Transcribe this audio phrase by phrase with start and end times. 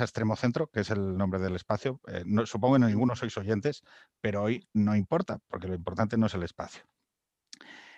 [0.00, 2.00] a Extremo Centro, que es el nombre del espacio.
[2.08, 3.82] Eh, supongo que no ninguno sois oyentes,
[4.20, 6.84] pero hoy no importa, porque lo importante no es el espacio.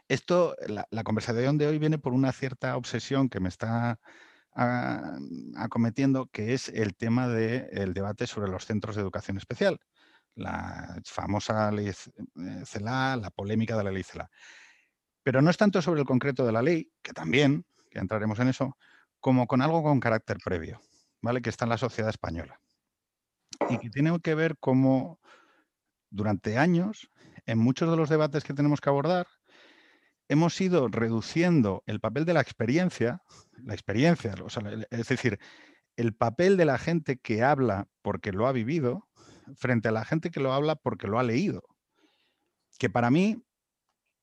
[0.08, 3.98] Esto, la, conversación de hoy viene por una cierta obsesión que me está
[4.54, 5.18] ah,
[5.56, 9.80] acometiendo, que es el tema del debate sobre los centros de educación especial.
[10.34, 11.94] La famosa ley eh,
[12.64, 14.30] CELA, la polémica de la ley CELA.
[15.24, 18.48] Pero no es tanto sobre el concreto de la ley, que también, que entraremos en
[18.48, 18.76] eso,
[19.18, 20.80] como con algo con carácter previo,
[21.26, 21.42] ¿vale?
[21.42, 22.60] Que está en la sociedad española.
[23.68, 25.18] Y que tiene que ver cómo
[26.08, 27.10] durante años,
[27.46, 29.26] en muchos de los debates que tenemos que abordar,
[30.28, 33.22] hemos ido reduciendo el papel de la experiencia,
[33.56, 34.34] la experiencia,
[34.90, 35.40] es decir,
[35.96, 39.08] el papel de la gente que habla porque lo ha vivido,
[39.56, 41.64] frente a la gente que lo habla porque lo ha leído,
[42.78, 43.42] que para mí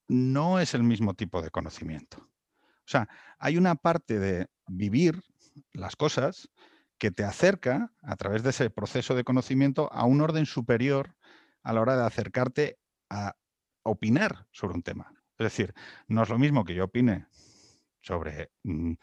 [0.07, 2.17] no es el mismo tipo de conocimiento.
[2.19, 5.21] O sea, hay una parte de vivir
[5.73, 6.49] las cosas
[7.03, 11.17] que te acerca a través de ese proceso de conocimiento a un orden superior
[11.61, 12.79] a la hora de acercarte
[13.09, 13.35] a
[13.83, 15.13] opinar sobre un tema.
[15.37, 15.73] Es decir,
[16.07, 17.27] no es lo mismo que yo opine
[17.99, 18.93] sobre, mm,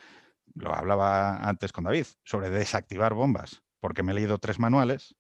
[0.55, 5.14] lo hablaba antes con David, sobre desactivar bombas, porque me he leído tres manuales,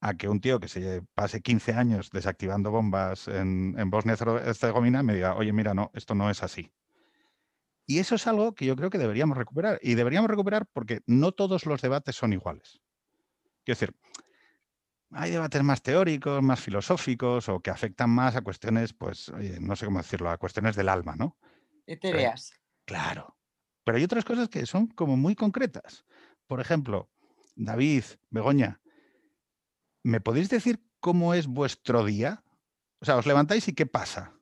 [0.00, 5.16] a que un tío que se pase 15 años desactivando bombas en, en Bosnia-Herzegovina me
[5.16, 6.72] diga, oye, mira, no, esto no es así.
[7.86, 9.78] Y eso es algo que yo creo que deberíamos recuperar.
[9.82, 12.80] Y deberíamos recuperar porque no todos los debates son iguales.
[13.64, 13.96] Quiero decir,
[15.10, 19.86] hay debates más teóricos, más filosóficos o que afectan más a cuestiones, pues, no sé
[19.86, 21.38] cómo decirlo, a cuestiones del alma, ¿no?
[21.86, 22.54] Etéreas.
[22.84, 23.36] Claro.
[23.84, 26.04] Pero hay otras cosas que son como muy concretas.
[26.46, 27.10] Por ejemplo,
[27.54, 28.80] David, Begoña,
[30.02, 32.42] ¿me podéis decir cómo es vuestro día?
[33.00, 34.33] O sea, os levantáis y qué pasa.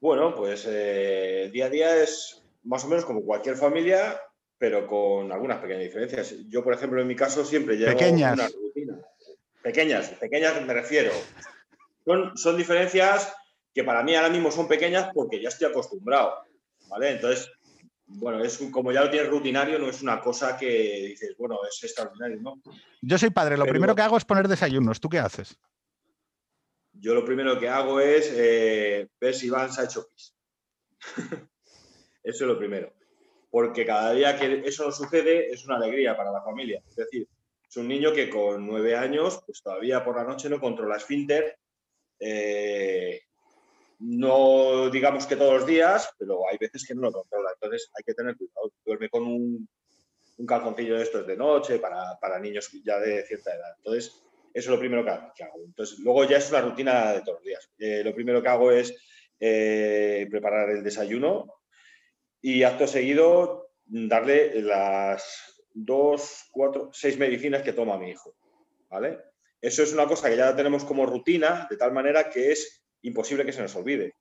[0.00, 4.20] Bueno, pues eh, día a día es más o menos como cualquier familia,
[4.58, 6.34] pero con algunas pequeñas diferencias.
[6.48, 8.34] Yo, por ejemplo, en mi caso siempre llevo pequeñas.
[8.34, 8.98] una rutina.
[9.62, 11.10] Pequeñas, pequeñas me refiero.
[12.04, 13.32] Son, son diferencias
[13.74, 16.34] que para mí ahora mismo son pequeñas porque ya estoy acostumbrado,
[16.88, 17.10] ¿vale?
[17.10, 17.50] Entonces,
[18.06, 21.82] bueno, es como ya lo tienes rutinario, no es una cosa que dices, bueno, es
[21.84, 22.60] extraordinario, ¿no?
[23.02, 25.00] Yo soy padre, lo primero que hago es poner desayunos.
[25.00, 25.58] ¿Tú qué haces?
[27.00, 30.34] Yo lo primero que hago es eh, ver si Iván se ha hecho pis.
[32.22, 32.92] eso es lo primero.
[33.50, 36.82] Porque cada día que eso sucede es una alegría para la familia.
[36.88, 37.26] Es decir,
[37.68, 41.58] es un niño que con nueve años, pues todavía por la noche no controla esfínter.
[42.20, 43.22] Eh,
[44.00, 47.50] no digamos que todos los días, pero hay veces que no lo controla.
[47.54, 48.72] Entonces hay que tener cuidado.
[48.84, 49.68] Duerme con un,
[50.46, 53.74] calzoncillo de estos de noche para, para niños ya de cierta edad.
[53.78, 54.27] Entonces,
[54.58, 55.10] eso es lo primero que
[55.44, 55.64] hago.
[55.64, 57.70] Entonces, luego ya es una rutina de todos los días.
[57.78, 58.92] Eh, lo primero que hago es
[59.38, 61.46] eh, preparar el desayuno
[62.40, 68.34] y acto seguido darle las dos, cuatro, seis medicinas que toma mi hijo.
[68.90, 69.18] ¿Vale?
[69.60, 73.44] Eso es una cosa que ya tenemos como rutina, de tal manera que es imposible
[73.44, 74.14] que se nos olvide.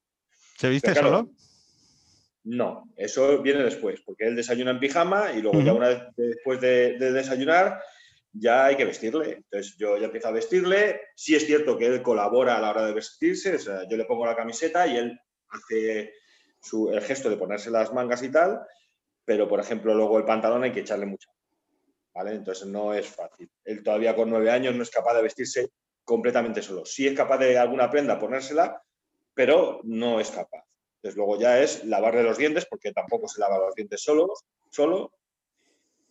[0.57, 1.31] ¿Se viste solo?
[2.43, 6.61] No, eso viene después, porque él desayuna en pijama y luego ya una vez después
[6.61, 7.81] de desayunar
[8.39, 9.33] ya hay que vestirle.
[9.33, 11.01] Entonces yo ya empiezo a vestirle.
[11.15, 14.05] Sí es cierto que él colabora a la hora de vestirse, o sea, yo le
[14.05, 16.13] pongo la camiseta y él hace
[16.91, 18.61] el gesto de ponerse las mangas y tal,
[19.23, 21.29] pero por ejemplo luego el pantalón hay que echarle mucho.
[22.13, 22.31] ¿Vale?
[22.31, 23.49] Entonces no es fácil.
[23.63, 25.69] Él todavía con nueve años no es capaz de vestirse
[26.03, 26.83] completamente solo.
[26.83, 28.81] Sí es capaz de alguna prenda ponérsela,
[29.35, 30.63] pero no es capaz.
[30.95, 34.33] Entonces luego ya es lavarle los dientes, porque tampoco se lava los dientes solo,
[34.71, 35.11] solo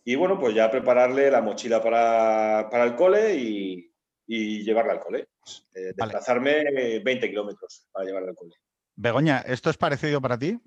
[0.09, 3.91] y bueno, pues ya prepararle la mochila para, el cole y,
[4.25, 5.27] llevarla al cole.
[5.75, 8.55] Eh, desplazarme 20 kilómetros para llevarla al cole.
[8.95, 10.57] Begoña, ¿esto es parecido para ti?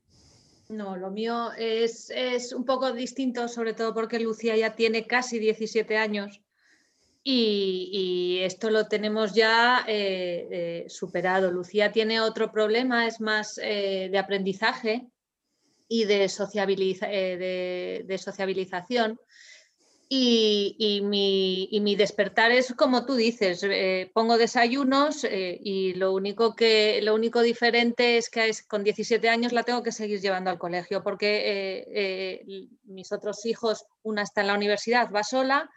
[0.69, 5.97] No, lo mío es, un poco distinto, sobre todo porque Lucía ya tiene casi 17
[5.97, 6.43] años
[7.25, 11.51] y, esto lo tenemos ya eh, eh, superado.
[11.51, 15.09] Lucía tiene otro problema, es más de aprendizaje
[15.91, 16.21] y de,
[18.07, 19.19] de sociabilización.
[20.13, 27.01] Y, mi, despertar es como tú dices, eh, pongo desayunos eh, y lo único, que,
[27.01, 31.05] lo único diferente es que con 17 años la tengo que seguir llevando al colegio
[31.05, 35.71] porque eh, mis otros hijos, una está en la universidad, va sola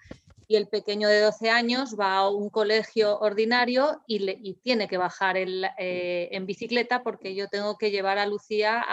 [0.48, 5.38] y el pequeño de 12 años va a un colegio ordinario y, tiene que bajar
[5.38, 8.83] en bicicleta porque yo tengo que llevar a Lucía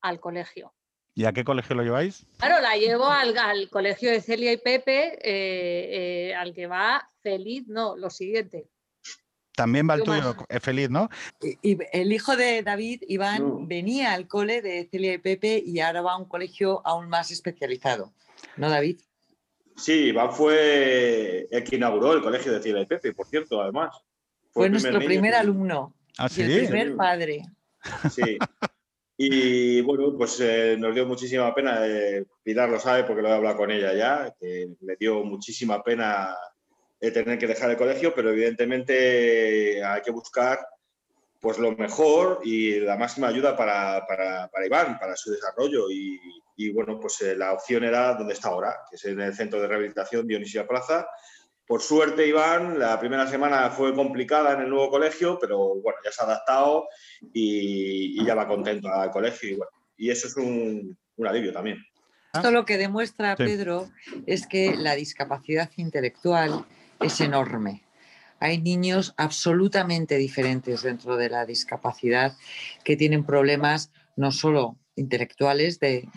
[0.00, 0.72] al colegio.
[1.18, 2.24] ¿Y a qué colegio lo lleváis?
[2.38, 3.34] Claro, la llevo al,
[3.70, 8.68] colegio de Celia y Pepe, eh, eh, al que va feliz, no, lo siguiente.
[9.56, 11.08] también va el tuyo, es feliz, ¿no?
[11.42, 16.02] Y, el hijo de David, Iván, venía al cole de Celia y Pepe y ahora
[16.02, 18.14] va a un colegio aún más especializado.
[18.56, 19.00] ¿No, David?
[19.76, 23.96] Sí, Iván fue el que inauguró el colegio de Celia y Pepe, por cierto, además.
[24.52, 25.96] Fue, nuestro primer alumno.
[26.16, 27.42] ¿Ah, y el primer padre.
[28.10, 28.38] Sí.
[29.20, 33.32] Y bueno, pues eh, nos dio muchísima pena, eh, Pilar lo sabe porque lo he
[33.32, 36.36] hablado con ella ya, que le dio muchísima pena
[37.00, 40.60] tener que dejar el colegio, pero evidentemente hay que buscar
[41.40, 45.90] pues lo mejor y la máxima ayuda para, para, para Iván, para su desarrollo.
[45.90, 46.20] Y,
[46.58, 49.60] y bueno, pues eh, la opción era donde está ahora, que es en el centro
[49.60, 51.06] de rehabilitación Dionisia Plaza.
[51.68, 56.10] Por suerte, Iván, la primera semana fue complicada en el nuevo colegio, pero bueno, ya
[56.10, 56.88] se ha adaptado
[57.34, 59.50] y, y ya va contento al colegio.
[59.50, 61.84] Y, bueno, y eso es un, un alivio también.
[62.32, 63.90] Esto lo que demuestra, Pedro,
[64.26, 66.64] es que la discapacidad intelectual
[67.00, 67.82] es enorme.
[68.40, 72.36] Hay niños absolutamente diferentes dentro de la discapacidad
[72.84, 76.08] que tienen problemas no solo intelectuales de,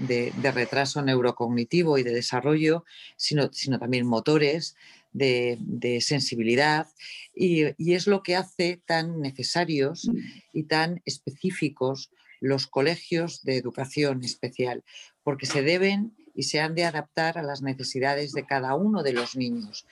[0.53, 2.83] retraso neurocognitivo y de desarrollo,
[3.15, 4.75] sino, sino también motores,
[5.11, 6.87] de, sensibilidad,
[7.35, 10.09] y, y, es lo que hace tan necesarios
[10.53, 14.83] y tan específicos los colegios de educación especial,
[15.23, 19.13] porque se deben y se han de adaptar a las necesidades de cada uno de
[19.13, 19.85] los niños.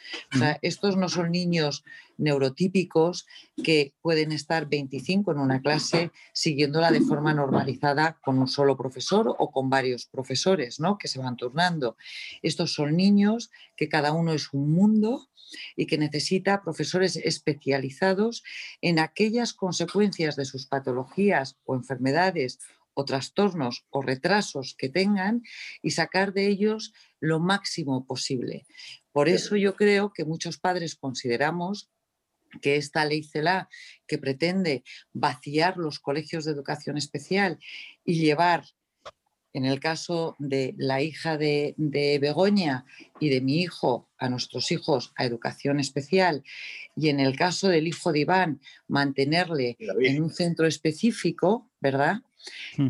[0.62, 1.84] estos no son niños
[2.18, 3.26] neurotípicos
[3.64, 9.36] que pueden estar 25 en una clase siguiéndola de forma normalizada con un solo profesor
[9.38, 10.98] o con varios profesores, ¿no?
[10.98, 11.96] Que se van turnando.
[12.42, 15.30] Estos son niños que cada uno es un mundo
[15.76, 18.44] y que necesita profesores especializados
[18.82, 22.60] en aquellas consecuencias de sus patologías o enfermedades
[22.94, 25.44] o trastornos o retrasos que tengan
[25.82, 28.66] y sacar de ellos lo máximo posible.
[29.12, 31.90] Por eso yo creo que muchos padres consideramos
[32.62, 33.70] que esta ley CELA,
[34.08, 34.84] que pretende
[35.14, 37.60] vaciar los colegios de educación especial
[38.04, 38.66] y llevar,
[39.54, 42.86] en el caso de la hija de, de Begoña
[43.20, 46.44] y de mi hijo, a nuestros hijos a educación especial,
[46.96, 52.22] y en el caso del hijo de Iván, mantenerle en un centro específico, ¿verdad?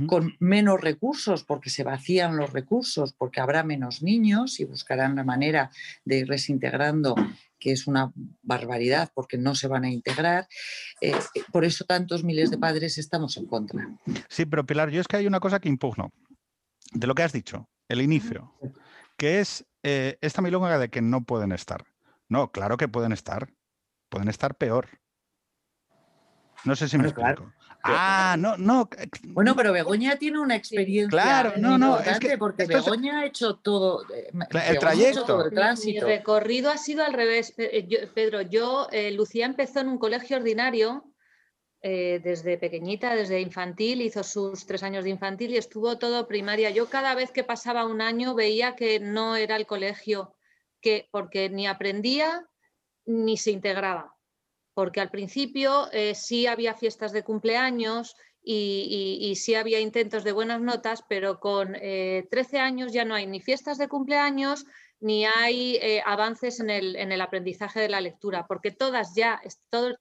[0.08, 5.24] Con menos recursos, porque se vacían los recursos, porque habrá menos niños y buscarán la
[5.24, 5.72] manera
[6.06, 7.16] de irles integrando,
[7.60, 8.12] que es una
[8.42, 10.48] barbaridad, porque no se van a integrar.
[11.02, 13.88] Eh, eh, por eso tantos miles de padres estamos en contra.
[14.28, 16.12] Sí, pero Pilar, yo es que hay una cosa que impugno
[16.92, 18.54] de lo que has dicho, el inicio,
[19.18, 21.86] que es eh, esta milonga de que no pueden estar.
[22.28, 23.50] No, claro que pueden estar,
[24.10, 24.88] pueden estar peor.
[26.66, 27.52] No sé si me explico.
[27.84, 28.90] Ah, no, no.
[29.24, 31.10] Bueno, pero Begoña tiene una experiencia.
[31.10, 32.00] Claro, no, no.
[32.00, 34.04] Es que porque Begoña ha hecho todo.
[34.14, 34.32] Eh,
[34.68, 35.46] el trayecto.
[35.46, 35.54] el
[35.86, 38.42] Mi, recorrido ha sido al revés, eh, Pedro.
[38.42, 41.06] Yo, eh, Lucía empezó en un colegio ordinario
[41.82, 46.72] desde pequeñita, desde infantil, hizo sus tres años de infantil y estuvo todo primaria.
[46.72, 50.36] Yo cada vez que pasaba un año veía que no era el colegio,
[50.82, 52.46] que, porque ni aprendía
[53.06, 54.19] ni se integraba
[54.80, 60.62] porque al principio eh, sí había fiestas de cumpleaños y, sí había intentos de buenas
[60.62, 64.66] notas, pero con 13 eh, años ya no hay ni fiestas de cumpleaños
[65.02, 69.42] ni hay eh, avances en el, aprendizaje de la lectura, porque todas ya,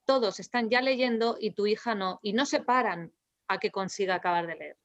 [0.05, 3.11] todos están ya leyendo y tu hija no, y no se paran
[3.49, 4.77] a que consiga acabar de leer.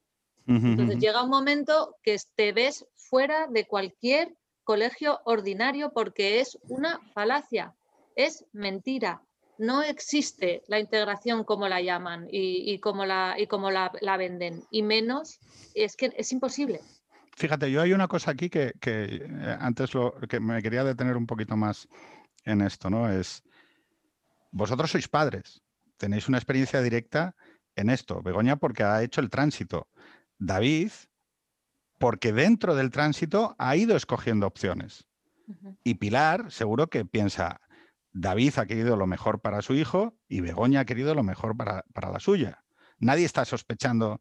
[0.48, 4.34] Entonces llega un momento que te ves fuera de cualquier
[4.64, 7.76] colegio ordinario porque es una falacia,
[8.16, 9.22] es mentira
[9.58, 14.82] no existe la integración como la llaman y, como, la, y como la, venden, y
[14.82, 15.40] menos
[15.74, 16.80] es que es imposible.
[17.36, 21.26] Fíjate, yo hay una cosa aquí que, eh, antes lo, que me quería detener un
[21.26, 21.88] poquito más
[22.44, 23.10] en esto, ¿no?
[23.10, 23.42] Es,
[24.52, 25.62] vosotros sois padres,
[25.96, 27.34] tenéis una experiencia directa
[27.74, 28.22] en esto.
[28.22, 29.88] Begoña porque ha hecho el tránsito.
[30.38, 30.92] David
[31.98, 35.06] porque dentro del tránsito ha ido escogiendo opciones.
[35.82, 37.60] Y Pilar seguro que piensa,
[38.14, 41.84] David ha querido lo mejor para su hijo y Begoña ha querido lo mejor para,
[41.94, 42.64] la suya.
[42.98, 44.20] Nadie está sospechando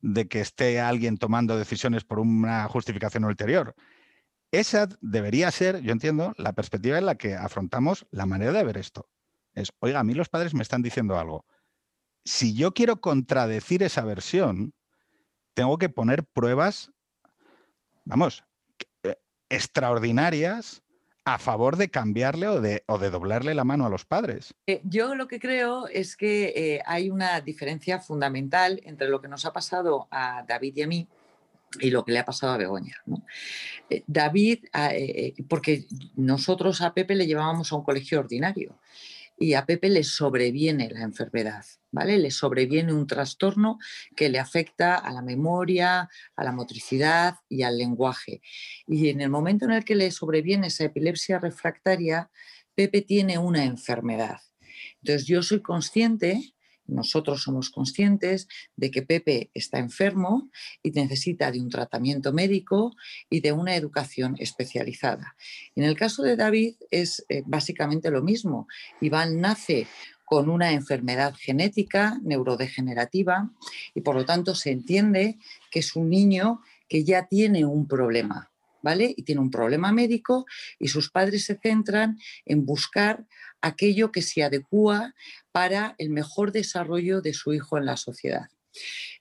[0.00, 3.76] de que esté alguien tomando decisiones por una justificación ulterior.
[4.50, 8.76] Esa debería ser, yo entiendo, la perspectiva en la que afrontamos la manera de ver
[8.76, 9.08] esto.
[9.54, 11.46] Es, oiga, a mí los padres me están diciendo algo.
[12.24, 14.74] Si yo quiero contradecir esa versión,
[15.54, 16.90] tengo que poner pruebas,
[18.04, 18.42] vamos,
[19.04, 19.16] eh,
[19.48, 20.82] extraordinarias
[21.34, 24.54] a favor de cambiarle o de, o de doblarle la mano a los padres.
[24.66, 29.28] Eh, yo lo que creo es que eh, hay una diferencia fundamental entre lo que
[29.28, 31.08] nos ha pasado a David y a mí
[31.78, 32.96] y lo que le ha pasado a Begoña.
[33.88, 34.64] Eh, David,
[35.48, 38.74] porque nosotros a Pepe le llevábamos a un colegio ordinario
[39.42, 42.18] y a Pepe le sobreviene la enfermedad, ¿vale?
[42.18, 43.78] Le sobreviene un trastorno
[44.14, 48.42] que le afecta a la memoria, a la motricidad y al lenguaje.
[48.86, 52.30] Y en el momento en el que le sobreviene esa epilepsia refractaria,
[52.74, 54.40] Pepe tiene una enfermedad.
[55.02, 56.54] Entonces yo soy consciente
[56.90, 60.50] nosotros somos conscientes de que Pepe está enfermo
[60.82, 62.94] y necesita de un tratamiento médico
[63.28, 65.36] y de una educación especializada.
[65.74, 68.66] En el caso de David es eh, básicamente lo mismo.
[69.00, 69.86] Iván nace
[70.24, 73.50] con una enfermedad genética neurodegenerativa
[73.94, 75.38] y por lo tanto se entiende
[75.70, 78.49] que es un niño que ya tiene un problema.
[78.82, 79.12] ¿Vale?
[79.16, 80.46] Y tiene un problema médico
[80.78, 83.26] y sus padres se centran en buscar
[83.60, 85.14] aquello que se adecua
[85.52, 88.48] para el mejor desarrollo de su hijo en la sociedad.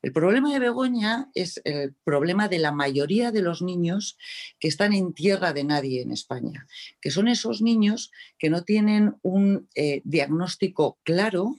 [0.01, 4.18] El problema de Begoña es el problema de la mayoría de los niños
[4.60, 6.68] que están en tierra de nadie en España,
[7.01, 11.56] que son esos niños que no tienen un eh, diagnóstico claro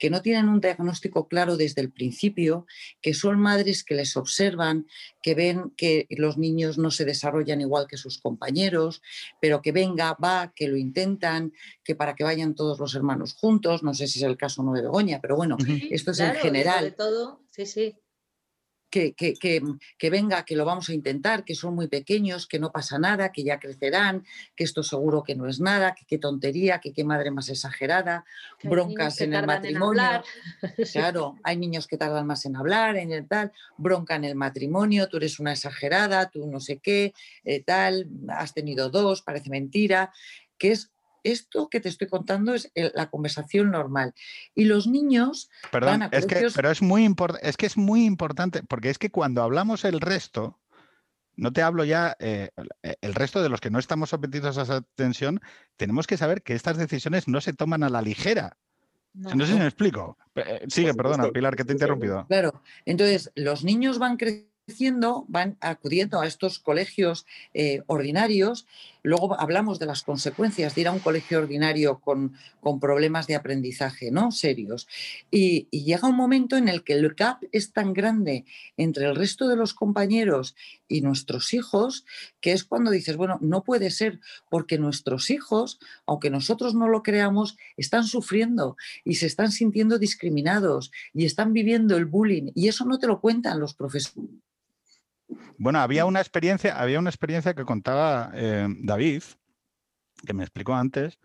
[0.00, 2.66] que no tienen un diagnóstico claro desde el principio,
[3.00, 4.86] que son madres que les observan,
[5.22, 9.02] que ven que los niños no se desarrollan igual que sus compañeros,
[9.40, 11.52] pero que venga, va, que lo intentan,
[11.84, 14.72] que para que vayan todos los hermanos juntos, no sé si es el caso no
[14.72, 15.56] de Begoña, pero bueno,
[15.90, 16.94] esto es en general.
[16.96, 17.94] todo, sí, sí
[18.90, 22.98] que, que, venga, que lo vamos a intentar, que son muy pequeños, que no pasa
[22.98, 24.24] nada, que ya crecerán,
[24.56, 28.24] que esto seguro que no es nada, que qué tontería, que qué madre más exagerada,
[28.62, 30.22] broncas en el matrimonio.
[30.92, 35.08] claro, hay niños que tardan más en hablar, en el tal, bronca en el matrimonio,
[35.08, 40.12] tú eres una exagerada, tú no sé qué, eh, tal, has tenido dos, parece mentira,
[40.58, 40.90] que es
[41.22, 44.14] esto que te estoy contando es la conversación normal.
[44.54, 48.90] Y los niños Perdón, es que, pero es muy es que es muy importante, porque
[48.90, 50.58] es que cuando hablamos el resto,
[51.36, 52.50] no te hablo ya, eh,
[53.00, 55.40] el resto de los que no estamos sometidos a esa tensión,
[55.76, 58.56] tenemos que saber que estas decisiones no se toman a la ligera.
[59.12, 60.16] No, sé si me explico.
[60.36, 62.26] Eh, sigue, perdona, Pilar, que te he interrumpido.
[62.28, 64.50] Claro, entonces los niños van creciendo
[65.28, 68.66] van acudiendo a estos colegios eh, ordinarios.
[69.02, 73.34] Luego hablamos de las consecuencias de ir a un colegio ordinario con, con problemas de
[73.34, 74.32] aprendizaje ¿no?
[74.32, 74.88] serios.
[75.30, 78.44] Y, y, llega un momento en el que el gap es tan grande
[78.76, 80.54] entre el resto de los compañeros
[80.88, 82.04] y nuestros hijos,
[82.40, 87.02] que es cuando dices, bueno, no puede ser, porque nuestros hijos, aunque nosotros no lo
[87.02, 92.50] creamos, están sufriendo y se están sintiendo discriminados y están viviendo el bullying.
[92.54, 94.14] Y eso no te lo cuentan los profesores
[95.58, 99.22] bueno, había una experiencia, había una experiencia que contaba eh, David,
[100.26, 101.18] que me explicó antes.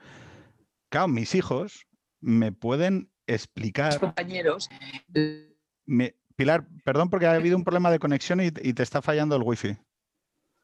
[0.90, 1.88] Claro, mis hijos
[2.20, 4.00] me pueden explicar.
[4.00, 4.70] compañeros.
[6.36, 9.78] Pilar, perdón porque ha habido un problema de conexión y, te está fallando el wifi.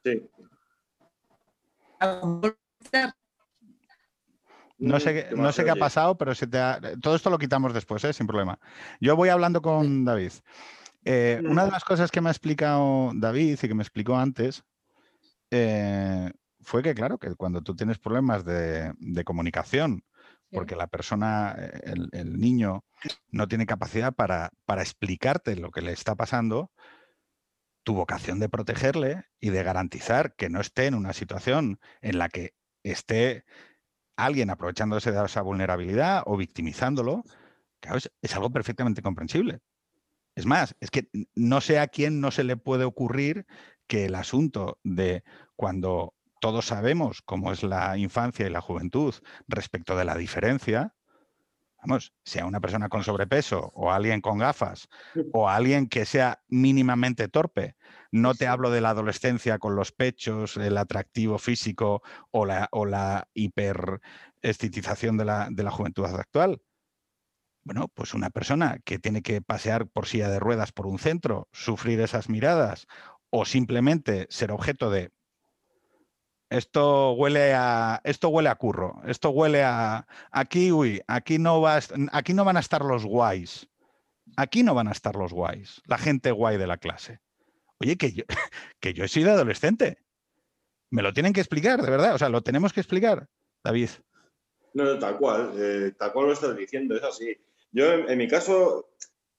[0.04, 0.28] Sí.
[4.78, 6.58] No sé, no sé qué ha pasado, pero se te
[7.00, 8.12] todo esto lo quitamos después, ¿eh?
[8.12, 8.58] sin problema.
[9.00, 10.32] Yo voy hablando con David.
[11.04, 14.62] Eh, una de las cosas que me ha explicado David y que me explicó antes
[15.50, 16.30] eh,
[16.60, 18.94] fue que, claro, que cuando tú tienes problemas de,
[19.24, 20.04] comunicación,
[20.50, 22.84] porque la persona, eh, el, niño,
[23.30, 26.70] no tiene capacidad para, para, explicarte lo que le está pasando,
[27.82, 32.28] tu vocación de protegerle y de garantizar que no esté en una situación en la
[32.28, 32.54] que
[32.84, 33.44] esté
[34.16, 37.24] alguien aprovechándose de esa vulnerabilidad o victimizándolo,
[37.80, 39.60] claro, es algo perfectamente comprensible.
[40.34, 43.46] Es más, es que no sé a quién no se le puede ocurrir
[43.86, 45.24] que el asunto de
[45.56, 49.14] cuando todos sabemos cómo es la infancia y la juventud
[49.46, 50.94] respecto de la diferencia,
[51.82, 54.88] vamos, sea una persona con sobrepeso o alguien con gafas
[55.32, 57.76] o alguien que sea mínimamente torpe,
[58.10, 62.86] no te hablo de la adolescencia con los pechos, el atractivo físico o la, o
[62.86, 63.28] la
[65.16, 66.60] de la, de la juventud actual.
[67.64, 71.48] Bueno, pues una persona que tiene que pasear por silla de ruedas por un centro,
[71.52, 72.86] sufrir esas miradas
[73.30, 75.12] o simplemente ser objeto de
[76.50, 81.92] esto huele a esto huele a curro, esto huele a aquí, uy, aquí no vas,
[82.12, 83.68] aquí no van a estar los guays.
[84.36, 87.20] Aquí no van a estar los guays, la gente guay de la clase.
[87.78, 88.24] Oye, que yo,
[88.80, 89.98] que yo he sido adolescente.
[90.90, 92.14] Me lo tienen que explicar, de verdad.
[92.14, 93.28] O sea, lo tenemos que explicar,
[93.64, 93.88] David.
[94.74, 97.34] No, tal cual, eh, tal cual lo estás diciendo, es así.
[97.72, 98.90] Yo, en, mi caso,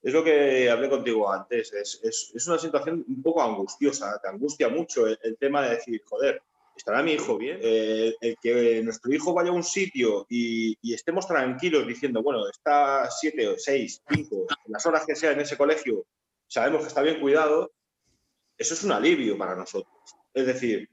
[0.02, 5.08] es lo que hablé contigo antes, es, una situación un poco angustiosa, te angustia mucho
[5.08, 6.42] el, tema de decir, joder,
[6.76, 7.60] ¿estará mi hijo bien?
[7.62, 13.10] Eh, el que nuestro hijo vaya a un sitio y, estemos tranquilos diciendo, bueno, está
[13.12, 16.06] siete o seis, cinco, las horas que sea en ese colegio,
[16.48, 17.72] sabemos que está bien cuidado,
[18.58, 19.94] eso es un alivio para nosotros.
[20.34, 20.90] Es decir,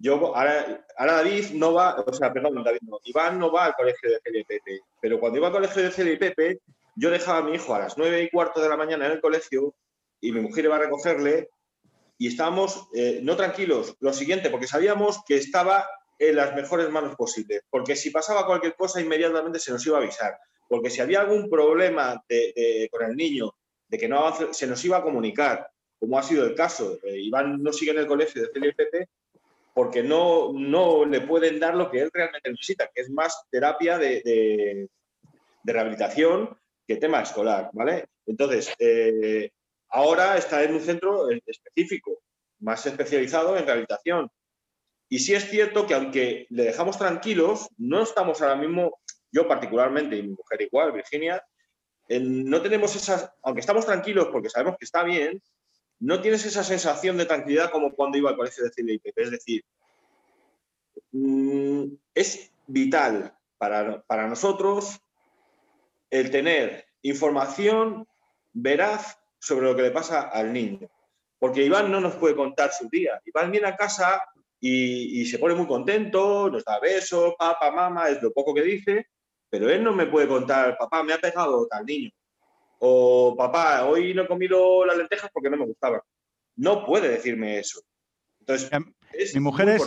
[0.00, 4.10] yo ahora, David no va, o sea, perdón, David no, Iván no va al colegio
[4.10, 6.62] de CLPP, pero cuando iba al colegio de CLPP,
[7.00, 9.20] yo dejaba a mi hijo a las nueve y cuarto de la mañana en el
[9.20, 9.74] colegio
[10.20, 11.50] y mi mujer iba a recogerle
[12.18, 13.96] y estábamos eh, no tranquilos.
[14.00, 15.88] Lo siguiente, porque sabíamos que estaba
[16.18, 20.02] en las mejores manos posibles, porque si pasaba cualquier cosa inmediatamente se nos iba a
[20.02, 20.36] avisar,
[20.68, 22.22] porque si había algún problema
[22.90, 23.54] con el niño,
[23.88, 26.98] de que no se nos iba a comunicar, como ha sido el caso.
[27.02, 29.08] Eh, Iván no sigue en el colegio de CLPP
[29.74, 33.98] porque no, no le pueden dar lo que él realmente necesita, que es más terapia
[33.98, 34.88] de,
[35.62, 36.56] rehabilitación
[36.96, 38.06] tema escolar, ¿vale?
[38.26, 39.50] Entonces, eh,
[39.88, 42.22] ahora está en un centro específico,
[42.60, 44.30] más especializado en rehabilitación.
[45.08, 49.00] Y sí es cierto que aunque le dejamos tranquilos, no estamos ahora mismo,
[49.32, 51.42] yo particularmente y mi mujer igual, Virginia,
[52.08, 55.40] no tenemos esas, aunque estamos tranquilos porque sabemos que está bien,
[56.00, 59.02] no tienes esa sensación de tranquilidad como cuando iba al colegio de CLIP.
[59.16, 59.64] Es decir,
[61.12, 65.00] mm, es vital para, para nosotros
[66.10, 68.06] el tener información
[68.52, 70.90] veraz sobre lo que le pasa al niño.
[71.38, 73.20] Porque Iván no nos puede contar su día.
[73.24, 74.22] Iván viene a casa
[74.60, 78.62] y, y, se pone muy contento, nos da besos, papá, mamá, es lo poco que
[78.62, 79.06] dice,
[79.48, 82.10] pero él no me puede contar, papá, me ha pegado tal niño,
[82.78, 86.00] o papá, hoy no he comido las lentejas porque no me gustaban.
[86.56, 87.80] No puede decirme eso.
[88.40, 88.92] Entonces, em,
[89.34, 89.82] mi mujer es,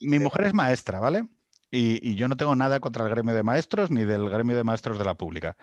[0.00, 1.26] mi mujer es maestra, ¿vale?
[1.70, 4.98] Y, yo no tengo nada contra el gremio de maestros ni del gremio de maestros
[4.98, 5.56] de la pública.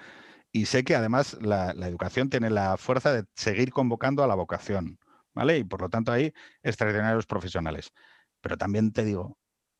[0.52, 5.00] Y sé que además la, educación tiene la fuerza de seguir convocando a la vocación,
[5.34, 5.58] ¿vale?
[5.58, 6.34] Y por lo tanto hay
[6.64, 7.92] extraordinarios profesionales.
[8.42, 9.38] Pero también te digo,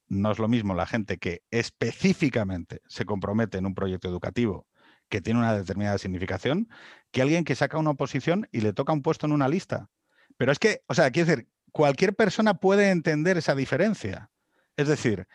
[0.08, 4.68] no es lo mismo la gente que específicamente se compromete en un proyecto educativo
[5.10, 6.68] que tiene una determinada significación,
[7.12, 9.90] que alguien que saca una oposición y le toca un puesto en una lista.
[10.38, 14.32] Pero es que, o sea, quiero decir, cualquier persona puede entender esa diferencia.
[14.78, 15.28] Es decir,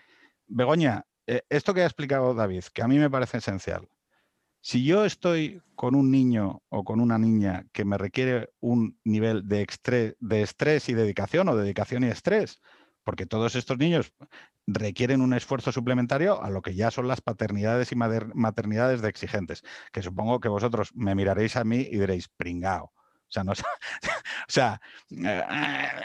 [0.50, 3.88] Begoña, eh, esto que ha explicado David, que a mí me parece esencial.
[4.60, 9.48] Si yo estoy con un niño o con una niña que me requiere un nivel
[9.48, 12.60] de, estrés y dedicación o dedicación y estrés,
[13.04, 14.12] porque todos estos niños
[14.66, 19.62] requieren un esfuerzo suplementario a lo que ya son las paternidades y maternidades de exigentes,
[19.92, 22.86] que supongo que vosotros me miraréis a mí y diréis, pringao.
[22.86, 23.54] O sea, no, o
[24.48, 25.44] sea eh,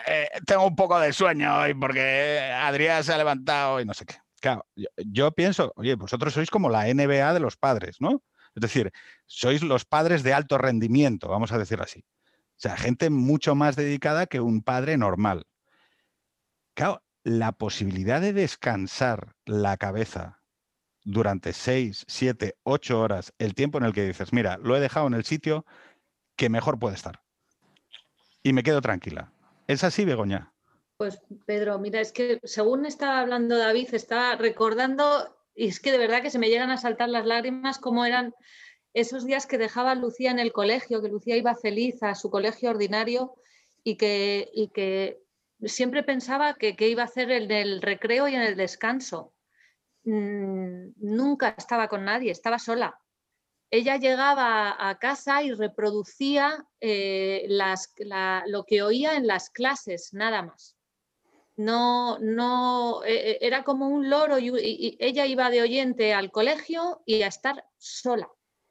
[0.08, 4.05] eh, tengo un poco de sueño hoy porque Adrián se ha levantado y no sé
[4.05, 4.24] qué.
[4.45, 8.21] Claro, yo, pienso, oye, vosotros sois como la NBA de los padres, ¿no?
[8.53, 8.91] Es decir,
[9.25, 12.05] sois los padres de alto rendimiento, vamos a decir así.
[12.29, 15.47] O sea, gente mucho más dedicada que un padre normal.
[16.75, 20.43] Claro, la posibilidad de descansar la cabeza
[21.03, 25.08] durante seis, siete, ocho horas, el tiempo en el que dices, mira, lo he dejado
[25.08, 25.65] en el sitio
[26.36, 27.23] que mejor puede estar.
[28.43, 29.31] Y me quedo tranquila.
[29.65, 30.53] ¿Es así, Begoña?
[30.97, 35.97] Pues Pedro, mira, es que según estaba hablando David, está recordando, y es que de
[35.97, 38.34] verdad que se me llegan a saltar las lágrimas, como eran
[38.93, 42.69] esos días que dejaba Lucía en el colegio, que Lucía iba feliz a su colegio
[42.69, 43.36] ordinario
[43.84, 45.21] y que, y que
[45.65, 49.34] siempre pensaba que, iba a hacer el del recreo y en el descanso.
[50.05, 52.97] Mm, nunca estaba con nadie, estaba sola.
[53.69, 57.47] Ella llegaba a casa y reproducía eh,
[58.47, 60.74] lo que oía en las clases, nada más.
[61.57, 67.01] No, no, e, e, era como un loro y, ella iba de oyente al colegio
[67.05, 68.29] y a estar sola.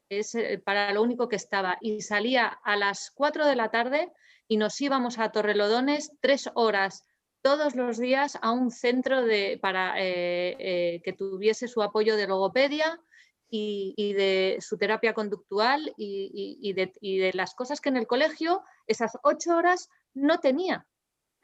[0.09, 1.77] Es eh, para lo único que estaba.
[1.81, 4.11] Y salía a las 4 de la tarde
[4.47, 7.03] y nos íbamos a Torrelodones tres horas
[7.41, 12.27] todos los días a un centro de, para eh, eh, que tuviese su apoyo de
[12.27, 12.99] logopedia
[13.47, 19.55] y, de su terapia conductual y, de, las cosas que en el colegio esas ocho
[19.55, 20.87] horas no tenía.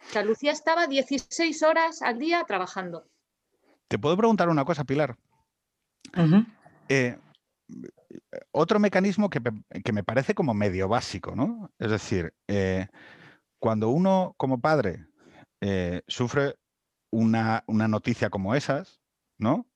[0.09, 3.07] O sea, Lucía estaba 16 horas al día trabajando.
[3.87, 5.17] Te puedo preguntar una cosa, Pilar
[8.51, 9.41] otro mecanismo que,
[9.91, 11.71] me parece como medio básico, ¿no?
[11.79, 12.87] Es decir, eh,
[13.59, 15.05] cuando uno como padre
[15.61, 16.55] eh, sufre
[17.11, 19.01] una, noticia como esas,
[19.37, 19.67] ¿no?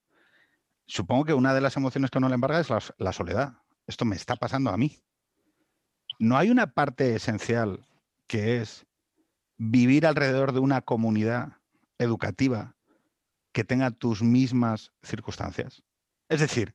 [0.88, 3.54] Supongo que una de las emociones que uno le embarga es la, soledad.
[3.88, 5.00] Esto me está pasando a mí.
[6.20, 7.86] No hay una parte esencial
[8.28, 8.86] que es
[9.58, 11.54] vivir alrededor de una comunidad
[11.98, 12.76] educativa
[13.54, 15.84] que tenga tus mismas circunstancias.
[16.30, 16.74] Es decir,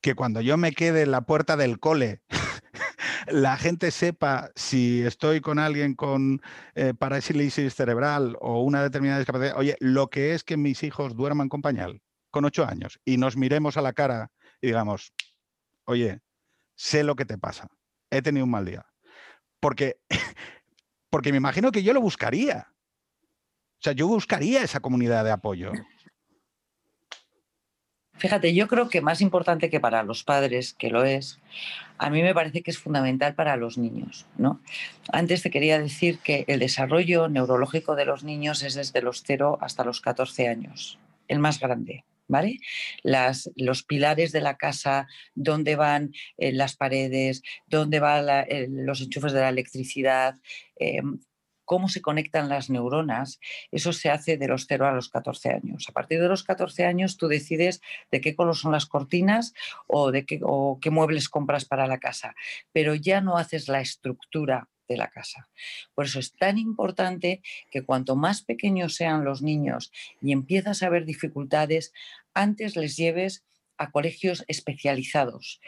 [0.00, 2.22] que cuando yo me quede en la puerta del cole,
[3.28, 6.40] la gente sepa si estoy con alguien con
[6.74, 9.56] eh, parálisis cerebral o una determinada discapacidad.
[9.56, 13.36] Oye, lo que es que mis hijos duerman con pañal con ocho años y nos
[13.36, 14.30] miremos a la cara
[14.60, 15.12] y digamos,
[15.84, 16.20] oye,
[16.76, 17.68] sé lo que te pasa,
[18.10, 18.86] he tenido un mal día.
[19.60, 20.00] Porque,
[21.10, 22.68] porque me imagino que yo lo buscaría.
[23.80, 25.72] O sea, yo buscaría esa comunidad de apoyo.
[28.20, 31.40] Fíjate, yo creo que más importante que para los padres, que lo es,
[31.96, 34.26] a mí me parece que es fundamental para los niños.
[34.36, 34.60] ¿no?
[35.10, 39.56] Antes te quería decir que el desarrollo neurológico de los niños es desde los 0
[39.62, 42.04] hasta los 14 años, el más grande.
[42.30, 42.60] ¿Vale?
[43.02, 48.24] Las, los pilares de la casa, dónde van eh, las paredes, dónde van
[48.86, 50.36] los enchufes de la electricidad,
[50.76, 51.18] em,
[51.64, 53.40] cómo se conectan las neuronas,
[53.72, 55.86] eso se hace de los 0 a los 14 años.
[55.88, 57.80] A partir de los 14 años tú decides
[58.12, 59.52] de qué color son las cortinas
[59.88, 62.36] o, de qué, o qué muebles compras para la casa,
[62.72, 65.48] pero ya no haces la estructura de la casa.
[65.94, 70.90] Por eso es tan importante que cuanto más pequeños sean los niños y empiezas a
[70.90, 71.92] ver dificultades,
[72.34, 73.44] antes les lleves
[73.78, 75.60] a colegios especializados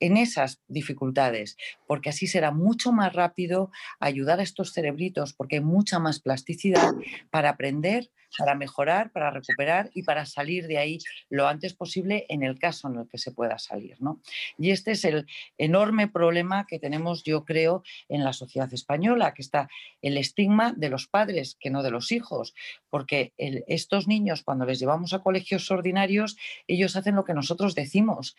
[0.00, 5.62] en esas dificultades, porque así será mucho más rápido ayudar a estos cerebritos, porque hay
[5.62, 6.94] mucha más plasticidad
[7.30, 10.98] para aprender, para mejorar, para recuperar y para salir de ahí
[11.30, 13.96] lo antes posible en el caso en el que se pueda salir.
[14.00, 14.20] ¿no?
[14.58, 19.42] Y este es el enorme problema que tenemos, yo creo, en la sociedad española, que
[19.42, 19.68] está
[20.02, 22.54] el estigma de los padres, que no de los hijos,
[22.90, 26.36] porque estos niños cuando les llevamos a colegios ordinarios,
[26.66, 28.36] ellos hacen lo que nosotros decimos.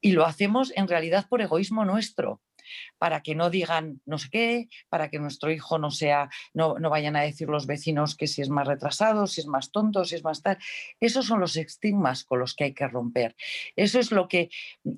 [0.00, 2.40] Y lo hacemos en realidad por egoísmo nuestro,
[2.98, 6.90] para que no digan no sé qué, para que nuestro hijo no sea, no, no,
[6.90, 10.16] vayan a decir los vecinos que si es más retrasado, si es más tonto, si
[10.16, 10.58] es más tal.
[11.00, 13.36] Esos son los estigmas con los que hay que romper.
[13.76, 14.50] Eso es lo que,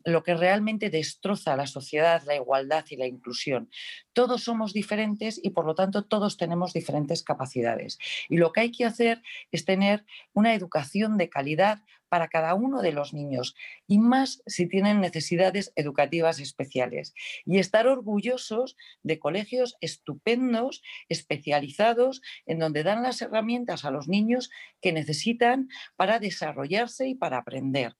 [0.04, 3.70] lo que realmente destroza la sociedad, la igualdad y la inclusión.
[4.12, 7.98] Todos somos diferentes y por lo tanto todos tenemos diferentes capacidades.
[8.29, 11.81] Y lo que hay que hacer es tener una educación de calidad
[12.12, 17.14] para cada uno de los niños y más si tienen necesidades educativas especiales.
[17.46, 24.51] Y estar orgullosos de colegios estupendos, especializados, en donde dan las herramientas a los niños
[24.83, 27.96] que necesitan para desarrollarse y para aprender.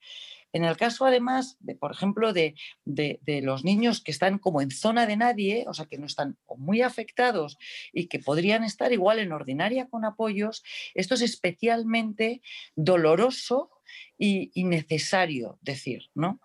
[0.53, 5.07] En el caso, además, de, por ejemplo, de, los niños que están como en zona
[5.07, 7.57] de nadie, o sea, que no están muy afectados
[7.91, 10.63] y que podrían estar igual en ordinaria con apoyos,
[10.93, 12.41] esto es especialmente
[12.75, 13.71] doloroso
[14.17, 16.39] y, necesario decir, ¿no?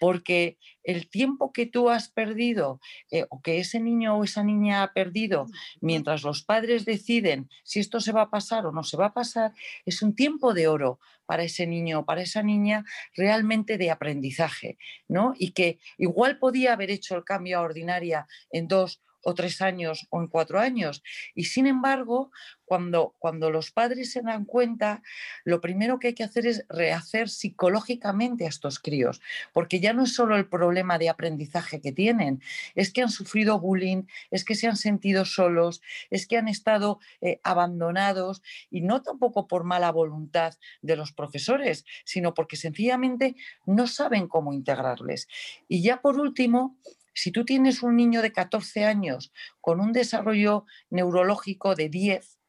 [0.00, 4.82] Porque el tiempo que tú has perdido eh, o que ese niño o esa niña
[4.82, 5.46] ha perdido
[5.80, 9.14] mientras los padres deciden si esto se va a pasar o no se va a
[9.14, 9.52] pasar,
[9.84, 12.84] es un tiempo de oro para ese niño o para esa niña
[13.14, 15.34] realmente de aprendizaje, ¿no?
[15.38, 20.06] Y que igual podía haber hecho el cambio a ordinaria en dos o tres años
[20.10, 21.02] o en cuatro años.
[21.34, 22.30] Y sin embargo,
[22.64, 25.02] cuando, cuando los padres se dan cuenta,
[25.44, 29.20] lo primero que hay que hacer es rehacer psicológicamente a estos críos,
[29.52, 32.40] porque ya no es solo el problema de aprendizaje que tienen,
[32.74, 37.00] es que han sufrido bullying, es que se han sentido solos, es que han estado
[37.20, 43.34] eh, abandonados y no tampoco por mala voluntad de los profesores, sino porque sencillamente
[43.66, 45.26] no saben cómo integrarles.
[45.68, 46.78] Y ya por último,
[47.14, 52.40] si tú tienes un niño de 14 años con un desarrollo neurológico de 10,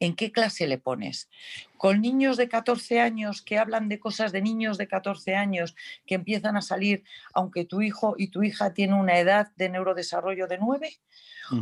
[0.00, 1.28] ¿en qué clase le pones?
[1.76, 5.74] Con niños de 14 años que hablan de cosas de niños de 14 años
[6.06, 10.46] que empiezan a salir, aunque tu hijo y tu hija tienen una edad de neurodesarrollo
[10.46, 11.00] de 9,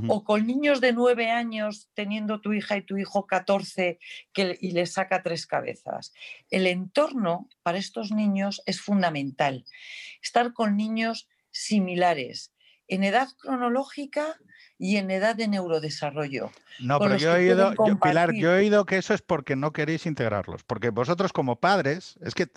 [0.09, 3.99] o con niños de 9 años teniendo tu hija y tu hijo 14
[4.33, 6.13] que, y le saca tres cabezas.
[6.51, 9.65] El entorno para estos niños es fundamental.
[10.23, 12.53] Estar con niños similares
[12.89, 14.37] en edad cronológica
[14.79, 16.51] y en edad de neurodesarrado.
[16.81, 20.07] No, pero yo he, oído, Pilar, yo he oído que eso es porque no queréis
[20.07, 22.49] integrarlos, porque vosotros como padres, es que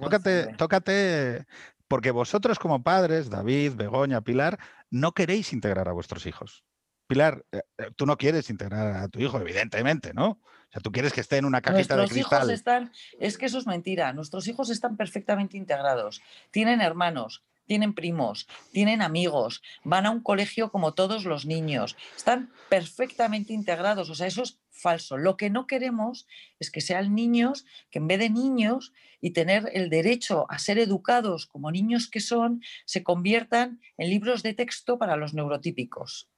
[0.00, 1.46] tócate, tócate,
[1.88, 4.58] porque vosotros como padres, David, Begoña, Pilar,
[4.90, 6.64] no queréis integrar a vuestros hijos.
[7.08, 10.28] Pilar, eh, eh, tú no quieres integrar a tu hijo, evidentemente, ¿no?
[10.28, 12.42] O sea, tú quieres que esté en una cajita de cristal.
[12.42, 14.12] Hijos están, es que eso es mentira.
[14.12, 16.20] Nuestros hijos están perfectamente integrados.
[16.50, 22.50] Tienen hermanos, tienen primos, tienen amigos, van a un colegio como todos los niños, están
[22.68, 25.16] perfectamente integrados, o sea, eso es falso.
[25.16, 26.26] Lo que no queremos
[26.60, 30.78] es que sean niños que en vez de niños y tener el derecho a ser
[30.78, 36.28] educados como niños que son, se conviertan en libros de texto para los neurotípicos.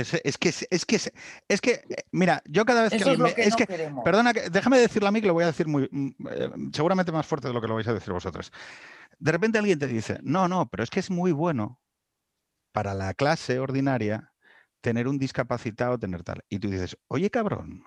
[0.00, 1.00] Es, que, es, que,
[1.48, 1.82] es que,
[2.12, 3.66] mira, yo cada vez que, es que,
[4.04, 7.26] perdona, déjame decirlo a mí que lo voy a decir muy, mm, eh, seguramente más
[7.26, 8.52] fuerte de lo que lo vais a decir vosotros.
[9.18, 11.80] De repente alguien te dice, no, no, pero es que es muy bueno
[12.72, 14.34] para la clase ordinaria
[14.82, 16.44] tener un discapacitado, tener tal.
[16.50, 17.82] Y tú dices, oye cabrón,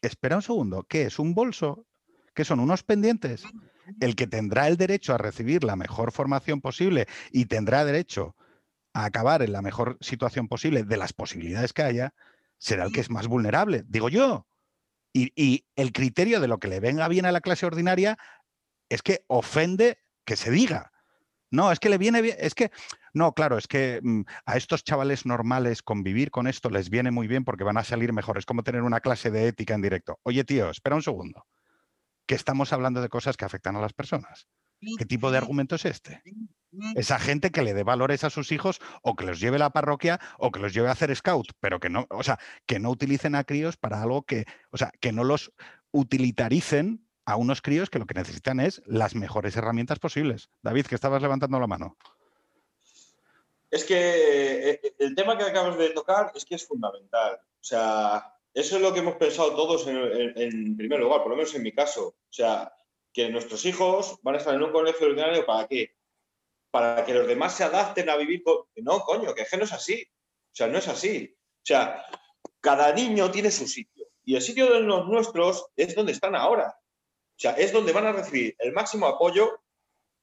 [0.00, 1.86] espera un segundo, ¿qué es un bolso?
[2.34, 3.44] ¿Qué son unos pendientes?
[4.00, 8.34] El que tendrá el derecho a recibir la mejor formación posible y tendrá derecho
[8.92, 12.14] a acabar en la mejor situación posible de las posibilidades que haya,
[12.58, 14.46] será el que es más vulnerable, digo yo.
[15.14, 18.16] y, el criterio de lo que le venga bien a la clase ordinaria
[18.88, 20.92] es que ofende que se diga.
[21.52, 22.70] No, es que le viene bien, es que,
[23.12, 27.28] no, claro, es que mm, a estos chavales normales convivir con esto les viene muy
[27.28, 28.38] bien porque van a salir mejor.
[28.38, 30.18] Es como tener una clase de ética en directo.
[30.22, 31.44] Oye, tío, espera un segundo.
[32.26, 34.48] Que estamos hablando de cosas que afectan a las personas.
[34.98, 36.22] ¿Qué tipo de argumento es este?
[36.94, 39.70] Esa gente que le dé valores a sus hijos o que los lleve a la
[39.70, 42.90] parroquia o que los lleve a hacer scout, pero que no, o sea, que no
[42.90, 45.52] utilicen a críos para algo que, o sea, que no los
[45.90, 50.48] utilitaricen a unos críos que lo que necesitan es las mejores herramientas posibles.
[50.62, 51.96] David, que estabas levantando la mano.
[53.70, 57.34] Es que eh, eh, el tema que acabas de tocar es que es fundamental.
[57.36, 59.96] O sea, eso es lo que hemos pensado todos en,
[60.36, 62.08] en primer lugar, por lo menos en mi caso.
[62.08, 62.72] O sea,
[63.12, 65.94] que nuestros hijos van a estar en un colegio ordinario para qué?
[66.72, 68.64] Para que los demás se adapten a vivir con...
[68.76, 70.02] No, coño, que, no es así.
[70.02, 71.36] O sea, no es así.
[71.36, 72.02] O sea,
[72.60, 74.06] cada niño tiene su sitio.
[74.24, 76.74] Y el sitio de los nuestros es donde están ahora.
[76.74, 79.60] O sea, es donde van a recibir el máximo apoyo,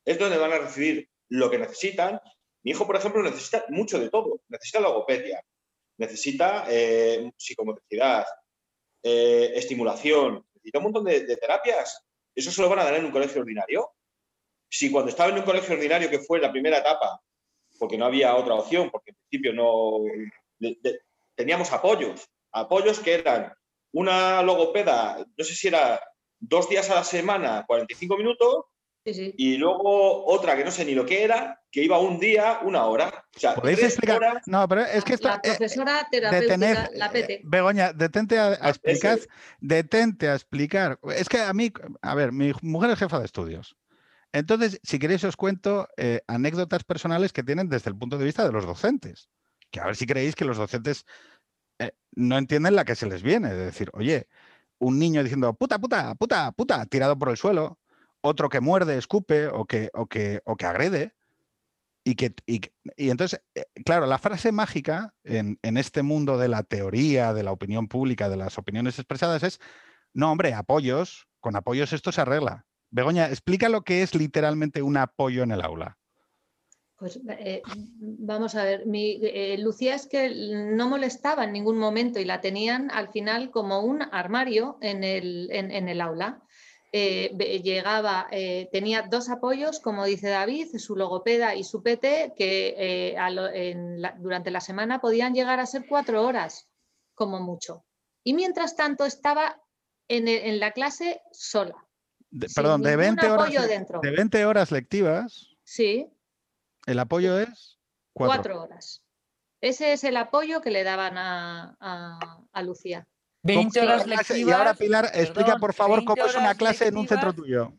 [0.04, 2.20] es donde van a recibir lo que necesitan.
[2.64, 4.42] Mi hijo, por ejemplo, necesita mucho de todo.
[4.48, 5.46] Necesita logopedia,
[5.98, 8.26] necesita eh, psicomotricidad,
[9.04, 12.04] eh, estimulación, necesita un montón de, de terapias.
[12.34, 13.92] ¿Eso se lo van a dar en un colegio ordinario?
[14.70, 17.22] Si cuando estaba en un colegio ordinario, que fue la primera etapa,
[17.78, 20.04] porque no había otra opción, porque en principio no
[21.36, 23.54] teníamos apoyos, apoyos que eran
[23.92, 26.00] una logopeda, no sé si era
[26.40, 28.66] dos días a la semana, 45 minutos,
[29.06, 32.86] y luego otra que no sé ni lo que era, que iba un día, una
[32.86, 33.26] hora.
[33.56, 34.42] ¿Podéis explicar?
[34.46, 35.30] No, pero es que esto.
[35.30, 37.34] La eh, profesora terapéutica, la PT.
[37.34, 39.20] Eh, Begoña, detente a, a explicar.
[39.60, 41.00] Detente a explicar.
[41.16, 43.79] Es que a mí, a ver, mi mujer es jefa de estudios.
[44.32, 48.46] Entonces, si queréis, os cuento eh, anécdotas personales que tienen desde el punto de vista
[48.46, 49.30] de los docentes.
[49.72, 51.06] Que a ver si creéis que los docentes
[51.80, 53.50] eh, no entienden la que se les viene.
[53.50, 54.28] De decir, oye,
[54.80, 57.80] un niño diciendo puta, puta, puta, puta, tirado por el suelo,
[58.22, 61.16] otro que muerde, escupe o que, o que, o que agrede.
[62.04, 62.62] Y, que, y,
[63.10, 67.52] entonces, eh, claro, la frase mágica en, en este mundo de la teoría, de la
[67.52, 69.60] opinión pública, de las opiniones expresadas es,
[70.14, 72.66] no, hombre, apoyos, con apoyos esto se arregla.
[72.92, 75.98] Begoña, explica lo que es literalmente un apoyo en el aula.
[76.98, 77.62] Pues eh,
[78.02, 80.30] vamos a ver, eh, Lucía es que
[80.76, 86.02] no molestaba en ningún momento y la tenían al final como un armario en el,
[86.02, 86.42] aula.
[86.92, 88.28] Eh, llegaba,
[88.72, 93.16] tenía dos apoyos, como dice David, su logopeda y su PT, que
[94.18, 96.68] durante la semana podían llegar a ser cuatro horas,
[97.14, 97.86] como mucho.
[98.26, 99.62] Y mientras tanto estaba
[100.10, 101.89] en la clase sola
[102.56, 103.52] perdón, de 20, horas,
[104.02, 105.56] de 20 horas lectivas.
[105.64, 106.08] Sí.
[106.86, 107.80] El apoyo es
[108.14, 108.64] cuatro.
[108.64, 109.04] horas.
[109.62, 113.08] Ese es el apoyo que le daban a, Lucía.
[113.44, 114.38] 20 horas lectivas.
[114.38, 117.74] Y ahora, Pilar, explica por favor cómo es una clase en un centro tuyo.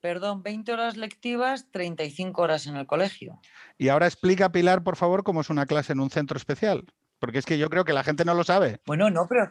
[0.00, 3.40] Perdón, 20 horas lectivas, 35 horas en el colegio.
[3.76, 6.84] Y ahora explica, Pilar, por favor, cómo es una clase en un centro especial.
[7.18, 8.80] Porque es que yo creo que la gente no lo sabe.
[8.86, 9.50] Bueno, no, pero.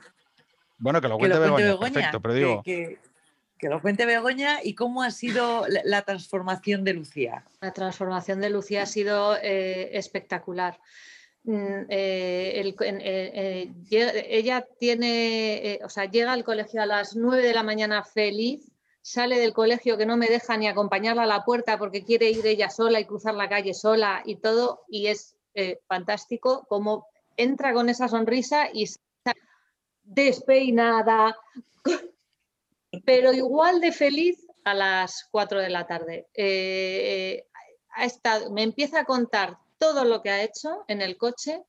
[0.78, 2.63] Bueno, que lo cuente, Begoña, Perfecto, pero digo.
[2.63, 3.00] Que
[3.62, 7.43] lo cuente Begoña y cómo ha sido la, transformación de Lucía.
[7.62, 10.80] La transformación de Lucía ha sido eh, espectacular.
[11.43, 13.72] Mm, eh, eh,
[14.30, 19.39] ella tiene, o sea, llega al colegio a las 9 de la mañana feliz, sale
[19.39, 22.70] del colegio que no me deja ni acompañarla a la puerta porque quiere ir ella
[22.70, 25.36] sola y cruzar la calle sola y todo, y es
[25.88, 28.86] fantástico cómo entra con esa sonrisa y
[30.04, 31.36] despeinada,
[33.06, 36.28] pero igual de feliz a las 4 de la tarde.
[36.34, 37.47] Eh,
[37.91, 41.63] ha estado, me empieza a contar todo lo que ha hecho en el coche.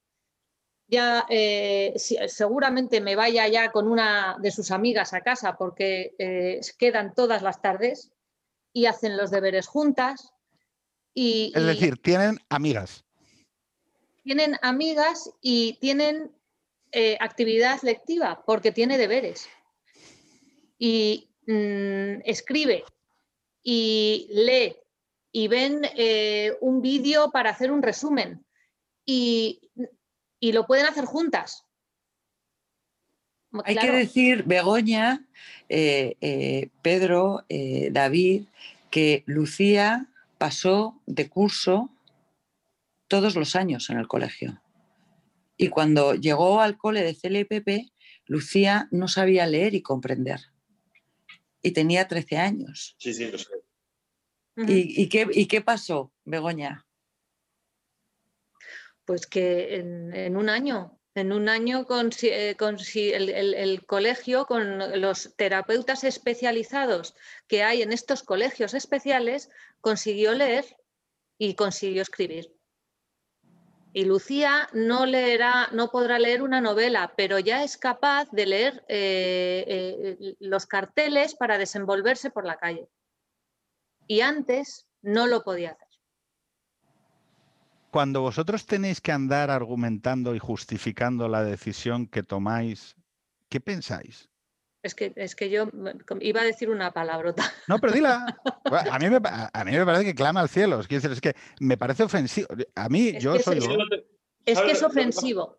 [0.88, 6.60] Ya eh, seguramente me vaya ya con una de sus amigas a casa porque eh,
[6.78, 8.10] quedan todas las tardes
[8.72, 10.32] y hacen los deberes juntas.
[11.14, 13.04] Y, es decir, tienen amigas.
[14.22, 16.32] Tienen amigas y tienen
[17.20, 19.46] actividad lectiva porque tiene deberes
[20.78, 22.84] y mm, escribe
[23.62, 24.76] y lee
[25.32, 28.44] y ven eh, un vídeo para hacer un resumen
[29.04, 29.60] y,
[30.40, 31.64] lo pueden hacer juntas.
[33.64, 35.26] Hay que decir, Begoña,
[35.68, 37.44] eh, eh, Pedro,
[37.90, 38.44] David,
[38.90, 40.06] que Lucía
[40.38, 41.90] pasó de curso
[43.08, 44.62] todos los años en el colegio.
[45.56, 47.90] Y cuando llegó al cole de CLPP,
[48.26, 50.40] Lucía no sabía leer y comprender
[51.62, 52.96] y tenía 13 años.
[52.98, 53.52] Sí, sí, lo sé.
[54.56, 56.84] ¿Y, qué, pasó, Begoña?
[59.04, 66.02] Pues que en, un año En un año con, eh, el, colegio, con los terapeutas
[66.04, 67.14] especializados
[67.46, 69.48] que hay en estos colegios especiales,
[69.80, 70.64] consiguió leer
[71.38, 72.57] y consiguió escribir.
[73.92, 79.64] Y Lucía no no podrá leer una novela, pero ya es capaz de leer eh,
[80.20, 82.88] eh, los carteles para desenvolverse por la calle.
[84.06, 85.88] Y antes no lo podía hacer.
[87.90, 92.94] Cuando vosotros tenéis que andar argumentando y justificando la decisión que tomáis,
[93.48, 94.28] ¿qué pensáis?
[94.82, 95.68] Es que, es que yo
[96.20, 97.52] iba a decir una palabrota.
[97.66, 98.24] No, pero dila.
[98.92, 100.80] A mí me, a mí me parece que clama al cielo.
[100.80, 102.48] Es que, es que me parece ofensivo.
[102.74, 103.58] A mí, yo soy.
[104.44, 105.58] Es, que es ofensivo.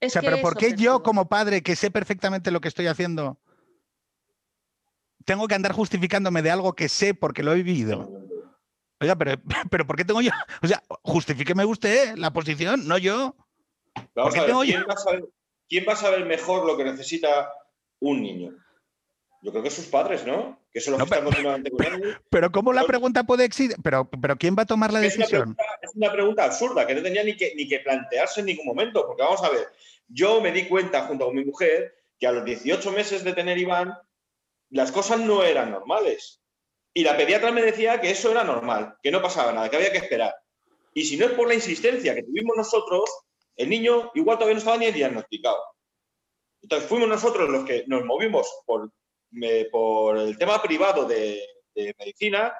[0.00, 3.38] o sea, pero ¿por qué yo, como padre, que sé perfectamente lo que estoy haciendo,
[5.24, 8.10] tengo que andar justificándome de algo que sé porque lo he vivido?
[9.00, 10.32] Oiga, pero, pero ¿por qué tengo yo?
[10.62, 13.34] O sea, justifíqueme usted la posición, no yo.
[14.14, 15.24] Vamos a ver, ¿quién, Va a saber,
[15.68, 17.50] ¿quién va a saber mejor lo que necesita
[18.00, 18.52] un niño?
[19.42, 20.60] Yo creo que sus padres, ¿no?
[20.72, 22.16] Que son los que están continuamente con él.
[22.28, 23.76] Pero ¿cómo la pregunta puede existir?
[23.82, 25.56] Pero, pero ¿quién va a tomar la decisión?
[25.80, 29.06] es una pregunta absurda que no tenía ni que, ni que plantearse en ningún momento.
[29.06, 29.68] Porque vamos a ver,
[30.08, 33.56] yo me di cuenta junto con mi mujer que a los 18 meses de tener
[33.56, 33.94] Iván,
[34.68, 36.42] las cosas no eran normales.
[36.92, 39.92] Y la pediatra me decía que eso era normal, que no pasaba nada, que había
[39.92, 40.34] que esperar.
[40.92, 43.08] Y si no es por la insistencia que tuvimos nosotros,
[43.56, 45.58] el niño igual todavía no estaba ni diagnosticado.
[46.62, 48.90] Entonces fuimos nosotros los que nos movimos por,
[49.32, 51.42] el tema privado de,
[51.98, 52.54] medicina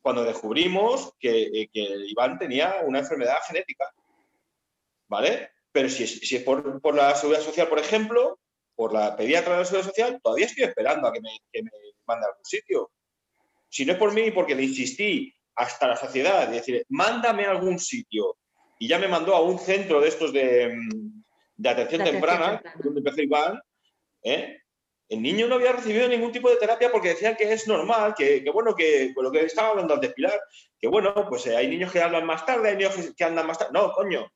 [0.00, 3.84] cuando descubrimos que, que, Iván tenía una enfermedad genética.
[5.08, 5.50] ¿Vale?
[5.72, 8.38] Pero si, es por, la seguridad social, por ejemplo,
[8.74, 11.70] por la pediatra de la seguridad social, todavía estoy esperando a que me, que me
[12.06, 12.90] mande a algún sitio.
[13.68, 17.50] Si no es por mí, porque le insistí hasta la saciedad, de decir, mándame a
[17.50, 18.38] algún sitio.
[18.78, 20.74] Y ya me mandó a un centro de estos de,
[21.62, 23.60] mm, atención, temprana, donde empezó Iván.
[24.22, 24.58] ¿eh?
[25.08, 28.44] El niño no había recibido ningún tipo de terapia porque decían que es normal, que,
[28.52, 30.40] bueno, que con lo que estaba hablando antes Pilar,
[30.78, 33.58] que bueno, pues eh, hay niños que hablan más tarde, hay niños que andan más
[33.58, 33.72] tarde.
[33.74, 34.30] No, coño.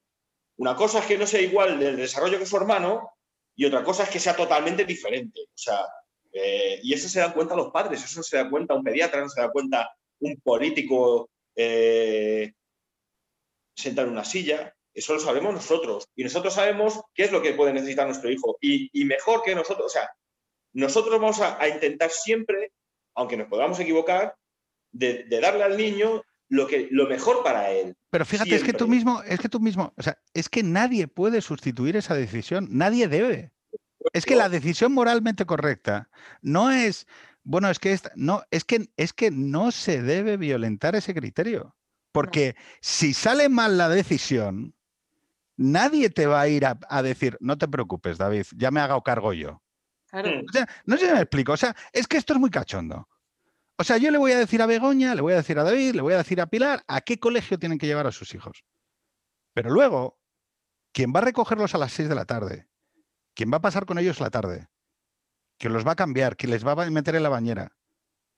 [0.56, 3.10] Una cosa es que no sea igual del desarrollo que su hermano
[3.56, 5.42] y otra cosa es que sea totalmente diferente.
[5.42, 5.80] O sea,
[6.32, 9.28] eh, y eso se dan cuenta los padres, eso se da cuenta un pediatra, no
[9.28, 12.52] se da cuenta un político eh,
[13.76, 14.73] sentado en una silla.
[14.94, 16.09] Eso lo sabemos nosotros.
[16.14, 18.57] Y nosotros sabemos qué es lo que puede necesitar nuestro hijo.
[18.61, 20.09] Y, mejor que nosotros, o sea,
[20.72, 22.72] nosotros vamos a, intentar siempre,
[23.14, 24.35] aunque nos podamos equivocar,
[24.92, 27.96] de, darle al niño lo, que, lo mejor para él.
[28.11, 31.09] Pero fíjate, es que tú mismo, es que tú mismo, o sea, es que nadie
[31.09, 33.50] puede sustituir esa decisión, nadie debe.
[34.12, 36.09] Es que la decisión moralmente correcta
[36.42, 37.07] no es,
[37.42, 41.74] bueno, es que no, es que es que no se debe violentar ese criterio.
[42.12, 44.72] Porque si sale mal la decisión,
[45.56, 49.32] nadie te va a ir a, decir, no te preocupes, David, ya me hago cargo
[49.32, 49.62] yo.
[50.08, 50.30] Claro.
[50.84, 51.52] no sé si me explico.
[51.52, 53.08] O sea, es que esto es muy cachondo.
[53.76, 55.94] O sea, yo le voy a decir a Begoña, le voy a decir a David,
[55.96, 58.64] le voy a decir a Pilar a qué colegio tienen que llevar a sus hijos.
[59.52, 60.20] Pero luego,
[60.92, 62.68] quien va a recogerlos a las 6 de la tarde,
[63.34, 64.68] ¿Quién va a pasar con ellos la tarde?
[65.58, 66.36] ¿Quién los va a cambiar?
[66.36, 67.76] ¿Quién les va a meter en la bañera?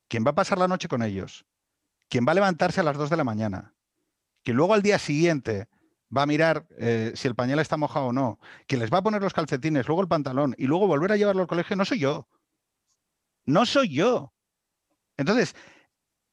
[0.09, 1.45] ¿Quién va a pasar la noche con ellos?
[2.09, 3.75] ¿Quién va a levantarse a las 2 de la mañana?
[4.43, 5.69] ¿Quién luego al día siguiente
[6.15, 8.39] va a mirar eh, si el pañal está mojado o no?
[8.67, 11.43] ¿Quién les va a poner los calcetines, luego el pantalón y luego volver a llevarlo
[11.43, 11.77] al colegio?
[11.77, 12.29] No soy yo.
[13.45, 14.33] No soy yo.
[15.17, 15.55] Entonces,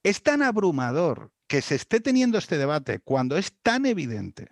[0.04, 4.50] es tan abrumador que se esté teniendo este debate cuando es tan evidente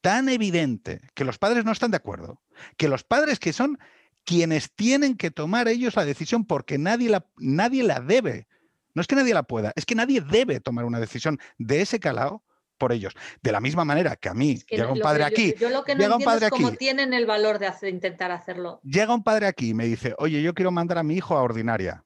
[0.00, 2.40] tan evidente que los padres no están de acuerdo,
[2.76, 3.78] que los padres que son
[4.24, 8.46] quienes tienen que tomar ellos la decisión porque nadie la, nadie la debe.
[8.94, 12.00] No es que nadie la pueda, es que nadie debe tomar una decisión de ese
[12.00, 12.42] calado
[12.80, 13.14] por ellos.
[13.42, 15.54] De la misma manera que a mí llega un padre aquí.
[15.60, 18.80] Yo, lo que no entiendo es cómo tienen el valor de intentar hacerlo.
[18.82, 21.42] Llega un padre aquí y me dice, oye, yo quiero mandar a mi hijo a
[21.42, 22.04] ordinaria.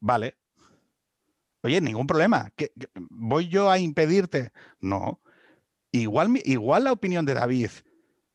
[0.00, 0.38] Vale.
[1.62, 2.50] Oye, ningún problema.
[3.10, 4.52] ¿Voy yo a impedirte?
[4.80, 5.20] No.
[5.92, 7.70] Igual, igual la opinión de David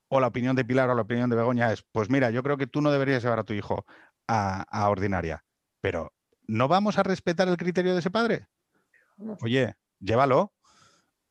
[0.10, 2.58] o la opinión de Pilar o la opinión de Begoña es, pues mira, yo creo
[2.58, 3.86] que tú no deberías llevar a tu hijo
[4.28, 5.44] a, ordinaria,
[5.82, 6.14] pero
[6.48, 8.48] ¿no vamos a respetar el criterio de ese padre?
[9.42, 10.54] Oye, llévalo,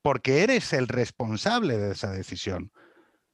[0.02, 2.72] porque eres el responsable de esa decisión.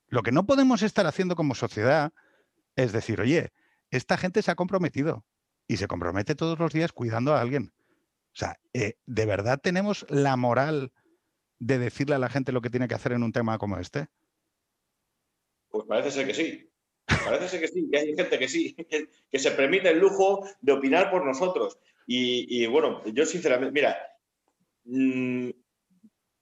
[0.08, 2.12] Lo que no podemos estar haciendo como sociedad
[2.76, 3.52] es decir, oye,
[3.90, 5.24] esta gente se ha comprometido
[5.66, 7.72] y se compromete todos los días cuidando a alguien.
[8.32, 10.92] O sea, eh, ¿de verdad tenemos la moral
[11.60, 14.08] de decirle a la gente lo que tiene que hacer en un tema como este?
[15.68, 16.70] Pues parece ser que sí.
[17.06, 20.72] Parece ser que sí, que hay gente que sí, que, se permite el lujo de
[20.72, 21.78] opinar por nosotros.
[22.06, 23.96] Y, bueno, yo sinceramente, mira,
[24.84, 25.50] mm,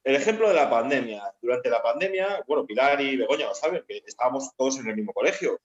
[0.04, 1.22] el ejemplo de la pandemia.
[1.40, 5.12] Durante la pandemia, bueno, Pilar y Begoña lo saben, que estábamos todos en el mismo
[5.12, 5.60] colegio.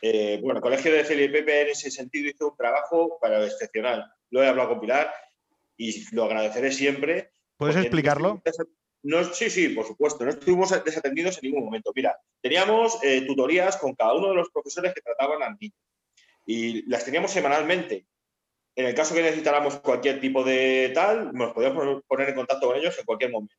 [0.00, 4.10] Eh, bueno, el colegio de Pepe en ese sentido hizo un trabajo para lo excepcional.
[4.30, 5.12] Lo he hablado con Pilar
[5.76, 7.30] y lo agradeceré siempre.
[7.56, 8.42] ¿Puedes explicarlo?
[9.02, 10.24] No, sí, sí, por supuesto.
[10.24, 11.92] No estuvimos desatendidos en ningún momento.
[11.94, 15.74] Mira, teníamos eh, tutorías con cada uno de los profesores que trataban al niño
[16.46, 18.06] y las teníamos semanalmente.
[18.76, 22.76] En el caso que necesitáramos cualquier tipo de tal, nos podíamos poner en contacto con
[22.76, 23.56] ellos en cualquier momento.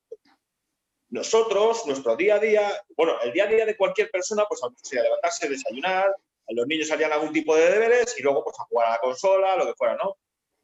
[1.09, 5.03] Nosotros, nuestro día a día, bueno, el día a día de cualquier persona, pues sería
[5.03, 6.13] levantarse, desayunar,
[6.49, 9.55] los niños harían algún tipo de deberes y luego pues a jugar a la consola,
[9.55, 10.17] lo que fuera, ¿no?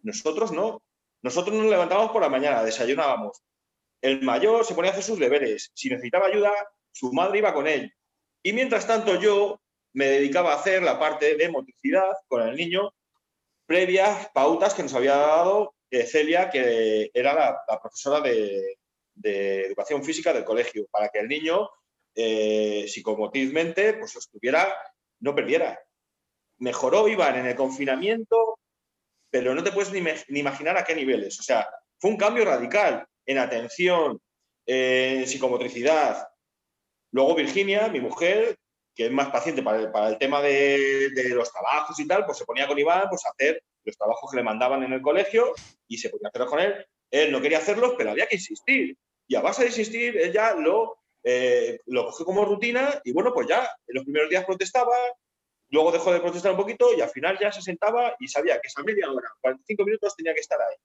[0.03, 0.83] Nosotros no.
[1.23, 3.41] Nosotros nos levantábamos por la mañana, desayunábamos.
[4.01, 5.71] El mayor se ponía a hacer sus deberes.
[5.73, 6.51] Si necesitaba ayuda,
[6.91, 7.91] su madre iba con él.
[8.43, 9.61] Y mientras tanto yo
[9.93, 12.93] me dedicaba a hacer la parte de motricidad con el niño
[13.65, 18.77] previas pautas que nos había dado eh, Celia, que era la, profesora de,
[19.15, 21.69] educación física del colegio, para que el niño
[22.15, 22.87] eh,
[23.99, 24.75] pues estuviera,
[25.19, 25.79] no perdiera.
[26.57, 28.57] Mejoró Iván en el confinamiento,
[29.29, 31.39] pero no te puedes ni, imaginar a qué niveles.
[31.39, 34.19] O sea, fue un cambio radical en atención,
[34.65, 36.27] en psicomotricidad.
[37.11, 38.57] Luego Virginia, mi mujer,
[38.95, 42.67] que es más paciente para el, tema de, los trabajos y tal, pues se ponía
[42.67, 45.53] con Iván pues, a hacer los trabajos que le mandaban en el colegio
[45.87, 46.85] y se ponía a hacerlos con él.
[47.11, 48.97] Él no quería hacerlos, pero había que insistir.
[49.27, 53.33] Y a base de insistir, él ya lo, eh, lo cogió como rutina y bueno,
[53.33, 54.95] pues ya en los primeros días protestaba,
[55.69, 58.67] luego dejó de protestar un poquito y al final ya se sentaba y sabía que
[58.67, 60.75] esa media hora, 45 minutos tenía que estar ahí.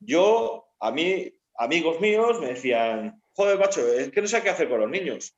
[0.00, 4.68] Yo, a mí, amigos míos me decían, joder, macho, es que no sé qué hacer
[4.68, 5.36] con los niños.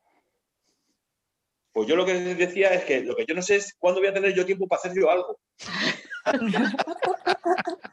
[1.78, 4.08] Pues yo lo que decía es que lo que yo no sé es cuándo voy
[4.08, 5.38] a tener yo tiempo para hacer yo algo.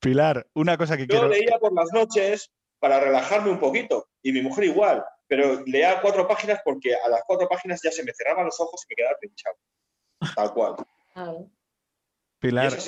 [0.00, 1.24] Pilar, una cosa que yo quiero...
[1.24, 6.00] Yo leía por las noches para relajarme un poquito y mi mujer igual, pero leía
[6.00, 8.96] cuatro páginas porque a las cuatro páginas ya se me cerraban los ojos y me
[8.96, 9.56] quedaba pinchado.
[10.34, 10.76] Tal cual.
[12.38, 12.78] Pilar,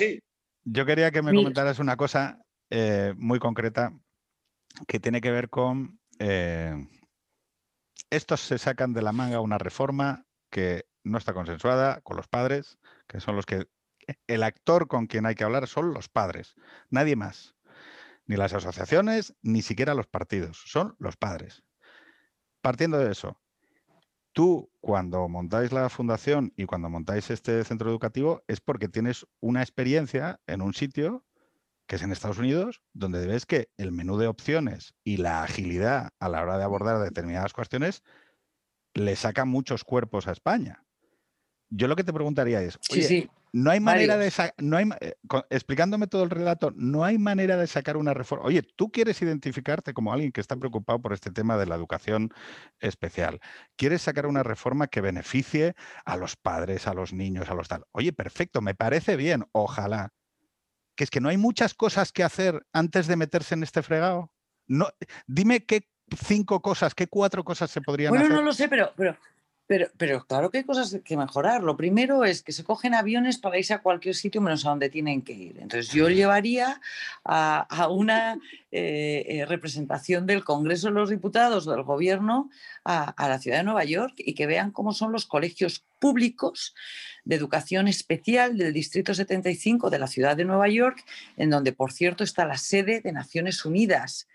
[0.63, 3.93] yo quería que me comentaras una cosa eh, muy concreta
[4.87, 6.73] que tiene que ver con eh,
[8.09, 12.77] estos se sacan de la manga una reforma que no está consensuada con los padres,
[13.07, 13.67] que son los que...
[14.27, 16.55] El actor con quien hay que hablar son los padres,
[16.89, 17.55] nadie más.
[18.25, 21.63] Ni las asociaciones, ni siquiera los partidos, son los padres.
[22.61, 23.39] Partiendo de eso,
[24.33, 29.61] tú cuando montáis la fundación y cuando montáis este centro educativo es porque tienes una
[29.61, 31.25] experiencia en un sitio
[31.87, 36.09] que es en Estados Unidos, donde ves que el menú de opciones y la agilidad
[36.19, 38.03] a la hora de abordar determinadas cuestiones
[38.93, 40.85] le saca muchos cuerpos a España.
[41.69, 42.77] Yo lo que te preguntaría es,
[43.51, 45.13] no hay manera de no hay, eh,
[45.49, 48.45] explicándome todo el relato, no hay manera de sacar una reforma.
[48.45, 52.31] Oye, tú quieres identificarte como alguien que está preocupado por este tema de la educación
[52.79, 53.39] especial.
[53.75, 57.85] Quieres sacar una reforma que beneficie a los padres, a los niños, a los tal.
[57.91, 60.13] Oye, perfecto, me parece bien, ojalá
[60.95, 64.31] que es que no hay muchas cosas que hacer antes de meterse en este fregado.
[64.67, 64.87] No,
[65.27, 68.27] dime qué cinco cosas, qué cuatro cosas se podrían hacer.
[68.27, 69.17] Bueno, no lo sé, pero, pero,
[69.65, 71.63] pero, pero, claro que hay cosas que mejorar.
[71.63, 74.89] Lo primero es que se cogen aviones para irse a cualquier sitio menos a donde
[74.89, 75.57] tienen que ir.
[75.59, 76.81] Entonces yo llevaría
[77.23, 78.39] a, una
[78.71, 82.49] eh, eh, representación del Congreso de los Diputados o del Gobierno
[82.83, 86.75] a, a la ciudad de Nueva York y que vean cómo son los colegios públicos
[87.23, 91.05] de educación especial del Distrito 75 de la ciudad de Nueva York,
[91.37, 94.27] en donde, por cierto, está la sede de Naciones Unidas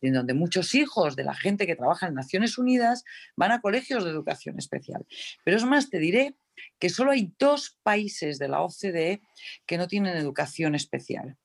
[0.00, 3.04] en donde muchos hijos de la gente que trabaja en Naciones Unidas
[3.36, 5.06] van a colegios de educación especial.
[5.44, 6.34] Pero es más, te diré
[6.78, 9.22] que solo hay dos países de la OCDE
[9.66, 11.36] que no tienen educación especial.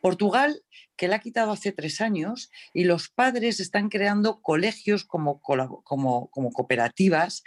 [0.00, 0.62] Portugal,
[0.96, 6.30] que la ha quitado hace tres años, y los padres están creando colegios como, como,
[6.30, 7.42] como cooperativas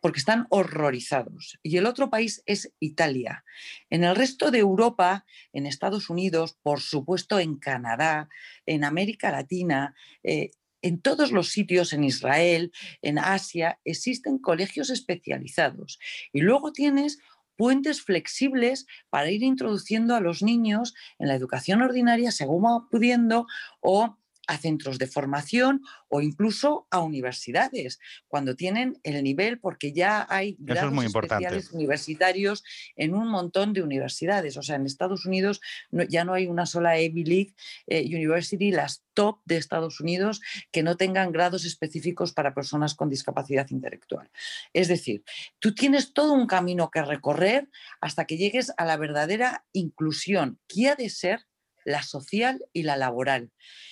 [0.00, 1.58] porque están horrorizados.
[1.62, 3.44] Y el otro país es Italia.
[3.90, 8.28] En el resto de Europa, en Estados Unidos, por supuesto en Canadá,
[8.66, 10.50] en América Latina, eh,
[10.84, 12.70] en todos los sitios, en Israel,
[13.00, 15.98] en Asia, existen colegios especializados.
[16.30, 17.20] Y luego tienes
[17.56, 23.46] puentes flexibles para ir introduciendo a los niños en la educación ordinaria según va pudiendo
[23.80, 30.26] o a centros de formación o incluso a universidades, cuando tienen el nivel, porque ya
[30.28, 32.62] hay grados especiales universitarios
[32.96, 34.56] en un montón de universidades.
[34.56, 35.60] O sea, en Estados Unidos
[36.08, 37.54] ya no hay una sola Ivy League
[37.86, 40.40] eh, University, las top de Estados Unidos,
[40.72, 44.30] que no tengan grados específicos para personas con discapacidad intelectual.
[44.72, 45.24] Es decir,
[45.58, 47.68] tú tienes todo un camino que recorrer
[48.00, 51.46] hasta que llegues a la verdadera inclusión, que ha de ser
[51.84, 53.50] la social y la laboral.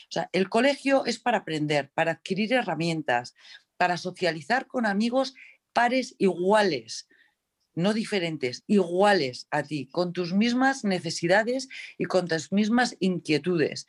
[0.08, 3.34] O sea, el colegio es para aprender, para adquirir herramientas,
[3.76, 5.34] para socializar con amigos
[5.72, 7.08] pares iguales,
[7.74, 13.86] no diferentes, iguales a ti, con tus mismas necesidades y con tus mismas inquietudes.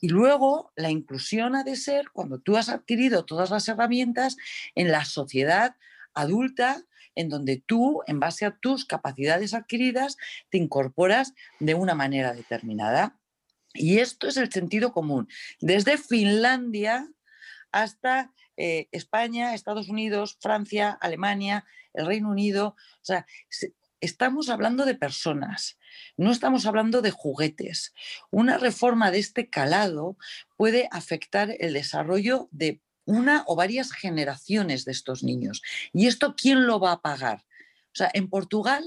[0.00, 4.36] Y luego la inclusión ha de ser cuando tú has adquirido todas las herramientas
[4.74, 5.76] en la sociedad
[6.14, 6.82] adulta,
[7.14, 10.16] en donde tú, en base a tus capacidades adquiridas,
[10.50, 13.18] te incorporas de una manera determinada.
[13.78, 15.28] Y esto es el sentido común.
[15.60, 17.08] Desde Finlandia
[17.72, 21.64] hasta eh, España, Estados Unidos, Francia, Alemania,
[21.94, 22.68] el Reino Unido.
[22.68, 23.26] O sea,
[24.00, 25.78] estamos hablando de personas,
[26.16, 27.94] no estamos hablando de juguetes.
[28.30, 30.16] Una reforma de este calado
[30.56, 35.62] puede afectar el desarrollo de una o varias generaciones de estos niños.
[35.92, 37.44] ¿Y esto quién lo va a pagar?
[37.92, 38.84] O sea, en Portugal,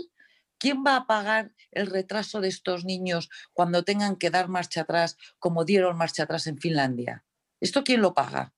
[0.59, 5.17] ¿quién va a pagar el retraso de estos niños cuando tengan que dar marcha atrás
[5.39, 7.25] como dieron marcha atrás en Finlandia?
[7.59, 8.53] ¿Esto quién lo paga?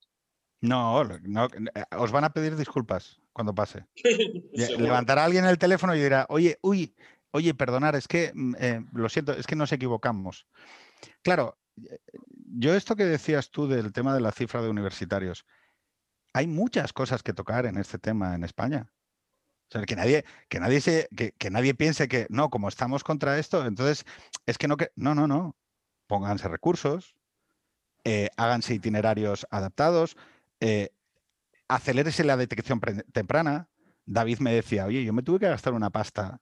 [0.61, 3.85] No, no, eh, os van a pedir disculpas cuando pase.
[4.77, 6.95] Levantará alguien el teléfono y dirá, oye, uy,
[7.31, 10.47] oye, perdonar, es que, mm, eh, lo siento, es que nos equivocamos.
[11.23, 11.99] Claro, eh,
[12.53, 15.45] yo esto que decías tú del tema de la cifra de universitarios,
[16.33, 18.91] hay muchas cosas que tocar en este tema en España.
[19.71, 24.05] Que nadie, que nadie que, nadie piense que no, como estamos contra esto, entonces
[24.45, 24.91] es que no que.
[24.95, 25.55] No, no, no.
[26.07, 27.15] Pónganse recursos,
[28.35, 30.17] háganse itinerarios adaptados,
[30.59, 30.89] eh,
[31.69, 32.81] acelérese la detección
[33.13, 33.69] temprana.
[34.05, 36.41] David me decía, oye, yo me tuve que gastar una pasta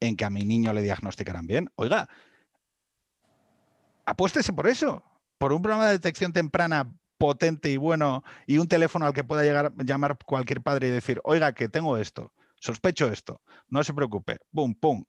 [0.00, 1.70] en que a mi niño le diagnosticaran bien.
[1.74, 2.08] Oiga,
[4.06, 5.02] apuéstese por eso,
[5.38, 9.42] por un programa de detección temprana potente y bueno y un teléfono al que pueda
[9.42, 12.32] llegar, llamar cualquier padre y decir, oiga, que tengo esto,
[12.64, 15.04] sospecho esto, no se preocupe, pum, pum,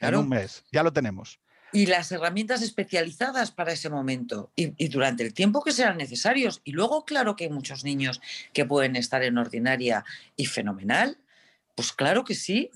[0.00, 1.38] en un mes, ya lo tenemos
[1.72, 6.60] y las herramientas especializadas para ese momento y, durante el tiempo que sean necesarios.
[6.64, 8.20] Y luego, claro que hay muchos niños
[8.52, 10.04] que pueden estar en ordinaria
[10.36, 11.18] y fenomenal.
[11.74, 12.70] Pues claro que sí,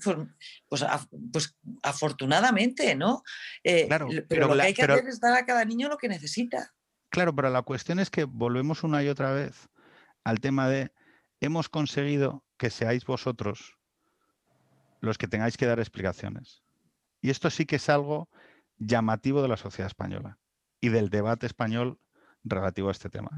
[0.67, 0.83] pues,
[1.31, 3.23] pues afortunadamente, ¿no?
[3.63, 6.09] Eh, claro, pero, lo que hay que hacer es dar a cada niño lo que
[6.09, 6.73] necesita.
[7.09, 9.69] Claro, pero la cuestión es que volvemos una y otra vez
[10.23, 10.91] al tema de
[11.39, 13.76] hemos conseguido que seáis vosotros
[14.99, 16.63] los que tengáis que dar explicaciones.
[17.21, 18.29] Y esto sí que es algo
[18.77, 20.37] llamativo de la sociedad española
[20.81, 21.99] y del debate español
[22.43, 23.29] relativo a este tema.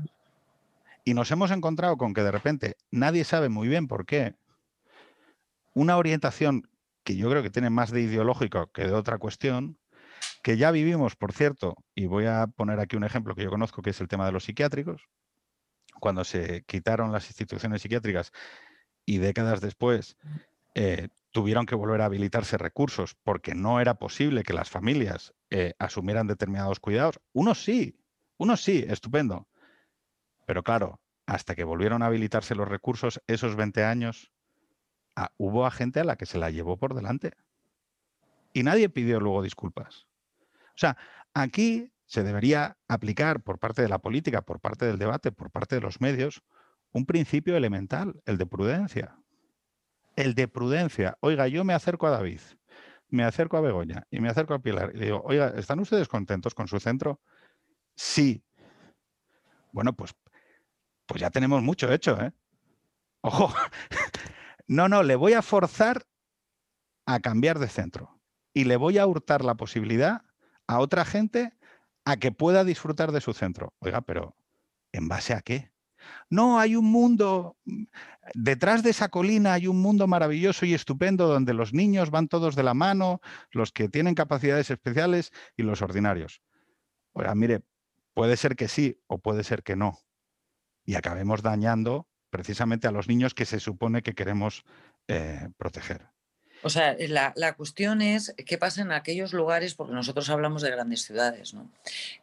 [1.05, 4.35] Y nos hemos encontrado con que de repente nadie sabe muy bien por qué
[5.73, 6.69] una orientación
[7.03, 9.79] que yo creo que tiene más de ideológico que de otra cuestión,
[10.43, 13.81] que ya vivimos, por cierto, y voy a poner aquí un ejemplo que yo conozco,
[13.81, 15.07] que es el tema de los psiquiátricos,
[15.99, 18.31] cuando se quitaron las instituciones psiquiátricas
[19.05, 20.17] y décadas después
[20.75, 25.73] eh, tuvieron que volver a habilitarse recursos porque no era posible que las familias eh,
[25.79, 27.19] asumieran determinados cuidados.
[27.33, 27.99] Unos sí,
[28.37, 29.47] unos sí, estupendo.
[30.45, 34.31] Pero claro, hasta que volvieron a habilitarse los recursos, esos 20 años,
[35.15, 37.33] ah, hubo a gente a la que se la llevó por delante.
[38.53, 40.07] Y nadie pidió luego disculpas.
[40.69, 40.97] O sea,
[41.35, 45.75] aquí se debería aplicar por parte de la política, por parte del debate, por parte
[45.75, 46.41] de los medios,
[46.91, 49.19] un principio elemental, el de prudencia
[50.19, 51.17] el de prudencia.
[51.21, 52.41] Oiga, yo me acerco a David,
[53.07, 56.53] me acerco a Begoña y me acerco a Pilar y digo, oiga, ¿están ustedes contentos
[56.53, 57.21] con su centro?
[57.95, 58.43] Sí.
[59.71, 60.13] Bueno, pues,
[61.05, 62.31] pues ya tenemos mucho hecho, ¿eh?
[63.21, 63.53] Ojo.
[64.71, 66.05] No, no, le voy a forzar
[67.07, 68.21] a cambiar de centro
[68.53, 70.21] y le voy a hurtar la posibilidad
[70.67, 71.57] a otra gente
[72.05, 73.73] a que pueda disfrutar de su centro.
[73.79, 74.35] Oiga, pero
[74.91, 75.71] ¿en base a qué?
[76.29, 77.83] No, hay un mundo, mm,
[78.33, 82.55] detrás de esa colina hay un mundo maravilloso y estupendo donde los niños van todos
[82.55, 86.41] de la mano, los que tienen capacidades especiales y los ordinarios.
[87.13, 87.61] Oiga, mire,
[88.13, 89.99] puede ser que sí o puede ser que no.
[90.85, 94.63] Y acabemos dañando precisamente a los niños que se supone que queremos
[95.07, 96.07] eh, proteger.
[96.61, 100.71] O sea, la, la, cuestión es qué pasa en aquellos lugares, porque nosotros hablamos de
[100.71, 101.71] grandes ciudades, ¿no?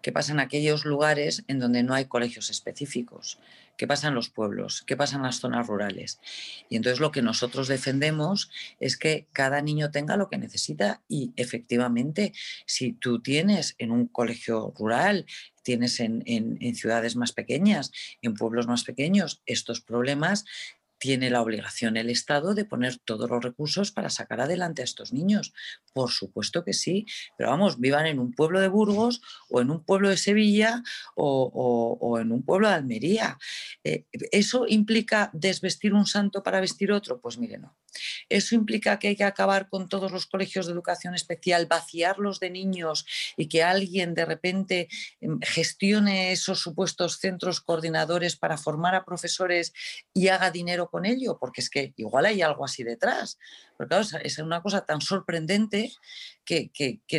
[0.03, 3.39] ¿Qué pasa en aquellos lugares en donde no hay colegios específicos?
[3.77, 4.83] ¿Qué pasa en los pueblos?
[4.87, 6.19] ¿Qué pasa en las zonas rurales?
[6.69, 11.33] Y entonces lo que nosotros defendemos es que cada niño tenga lo que necesita y
[11.37, 12.33] efectivamente,
[12.65, 15.27] si tú tienes en un colegio rural,
[15.63, 20.45] tienes en, en, en ciudades más pequeñas, en pueblos más pequeños, estos problemas
[20.99, 25.13] tiene la obligación el Estado de poner todos los recursos para sacar adelante a estos
[25.13, 25.53] niños.
[25.93, 29.85] Por supuesto que sí, pero vamos, vivan en un pueblo de Burgos o en un
[29.85, 30.83] pueblo de Sevilla
[31.15, 33.39] o, en un pueblo de Almería.
[33.85, 37.21] Eh, ¿Eso implica desvestir un santo para vestir otro?
[37.21, 37.77] Pues mire, no.
[38.29, 42.51] Eso implica que hay que acabar con todos los colegios de educación especial, vaciarlos de
[42.51, 44.89] niños y que alguien de repente
[45.21, 49.73] em, gestione esos supuestos centros coordinadores para formar a profesores
[50.13, 53.39] y haga dinero con ello, porque es que igual hay algo así detrás.
[53.77, 55.93] Porque claro, es una cosa tan sorprendente
[56.45, 56.71] que,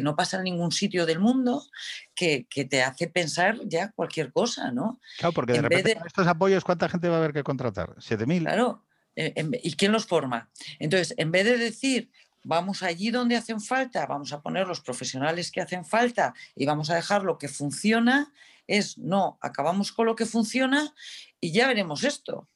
[0.01, 1.63] no pasa en ningún sitio del mundo
[2.15, 4.99] que, te hace pensar ya cualquier cosa, ¿no?
[5.17, 7.95] Claro, porque de repente con estos apoyos, ¿cuánta gente va a haber que contratar?
[7.97, 8.41] ¿7.000?
[8.41, 8.83] Claro,
[9.15, 10.49] eh, ¿Y quién los forma?
[10.79, 12.11] Entonces, en vez de decir,
[12.43, 16.89] vamos allí donde hacen falta, vamos a poner los profesionales que hacen falta y vamos
[16.89, 18.31] a dejar lo que funciona,
[18.67, 20.93] es no, acabamos con lo que funciona
[21.41, 22.47] y ya veremos esto.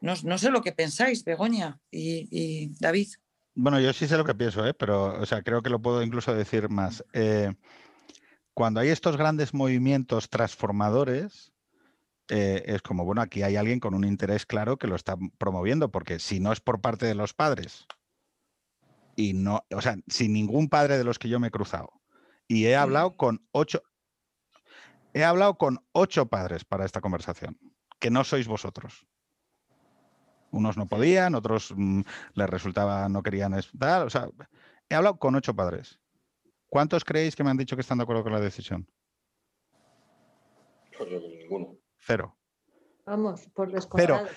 [0.00, 3.08] No, sé lo que pensáis, Begoña y, David.
[3.54, 4.74] Bueno, yo sí sé lo que pienso, ¿eh?
[4.74, 7.04] pero o sea, creo que lo puedo incluso decir más.
[7.12, 7.52] Eh,
[8.54, 11.52] cuando hay estos grandes movimientos transformadores,
[12.28, 15.90] eh, es como, bueno, aquí hay alguien con un interés claro que lo está promoviendo,
[15.90, 17.86] porque si no es por parte de los padres,
[19.16, 21.92] y no, o sea, sin ningún padre de los que yo me he cruzado,
[22.46, 23.82] y he hablado con ocho,
[25.14, 27.58] he hablado con ocho padres para esta conversación,
[27.98, 29.06] que no sois vosotros.
[30.50, 32.00] Unos no podían, otros mm,
[32.34, 34.28] les resultaba, no querían estar, o sea,
[34.88, 36.00] he hablado con ocho padres.
[36.68, 38.86] ¿Cuántos creéis que me han dicho que están de acuerdo con la decisión?
[40.96, 41.76] Pues ninguno.
[41.98, 42.36] Cero.
[43.06, 44.24] Vamos, por descontado.
[44.24, 44.30] Pero,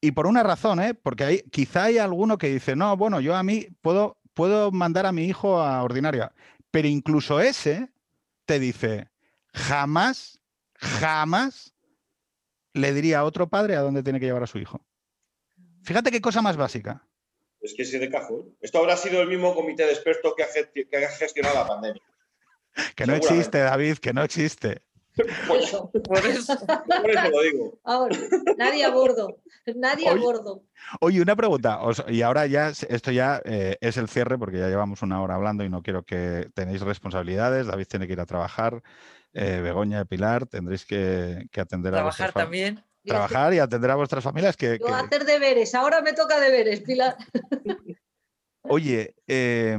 [0.00, 0.94] y por una razón, ¿eh?
[0.94, 5.06] porque hay, quizá hay alguno que dice, no, bueno, yo a mí puedo, puedo mandar
[5.06, 6.32] a mi hijo a ordinaria,
[6.70, 7.92] pero incluso ese
[8.46, 9.10] te dice,
[9.52, 10.40] jamás,
[10.74, 11.74] jamás
[12.72, 14.84] le diría a otro padre a dónde tiene que llevar a su hijo.
[15.82, 17.06] Fíjate qué cosa más básica.
[17.60, 18.56] Es que es de cajón.
[18.60, 22.02] Esto habrá sido el mismo comité de expertos que ha, gestionado la pandemia.
[22.96, 24.82] que no existe, David, que no existe.
[25.48, 25.90] Por eso.
[25.90, 26.56] Por eso,
[27.30, 27.78] lo digo.
[27.84, 28.16] Ahora,
[28.56, 29.36] nadie a bordo.
[29.74, 30.62] Nadie a bordo.
[31.00, 31.80] Oye, una pregunta.
[32.08, 35.64] y ahora ya, esto ya eh, es el cierre porque ya llevamos una hora hablando
[35.64, 37.66] y no quiero que tenéis responsabilidades.
[37.66, 38.82] David tiene que ir a trabajar.
[39.32, 42.82] Eh, Begoña, Pilar, tendréis que, atender a Trabajar también.
[43.04, 44.56] Trabajar y atender a vuestras familias.
[44.56, 45.74] Que, Yo hacer deberes.
[45.74, 47.16] Ahora me toca deberes, Pilar.
[48.62, 49.78] Oye, eh,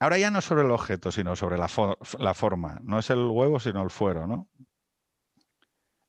[0.00, 2.80] Ahora ya no sobre el objeto, sino sobre la, forma.
[2.82, 4.48] No es el huevo, sino el fuero, ¿no?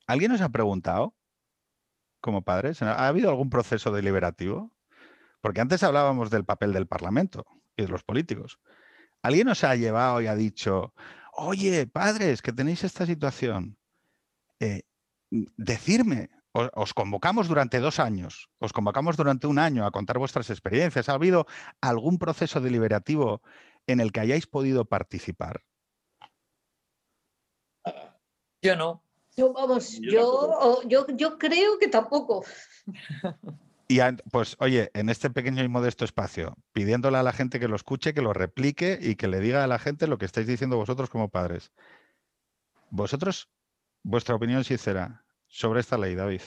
[0.07, 1.13] ¿Alguien os ha preguntado,
[2.21, 4.71] como padres, ¿ha habido algún proceso deliberativo?
[5.41, 8.59] Porque antes hablábamos del papel del Parlamento y de los políticos.
[9.21, 10.93] ¿Alguien os ha llevado y ha dicho,
[11.34, 13.77] oye, padres, que tenéis esta situación?
[14.61, 14.84] Eh,
[15.32, 21.07] decirme, os, convocamos durante dos años, os convocamos durante un año a contar vuestras experiencias.
[21.07, 21.47] ¿Ha habido
[21.79, 23.41] algún proceso deliberativo
[23.88, 25.63] en el que hayáis podido participar?
[28.61, 29.03] Yo no.
[29.38, 30.82] Yo, vamos, yo,
[31.15, 32.43] yo, creo que tampoco.
[33.88, 37.77] Y pues, oye, en este pequeño y modesto espacio, pidiéndole a la gente que lo
[37.77, 40.75] escuche, que lo replique y que le diga a la gente lo que estáis diciendo
[40.75, 41.71] vosotros como padres.
[42.89, 43.49] Vosotros,
[44.03, 45.20] vuestra opinión sincera
[45.51, 46.41] sobre esta ley, David.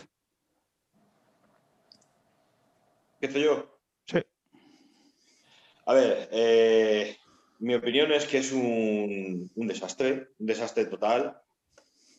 [3.20, 3.78] ¿Qué soy yo?
[4.06, 4.18] Sí.
[5.86, 7.16] A ver, eh,
[7.58, 11.40] mi opinión es que es un, desastre, un desastre total.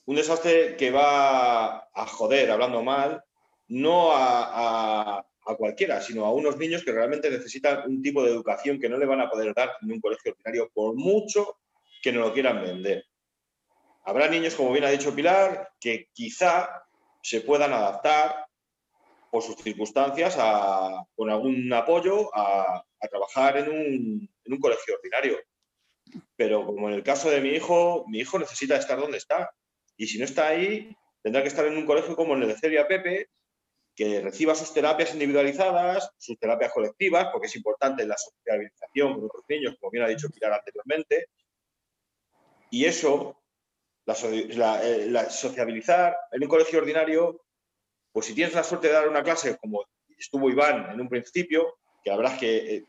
[0.05, 3.23] Un desastre que va a joder, hablando mal,
[3.67, 5.25] no a,
[5.57, 9.05] cualquiera, sino a unos niños que realmente necesitan un tipo de educación que no le
[9.05, 11.59] van a poder dar en un colegio ordinario, por mucho
[12.01, 13.05] que no lo quieran vender.
[14.05, 16.83] Habrá niños, como bien ha dicho Pilar, que quizá
[17.23, 18.45] se puedan adaptar
[19.31, 20.37] por sus circunstancias
[21.15, 25.37] con algún apoyo a, trabajar en un, en colegio ordinario.
[26.35, 29.51] Pero como en el caso de mi hijo, mi hijo necesita estar donde está.
[29.97, 32.87] Y si no está ahí, tendrá que estar en un colegio como el de Celia
[32.87, 33.29] Pepe,
[33.95, 39.43] que reciba sus terapias individualizadas, sus terapias colectivas, porque es importante la socialización con otros
[39.47, 41.27] niños, como bien ha dicho Pilar anteriormente.
[42.69, 43.41] Y eso,
[44.05, 47.41] la, eh, la, sociabilizar en un colegio ordinario,
[48.11, 49.85] pues si tienes la suerte de dar una clase como
[50.17, 52.85] estuvo Iván en un principio, que la verdad es que eh,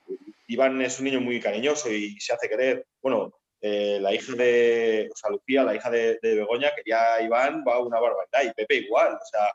[0.49, 2.87] Iván es un niño muy cariñoso y se hace querer.
[3.03, 7.99] Bueno, eh, la hija de, o la hija de, Begoña, quería a Iván, va una
[7.99, 9.14] barbaridad, y Pepe igual.
[9.14, 9.51] O sea,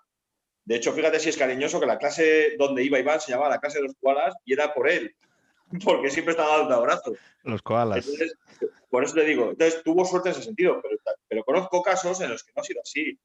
[0.66, 3.60] de hecho, fíjate si es cariñoso que la clase donde iba Iván se llamaba la
[3.60, 5.16] clase de los koalas y era por él,
[5.84, 7.18] porque siempre estaba dando abrazos.
[7.44, 8.08] Los koalas.
[8.90, 10.98] por eso te digo, entonces tuvo suerte en ese sentido, pero,
[11.28, 13.20] pero conozco casos en los que no ha sido así.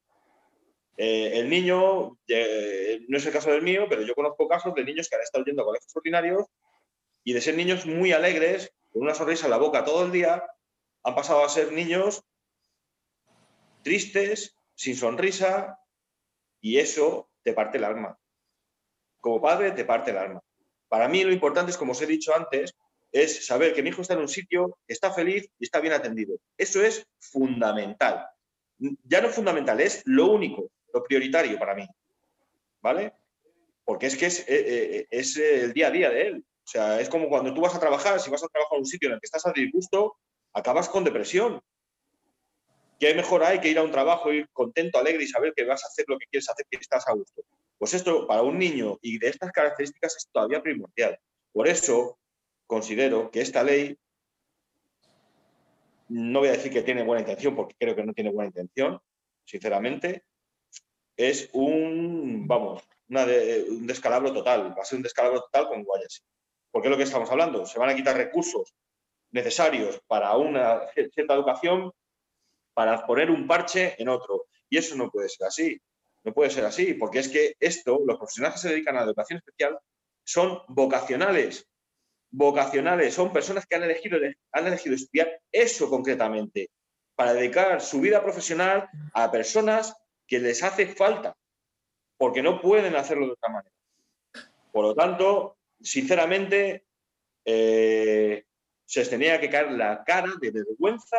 [0.97, 4.84] Eh, el niño, eh, no es el caso del mío, pero yo conozco casos de
[4.84, 6.47] niños que han estado yendo a colegios ordinarios
[7.22, 10.42] y de ser niños muy alegres, con una sonrisa en la boca todo el día,
[11.03, 12.24] han pasado a ser niños
[13.82, 15.78] tristes, sin sonrisa,
[16.61, 18.18] y eso te parte el alma.
[19.20, 20.42] Como padre te parte el alma.
[20.89, 22.74] Para mí lo importante es, como os he dicho antes,
[23.12, 26.39] es saber que mi hijo está en un sitio, está feliz y está bien atendido.
[26.57, 28.26] Eso es fundamental.
[28.78, 31.87] Ya no fundamental, es lo único, lo prioritario para mí.
[32.82, 33.14] ¿Vale?
[33.84, 36.45] Porque es que es, eh, eh, es el día a día de él.
[36.66, 38.87] O sea, es como cuando tú vas a trabajar, si vas a trabajar en un
[38.87, 40.16] sitio en el que estás a disgusto,
[40.53, 41.61] acabas con depresión.
[42.99, 45.84] ¿Qué mejor hay que ir a un trabajo, ir contento, alegre y saber que vas
[45.84, 47.43] a hacer lo que quieres hacer, que estás a gusto?
[47.79, 51.18] Pues esto para un niño y de estas características es todavía primordial.
[51.53, 52.18] Por eso
[52.66, 53.99] considero que esta ley,
[56.09, 59.01] no voy a decir que tiene buena intención, porque creo que no tiene buena intención,
[59.45, 60.24] sinceramente,
[61.16, 66.24] es un, vamos, un descalabro total, va a ser un descalabro total con Guayas.
[66.70, 68.74] Porque es lo que estamos hablando, se van a quitar recursos
[69.31, 71.93] necesarios para una cierta educación
[72.74, 74.47] para poner un parche en otro.
[74.68, 75.81] Y eso no puede ser así.
[76.27, 79.07] No puede ser así, porque es que esto, los profesionales que se dedican a la
[79.07, 79.79] educación especial,
[80.24, 81.68] son vocacionales.
[82.33, 84.18] Vocacionales, son personas que han elegido,
[84.51, 86.68] han elegido estudiar eso concretamente,
[87.14, 89.95] para dedicar su vida profesional a personas
[90.27, 91.37] que les hace falta,
[92.18, 93.74] porque no pueden hacerlo de otra manera.
[94.72, 96.87] Por lo tanto, sinceramente,
[97.45, 98.45] eh,
[98.85, 101.18] se tenía que caer la cara de vergüenza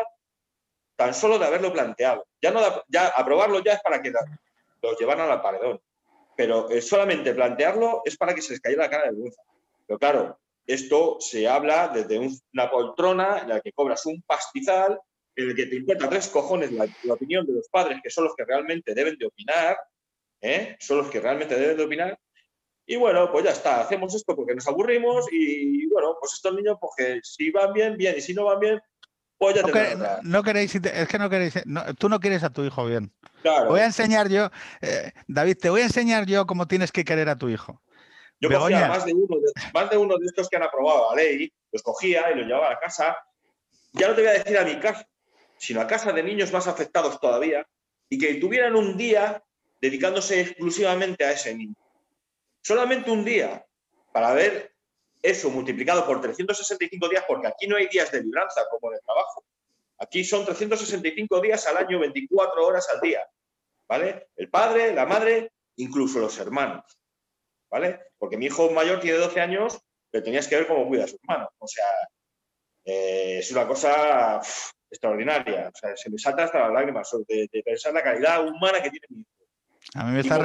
[0.98, 2.28] tan solo de haberlo planteado.
[2.42, 4.12] Ya, no ya aprobarlo ya es para que
[4.82, 5.82] los llevaran al paredón,
[6.36, 9.42] pero eh, solamente plantearlo es para que se les cayera la cara de vergüenza.
[9.86, 15.00] Pero claro, esto se habla desde una poltrona en la que cobras un pastizal,
[15.36, 18.36] en el que te importa tres cojones la, opinión de los padres, que son los
[18.36, 19.78] que realmente deben de opinar,
[20.42, 20.76] ¿eh?
[20.80, 22.20] son los que realmente deben de opinar,
[22.90, 26.78] y bueno, pues ya está, hacemos esto porque nos aburrimos y bueno, pues estos niños,
[26.80, 28.82] porque si van bien, bien, y si no van bien,
[29.40, 31.54] no, no, queréis, es que no queréis,
[32.00, 33.12] tú no quieres a tu hijo bien.
[33.68, 34.50] Voy a enseñar yo,
[34.82, 37.82] eh, David, te voy a enseñar yo cómo tienes que querer a tu hijo.
[38.40, 41.24] Yo cogía más de, uno de, más de uno de estos que han aprobado la
[41.24, 43.18] ley, los cogía y los llevaba a la casa.
[43.94, 45.08] Ya no te voy a decir a mi casa,
[45.58, 47.66] sino a casa de niños más afectados todavía,
[48.10, 49.44] y que tuvieran un día
[49.82, 51.76] dedicándose exclusivamente a ese niño
[52.68, 53.66] solamente un día
[54.12, 54.76] para ver
[55.22, 59.44] eso multiplicado por 365 días, porque aquí no hay días de libranza como de trabajo.
[60.00, 63.22] Aquí son 365 días al año, 24 horas al día.
[63.88, 64.30] ¿Vale?
[64.36, 66.84] El padre, la madre, incluso los hermanos.
[67.70, 68.00] ¿Vale?
[68.18, 71.18] Porque mi hijo mayor tiene 12 años, pero tenías que ver cómo cuida a su
[71.22, 71.50] hermano.
[71.58, 71.86] O sea,
[72.86, 74.42] eh, es una cosa
[74.90, 75.72] extraordinaria.
[75.74, 79.08] O sea, se me salta hasta las lágrimas de, pensar la calidad humana que tiene
[79.10, 79.30] mi hijo.
[79.96, 80.38] A mí me está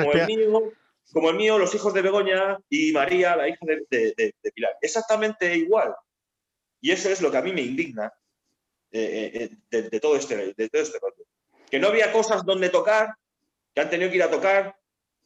[1.12, 3.58] como el mío, los hijos de Begoña y María, la hija
[3.90, 4.72] de, Pilar.
[4.80, 5.94] Exactamente igual.
[6.80, 8.12] Y eso es lo que a mí me indigna
[8.90, 10.98] eh, eh, eh, de, todo este, de todo este
[11.70, 13.14] Que no había cosas donde tocar,
[13.74, 14.76] que han tenido que ir a tocar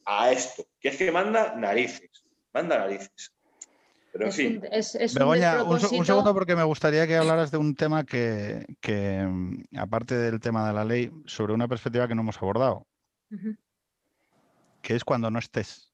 [0.05, 2.09] a esto, que es que manda narices,
[2.53, 3.33] manda narices.
[4.11, 4.61] Pero en fin.
[5.13, 8.65] Begoña, un, segundo porque me gustaría que hablaras de un tema que,
[9.27, 12.87] mm, aparte del tema de la ley, sobre una perspectiva que no hemos abordado
[14.87, 15.91] que es cuando no estés.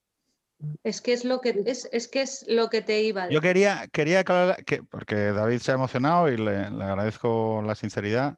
[0.83, 3.33] Es que es lo que es, es que es lo que te iba a decir.
[3.33, 8.37] Yo quería, quería aclarar que, porque David se ha emocionado y le, agradezco la sinceridad,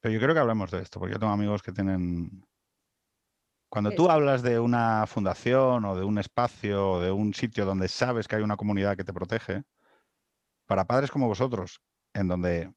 [0.00, 2.42] pero yo creo que hablemos de esto, porque yo tengo amigos que tienen.
[3.68, 7.88] Cuando tú hablas de una fundación o de un espacio o de un sitio donde
[7.88, 9.62] sabes que hay una comunidad que te protege,
[10.64, 11.82] para padres como vosotros,
[12.14, 12.72] en donde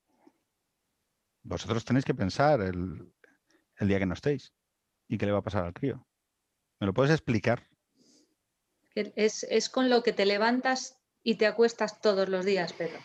[1.44, 3.10] vosotros tenéis que pensar el,
[3.78, 4.52] el día que no estéis
[5.08, 6.06] y qué le va a pasar al crío.
[6.80, 7.68] ¿Me lo puedes explicar?
[8.96, 13.00] Es, con lo que te levantas y te acuestas todos los días, Pedro.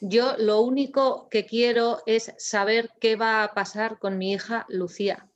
[0.00, 5.28] Yo lo único que quiero es saber qué va a pasar con mi hija Lucía.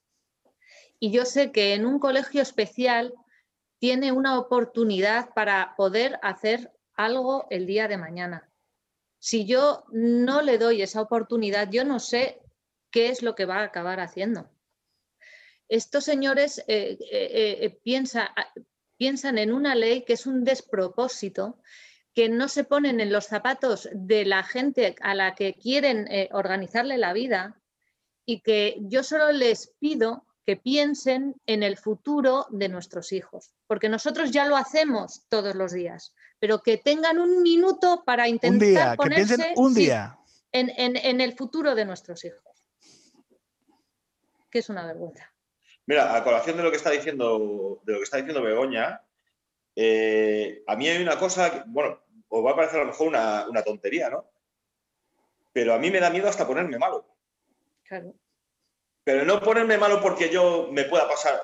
[1.01, 3.15] Y yo sé que en un colegio especial
[3.79, 8.51] tiene una oportunidad para poder hacer algo el día de mañana.
[9.21, 12.41] Si yo no le doy esa oportunidad, yo no sé
[12.91, 14.51] qué es lo que va a acabar haciendo
[15.69, 17.81] estos señores eh, eh, eh,
[18.97, 21.61] piensan en una ley que es un despropósito,
[22.15, 26.99] que no se ponen en los zapatos de la gente a la que quieren organizarle
[26.99, 27.61] la vida
[28.25, 33.89] y que yo solo les pido que piensen en el futuro de nuestros hijos, porque
[33.89, 39.53] nosotros ya lo hacemos todos los días, pero que tengan un minuto para intentar ponerse
[39.55, 40.19] un día.
[40.51, 42.67] en el futuro de nuestros hijos,
[44.51, 45.31] que es una vergüenza.
[45.89, 49.01] Mira, a colación de lo que está diciendo, de lo que está diciendo Begoña,
[49.75, 53.49] eh, a mí hay una cosa, bueno, os va a parecer a lo mejor una,
[53.49, 54.31] una, tontería, ¿no?
[55.51, 57.07] Pero a mí me da miedo hasta ponerme malo.
[57.85, 58.13] Claro.
[59.03, 61.41] Pero no ponerme malo porque yo me pueda pasar,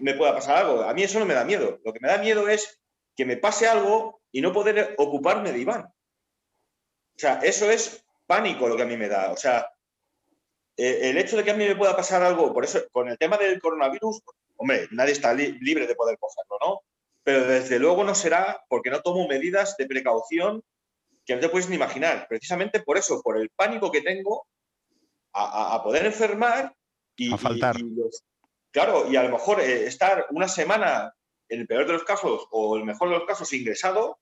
[0.00, 0.82] me pueda pasar algo.
[0.82, 1.80] A mí eso no me da miedo.
[1.82, 2.78] Lo que me da miedo es
[3.16, 5.84] que me pase algo y no poder ocuparme de Iván.
[5.84, 9.32] O sea, eso es pánico lo que a mí me da.
[9.32, 9.72] O sea,
[10.78, 13.18] eh, el hecho de que a mí me pueda pasar algo, por eso, con el
[13.18, 14.22] tema del coronavirus,
[14.56, 16.80] hombre, nadie está libre de poder cogerlo, ¿no?
[17.24, 20.62] Pero desde luego no será porque no tomo medidas de precaución
[21.26, 22.26] que no te puedes ni imaginar.
[22.28, 24.46] Precisamente por eso, por el pánico que tengo
[25.32, 26.72] a, poder enfermar
[27.16, 27.76] y, a faltar.
[28.70, 31.12] claro, y a lo mejor eh, estar una semana,
[31.48, 34.20] en el peor de los casos o el mejor de los casos, ingresado.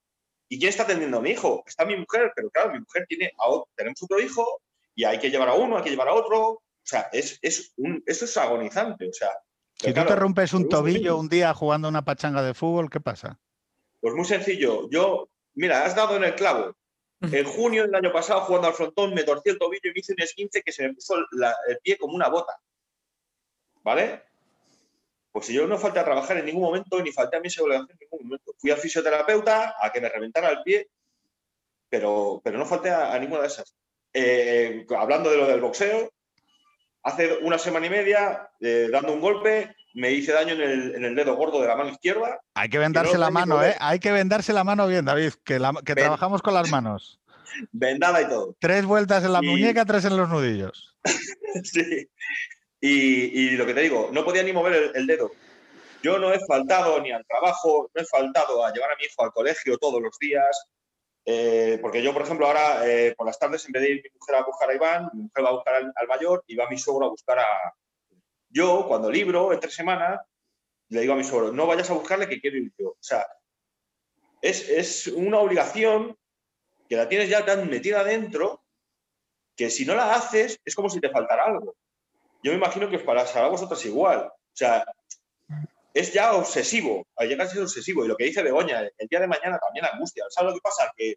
[0.49, 1.63] ¿Y quién está atendiendo a mi hijo?
[1.67, 3.33] Está mi mujer, pero claro, mi mujer tiene,
[3.77, 4.63] tenemos otro hijo
[4.97, 6.41] y hay que llevar a uno, hay que llevar a otro.
[6.49, 9.09] O sea, es, es un, eso es agonizante.
[9.09, 9.31] O sea,
[9.79, 13.39] si tú te rompes un tobillo un día jugando una pachanga de fútbol, ¿qué pasa?
[14.01, 14.89] Pues muy sencillo.
[14.91, 16.75] Yo, mira, has dado en el clavo.
[17.21, 20.13] En junio del año pasado, jugando al frontón, me torcí el tobillo y me hice
[20.13, 22.59] un esquince que se me puso el pie como una bota.
[23.83, 24.23] ¿Vale?
[25.33, 27.87] Pues si yo no falté a trabajar en ningún momento, ni falté a mi seguridad
[27.89, 28.55] en ningún momento.
[28.59, 30.89] Fui al fisioterapeuta a que me reventara el pie,
[31.89, 33.75] pero, pero no falté a, ninguna de esas.
[34.19, 36.11] Eh, hablando de lo del boxeo,
[37.03, 41.37] hace una semana y media, eh, dando un golpe, me hice daño en el, dedo
[41.37, 42.41] gordo de la mano izquierda.
[42.55, 43.77] Hay que vendarse la mano, ¿eh?
[43.79, 47.21] Hay que vendarse la mano bien, David, que, que trabajamos con las manos.
[47.73, 48.57] Vendada y todo.
[48.59, 50.97] Tres vueltas en la muñeca, tres en los nudillos.
[51.63, 52.09] sí.
[52.81, 55.31] Y, lo que te digo, no podía ni mover el, dedo.
[56.03, 59.25] Yo no he faltado ni al trabajo, no he faltado a llevar a mi hijo
[59.25, 60.57] al colegio todos los días,
[61.29, 64.11] eh, porque yo, por ejemplo, ahora eh, por las tardes, en vez de ir mi
[64.17, 66.79] mujer a buscar a Iván, mi mujer va a buscar al, mayor y va mi
[66.79, 67.75] suegro a buscar a...
[68.49, 70.25] Yo, cuando libro, entre semana,
[70.89, 72.91] le digo a mi suegro, no vayas a buscarle que quiero ir yo.
[72.91, 73.27] O sea,
[74.41, 76.17] es, es una obligación
[76.89, 78.63] que la tienes ya tan metida adentro
[79.57, 81.75] que si no la haces es como si te faltara algo.
[82.41, 84.29] Yo me imagino que os pasará a vosotros igual.
[84.29, 84.87] O sea,
[85.97, 88.05] es ya obsesivo, al llegar a ser obsesivo.
[88.05, 90.25] Y lo que dice Begoña, el día de mañana también angustia.
[90.29, 90.93] ¿Sabes lo que pasa?
[90.95, 91.15] Que,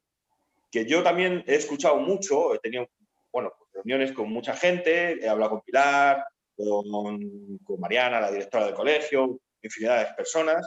[0.72, 2.88] que yo también he escuchado mucho, he tenido
[3.30, 6.24] bueno, pues, reuniones con mucha gente, he hablado con Pilar,
[6.56, 10.66] con, con, Mariana, la directora del colegio, infinidad de personas.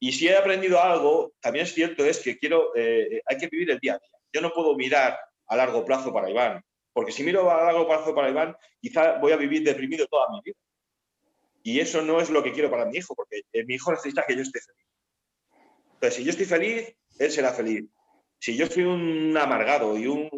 [0.00, 3.70] Y si he aprendido algo, también es cierto, es que quiero, eh, hay que vivir
[3.70, 4.18] el día a día.
[4.32, 5.18] Yo no puedo mirar
[5.48, 6.62] a largo plazo para Iván,
[6.94, 10.40] porque si miro a largo plazo para Iván, quizá voy a vivir deprimido toda mi
[10.42, 10.56] vida.
[11.66, 14.24] Y eso no es lo que quiero para mi hijo, porque eh, mi hijo necesita
[14.28, 14.86] que yo esté feliz.
[15.94, 17.86] Entonces, si yo estoy feliz, él será feliz.
[18.38, 20.28] Si yo soy un amargado y un,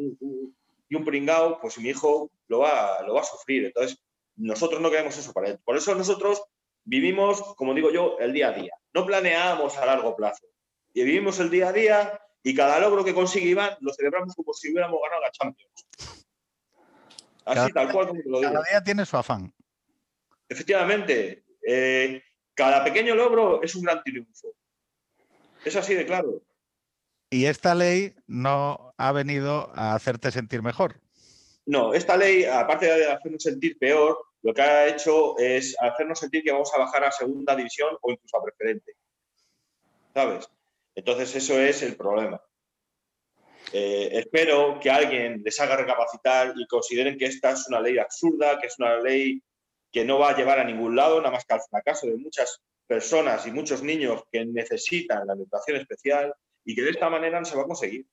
[0.88, 3.66] y un pringao, pues mi hijo lo va, lo va a sufrir.
[3.66, 3.98] Entonces,
[4.36, 5.58] nosotros no queremos eso para él.
[5.64, 6.44] Por eso nosotros
[6.84, 8.74] vivimos, como digo yo, el día a día.
[8.94, 10.46] No planeamos a largo plazo.
[10.94, 14.52] Y vivimos el día a día y cada logro que consigue Iván lo celebramos como
[14.52, 15.86] si hubiéramos ganado la Champions.
[17.44, 18.52] Así, tal cual como te lo digo.
[18.52, 19.52] Cada día tiene su afán.
[20.48, 22.22] Efectivamente, eh,
[22.54, 24.54] cada pequeño logro es un gran triunfo.
[25.64, 26.42] Es así de claro.
[27.30, 31.00] Y esta ley no ha venido a hacerte sentir mejor.
[31.66, 36.44] No, esta ley, aparte de hacernos sentir peor, lo que ha hecho es hacernos sentir
[36.44, 38.94] que vamos a bajar a segunda división o incluso a preferente.
[40.14, 40.48] ¿Sabes?
[40.94, 42.40] Entonces eso es el problema.
[43.72, 48.58] Eh, espero que alguien les haga recapacitar y consideren que esta es una ley absurda,
[48.60, 49.42] que es una ley
[49.96, 52.60] que no va a llevar a ningún lado, nada más que al fracaso de muchas
[52.86, 56.34] personas y muchos niños que necesitan la educación especial
[56.66, 58.04] y que de esta manera no se va a conseguir.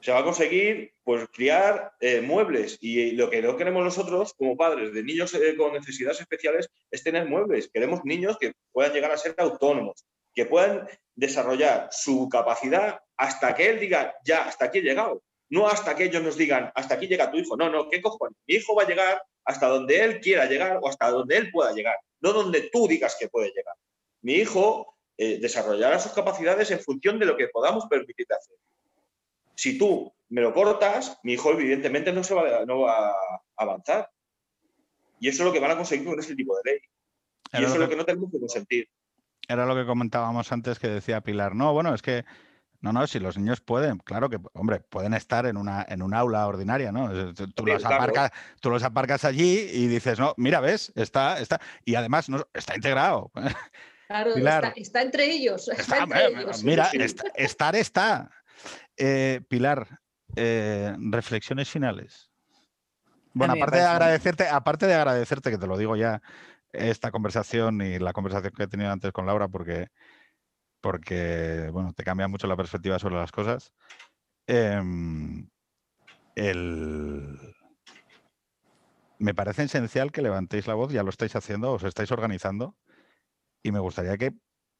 [0.00, 4.56] Se va a conseguir pues, criar eh, muebles y lo que no queremos nosotros como
[4.56, 7.70] padres de niños eh, con necesidades especiales es tener muebles.
[7.72, 13.68] Queremos niños que puedan llegar a ser autónomos, que puedan desarrollar su capacidad hasta que
[13.70, 15.22] él diga, ya, hasta aquí he llegado.
[15.50, 17.56] No hasta que ellos nos digan, hasta aquí llega tu hijo.
[17.56, 18.36] No, no, ¿qué cojones?
[18.46, 21.72] Mi hijo va a llegar hasta donde él quiera llegar o hasta donde él pueda
[21.72, 23.74] llegar, no donde tú digas que puede llegar.
[24.22, 28.56] Mi hijo eh, desarrollará sus capacidades en función de lo que podamos permitirle hacer.
[29.54, 34.08] Si tú me lo cortas, mi hijo evidentemente no, se va, no va a avanzar.
[35.18, 36.80] Y eso es lo que van a conseguir con este tipo de ley.
[37.52, 38.88] Y eso es lo que no tenemos que consentir.
[39.48, 41.54] Era lo que comentábamos antes que decía Pilar.
[41.54, 42.24] No, bueno, es que
[42.80, 46.14] no, no, si los niños pueden, claro que, hombre, pueden estar en una en un
[46.14, 47.34] aula ordinaria, ¿no?
[47.34, 51.94] Tú los, aparcas, tú los aparcas allí y dices, no, mira, ves, está, está, y
[51.94, 53.30] además no, está integrado.
[54.08, 54.32] Claro,
[54.76, 55.70] está, entre ellos.
[56.64, 56.90] Mira,
[57.34, 58.30] estar está.
[58.96, 60.00] Eh, Pilar,
[60.36, 62.30] eh, reflexiones finales.
[63.32, 66.20] Bueno, aparte de agradecerte, aparte de agradecerte, que te lo digo ya,
[66.72, 69.88] esta conversación y la conversación que he tenido antes con Laura porque,
[70.80, 73.72] porque bueno, te cambia mucho la perspectiva sobre las cosas.
[74.46, 75.48] Em,
[79.18, 82.76] me parece esencial que levantéis la voz, ya lo estáis haciendo, os estáis organizando
[83.62, 84.32] y me gustaría que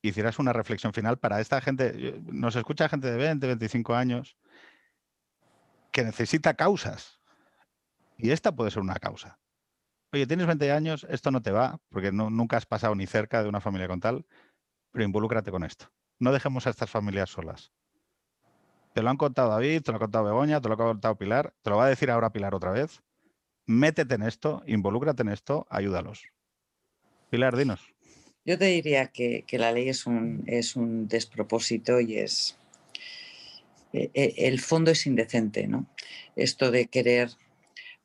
[0.02, 4.36] hicieras una reflexión final para esta gente, nos escucha gente de 20, 25 años
[5.92, 7.20] que necesita causas
[8.16, 9.38] y esta puede ser una causa.
[10.12, 13.48] Oye, tienes 20 años, esto no te va, porque nunca has pasado ni cerca de
[13.48, 14.26] una familia con tal,
[14.92, 15.90] pero involúcrate con esto.
[16.18, 17.72] No dejemos a estas familias solas.
[18.94, 21.54] Te lo han contado David, te lo ha contado Begoña, te lo ha contado Pilar,
[21.62, 23.02] te lo va a decir ahora Pilar otra vez.
[23.66, 26.24] Métete en esto, involúcrate en esto, ayúdalos.
[27.30, 27.94] Pilar, dinos.
[28.44, 32.56] Yo te diría que, la ley es un, es un despropósito y es...
[33.92, 35.86] Eh, eh, el fondo es indecente, ¿no?
[36.36, 37.30] Esto de querer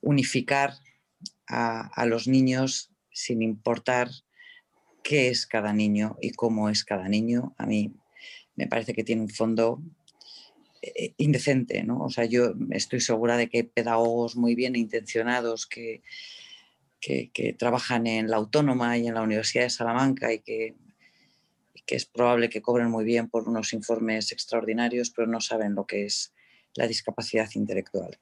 [0.01, 0.73] unificar
[1.47, 4.09] a, los niños sin importar
[5.05, 7.93] qué es cada niño y cómo es cada niño, a mí
[8.55, 9.79] me parece que tiene un fondo
[10.81, 11.99] eh, indecente, ¿no?
[11.99, 16.01] O sea, yo estoy segura de que hay pedagogos muy bien intencionados que,
[16.99, 20.73] que, trabajan en la Autónoma y en la Universidad de Salamanca y que,
[21.85, 25.85] que es probable que cobren muy bien por unos informes extraordinarios, pero no saben lo
[25.85, 26.33] que es
[26.73, 28.17] la discapacidad intelectual.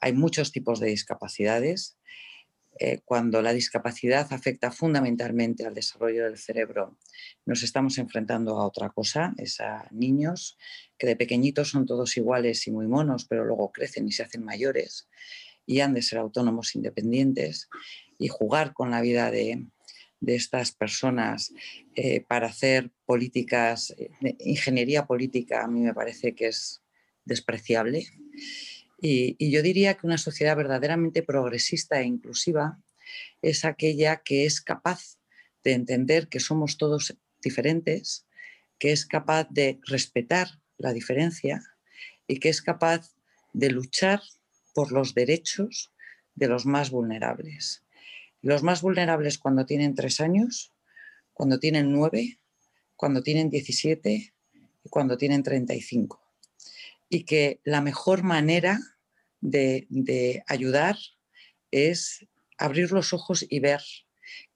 [0.00, 1.96] Hay muchos tipos de discapacidades
[2.78, 6.96] eh, cuando la discapacidad afecta fundamentalmente al desarrollo del cerebro,
[7.44, 10.56] nos estamos enfrentando a otra cosa, es a niños
[10.98, 14.44] que de pequeñitos son todos iguales y muy monos, pero luego crecen y se hacen
[14.44, 15.08] mayores
[15.66, 17.68] y han de ser autónomos independientes
[18.18, 19.66] y jugar con la vida de,
[20.24, 21.52] estas personas
[21.96, 26.80] eh, para hacer políticas, de ingeniería política, a mí me parece que es
[27.24, 28.06] despreciable.
[29.04, 32.78] Y, yo diría que una sociedad verdaderamente progresista e inclusiva
[33.42, 35.18] es aquella que es capaz
[35.64, 38.26] de entender que somos todos diferentes,
[38.78, 41.64] que es capaz de respetar la diferencia
[42.28, 43.12] y que es capaz
[43.52, 44.22] de luchar
[44.72, 45.92] por los derechos
[46.36, 47.82] de los más vulnerables.
[48.40, 50.72] Los más vulnerables cuando tienen tres años,
[51.32, 52.38] cuando tienen nueve,
[52.94, 54.32] cuando tienen 17
[54.84, 56.20] y cuando tienen 35.
[57.08, 58.78] Y que la mejor manera
[59.42, 60.96] de, ayudar
[61.70, 62.26] es
[62.56, 63.82] abrir los ojos y ver,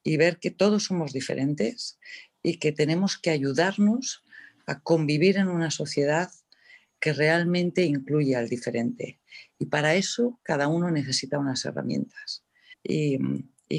[0.02, 1.98] y ver que todos somos diferentes
[2.42, 4.22] y que tenemos que ayudarnos
[4.66, 6.30] a convivir en una sociedad
[7.00, 9.20] que realmente incluye al diferente.
[9.58, 12.44] Y para eso cada uno necesita unas herramientas.
[12.82, 13.18] Y,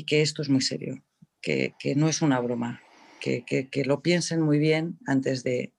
[0.05, 1.01] que esto es muy serio,
[1.41, 2.81] que, no es una broma,
[3.21, 5.73] que, que, lo piensen muy bien antes de,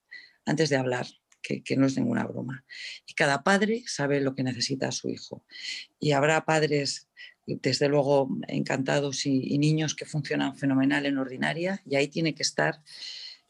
[0.47, 1.07] antes de hablar
[1.43, 2.65] que, no es ninguna broma.
[3.07, 5.45] Y cada padre sabe lo que necesita a su hijo.
[5.99, 7.09] Y habrá padres,
[7.47, 12.83] desde luego, encantados y, niños que funcionan fenomenal en ordinaria, y ahí tiene que estar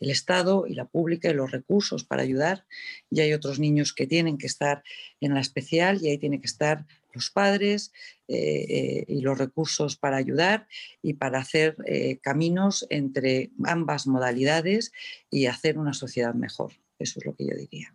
[0.01, 2.67] el Estado y la pública y los recursos para ayudar.
[3.11, 4.83] Y hay otros niños que tienen que estar
[5.21, 7.93] en la especial y ahí tienen que estar los padres
[8.29, 10.69] eh, eh, y los recursos para ayudar
[11.03, 14.93] y para hacer eh, caminos entre ambas modalidades
[15.31, 16.75] y hacer una sociedad mejor.
[16.99, 17.95] Eso es lo que yo diría.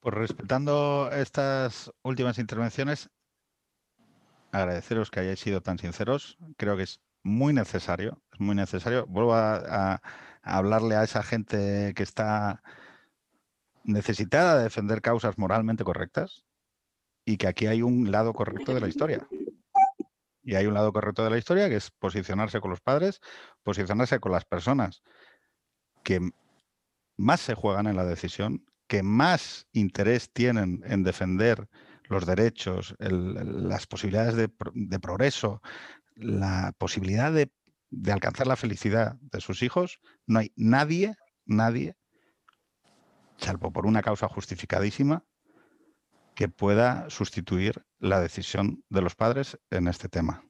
[0.00, 3.10] Pues respetando estas últimas intervenciones,
[4.52, 6.38] agradeceros que hayáis sido tan sinceros.
[6.56, 9.06] Creo que es muy necesario, es muy necesario.
[9.06, 10.00] Vuelvo a,
[10.42, 12.62] hablarle a esa gente que está
[13.82, 16.44] necesitada de defender causas moralmente correctas
[17.24, 19.26] y que aquí hay un lado correcto de la historia.
[20.44, 23.20] Y hay un lado correcto de la historia que es posicionarse con los padres,
[23.64, 25.02] posicionarse con las personas
[26.04, 26.30] que
[27.16, 31.68] más se juegan en la decisión, que más interés tienen en defender
[32.08, 35.60] los derechos, las posibilidades de, progreso,
[36.14, 37.50] la posibilidad de,
[38.12, 41.96] alcanzar la felicidad de sus hijos, no hay nadie, nadie,
[43.38, 45.24] salvo por una causa justificadísima,
[46.34, 50.44] que pueda sustituir la decisión de los padres en este tema.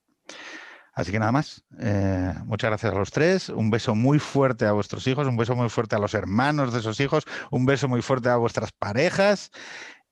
[0.97, 1.63] Así que nada más.
[1.79, 3.51] Eh, muchas gracias a los tres.
[3.51, 6.81] Un beso muy fuerte a vuestros hijos, un beso muy fuerte a los hermanos de
[6.81, 9.51] esos hijos, un beso muy fuerte a vuestras parejas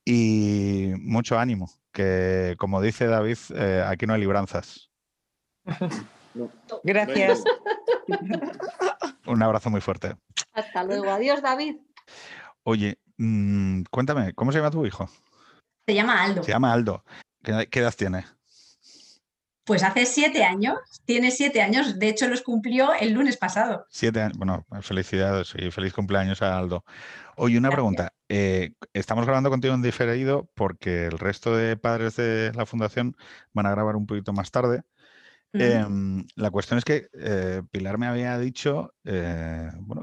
[0.04, 4.90] y mucho ánimo, que como dice David, eh, aquí no hay libranzas.
[6.84, 7.42] Gracias.
[9.26, 10.16] Un abrazo muy fuerte.
[10.52, 11.10] Hasta luego.
[11.10, 11.76] Adiós, David.
[12.64, 15.08] Oye, mm, cuéntame, ¿cómo se llama tu hijo?
[15.86, 16.42] Se llama Aldo.
[16.42, 17.04] Se llama Aldo.
[17.42, 18.26] qué edad tiene?
[19.64, 23.86] Pues hace siete años, tiene siete años, de hecho los cumplió el lunes pasado.
[23.88, 26.84] Siete años, bueno, felicidades y feliz cumpleaños a Aldo.
[27.36, 32.52] Oye, una pregunta, eh, estamos grabando contigo en diferido porque el resto de padres de
[32.54, 33.16] la fundación
[33.54, 34.82] van a grabar un poquito más tarde.
[35.56, 40.02] Em, la cuestión es que eh, Pilar me había dicho eh, bueno,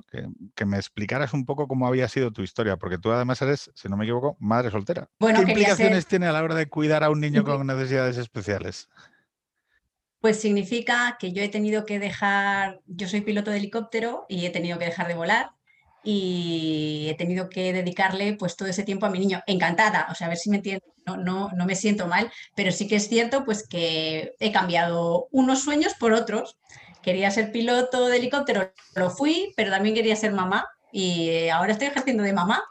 [0.55, 3.89] que, me explicaras un poco cómo había sido tu historia, porque tú además eres, si
[3.89, 5.09] no me equivoco, madre soltera.
[5.19, 8.87] ¿Qué implicaciones tiene a la hora de cuidar a un niño con necesidades especiales?
[10.21, 14.51] Pues significa que yo he tenido que dejar, yo soy piloto de helicóptero y he
[14.51, 15.51] tenido que dejar de volar
[16.03, 19.41] y he tenido que dedicarle pues todo ese tiempo a mi niño.
[19.47, 22.71] Encantada, o sea, a ver si me entiendo, no, no, no me siento mal, pero
[22.71, 26.57] sí que es cierto pues que he cambiado unos sueños por otros.
[27.01, 31.87] Quería ser piloto de helicóptero, lo fui, pero también quería ser mamá y ahora estoy
[31.87, 32.63] ejerciendo de mamá.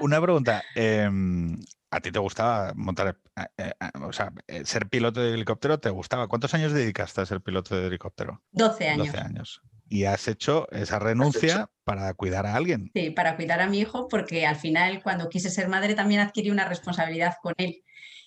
[0.00, 1.58] Una pregunta, em,
[1.90, 3.72] ¿a ti te gustaba montar, eh, eh,
[4.02, 6.28] o sea, eh, ser piloto de helicóptero te gustaba?
[6.28, 8.42] ¿Cuántos años dedicaste a ser piloto de helicóptero?
[8.52, 9.06] 12 años.
[9.06, 12.90] 12 años y has hecho esa renuncia para cuidar a alguien.
[12.94, 16.50] Sí, para cuidar a mi hijo, porque al final cuando quise ser madre también adquirí
[16.50, 17.82] una responsabilidad con él.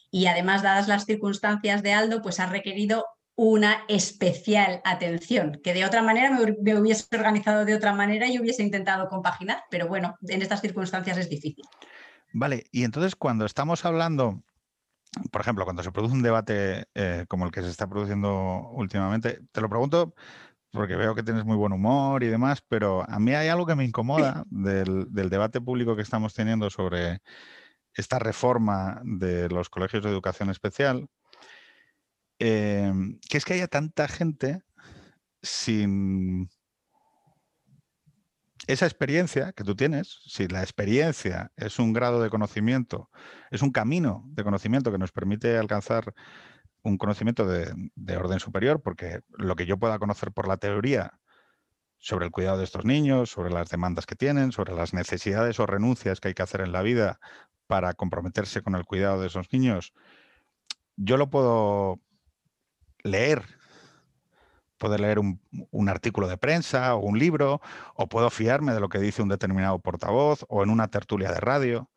[0.09, 3.05] Y además, dadas las circunstancias de Aldo, pues ha requerido
[3.35, 8.61] una especial atención, que de otra manera me, hubiese organizado de otra manera y hubiese
[8.61, 11.63] intentado compaginar, pero bueno, en estas circunstancias es difícil.
[12.33, 14.41] Vale, y entonces cuando estamos hablando,
[15.31, 19.41] por ejemplo, cuando se produce un debate eh, como el que se está produciendo últimamente,
[19.51, 20.13] te lo pregunto
[20.71, 23.75] porque veo que tienes muy buen humor y demás, pero a mí hay algo que
[23.75, 27.21] me incomoda del, debate público que estamos teniendo sobre
[27.93, 31.09] esta reforma de los colegios de educación especial,
[32.39, 34.61] em, que es que haya tanta gente
[35.41, 36.49] sin
[38.67, 43.09] esa experiencia que tú tienes, si la experiencia es un grado de conocimiento,
[43.49, 46.13] es un camino de conocimiento que nos permite alcanzar
[46.83, 51.19] un conocimiento de, orden superior, porque lo que yo pueda conocer por la teoría
[51.97, 55.67] sobre el cuidado de estos niños, sobre las demandas que tienen, sobre las necesidades o
[55.67, 57.19] renuncias que hay que hacer en la vida
[57.67, 59.93] para comprometerse con el cuidado de esos niños,
[60.95, 61.99] yo lo puedo
[63.03, 63.43] leer.
[64.81, 67.61] Puedo leer un, un, artículo de prensa o un libro,
[67.93, 71.39] o puedo fiarme de lo que dice un determinado portavoz o en una tertulia de
[71.39, 71.91] radio.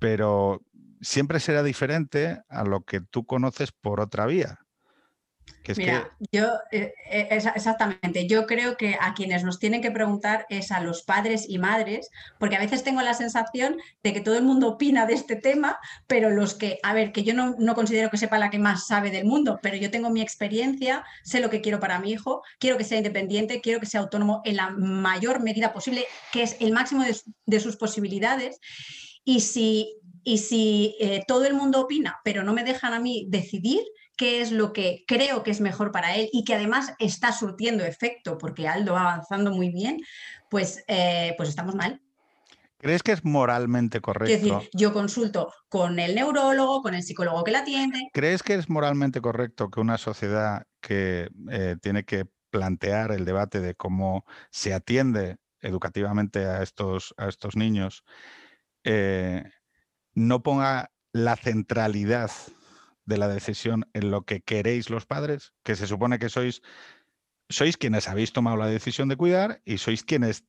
[0.00, 0.60] Pero
[1.00, 4.58] siempre será diferente a lo que tú conoces por otra vía.
[5.76, 10.70] Mira, yo eh, eh, exactamente, yo creo que a quienes nos tienen que preguntar es
[10.72, 14.44] a los padres y madres, porque a veces tengo la sensación de que todo el
[14.44, 18.10] mundo opina de este tema, pero los que, a ver, que yo no, no considero
[18.10, 21.50] que sepa la que más sabe del mundo, pero yo tengo mi experiencia, sé lo
[21.50, 24.70] que quiero para mi hijo, quiero que sea independiente, quiero que sea autónomo en la
[24.70, 27.16] mayor medida posible, que es el máximo de,
[27.46, 28.60] de sus posibilidades.
[29.24, 29.98] Y si
[30.28, 33.82] y si eh, todo el mundo opina, pero no me dejan a mí decidir
[34.18, 37.84] qué es lo que creo que es mejor para él y que además está surtiendo
[37.84, 40.00] efecto porque Aldo va avanzando muy bien,
[40.50, 42.02] pues, eh, pues estamos mal.
[42.76, 44.34] ¿Crees que es moralmente correcto?
[44.34, 48.08] Es decir, yo consulto con el neurólogo, con el psicólogo que la atiende.
[48.12, 53.60] ¿Crees que es moralmente correcto que una sociedad que eh, tiene que plantear el debate
[53.60, 58.04] de cómo se atiende educativamente a estos, a estos niños
[60.14, 62.30] no ponga la centralidad
[63.08, 66.62] de la decisión en lo que queréis los padres, que se supone que sois,
[67.48, 70.44] sois quienes habéis tomado la decisión de cuidar y sois quienes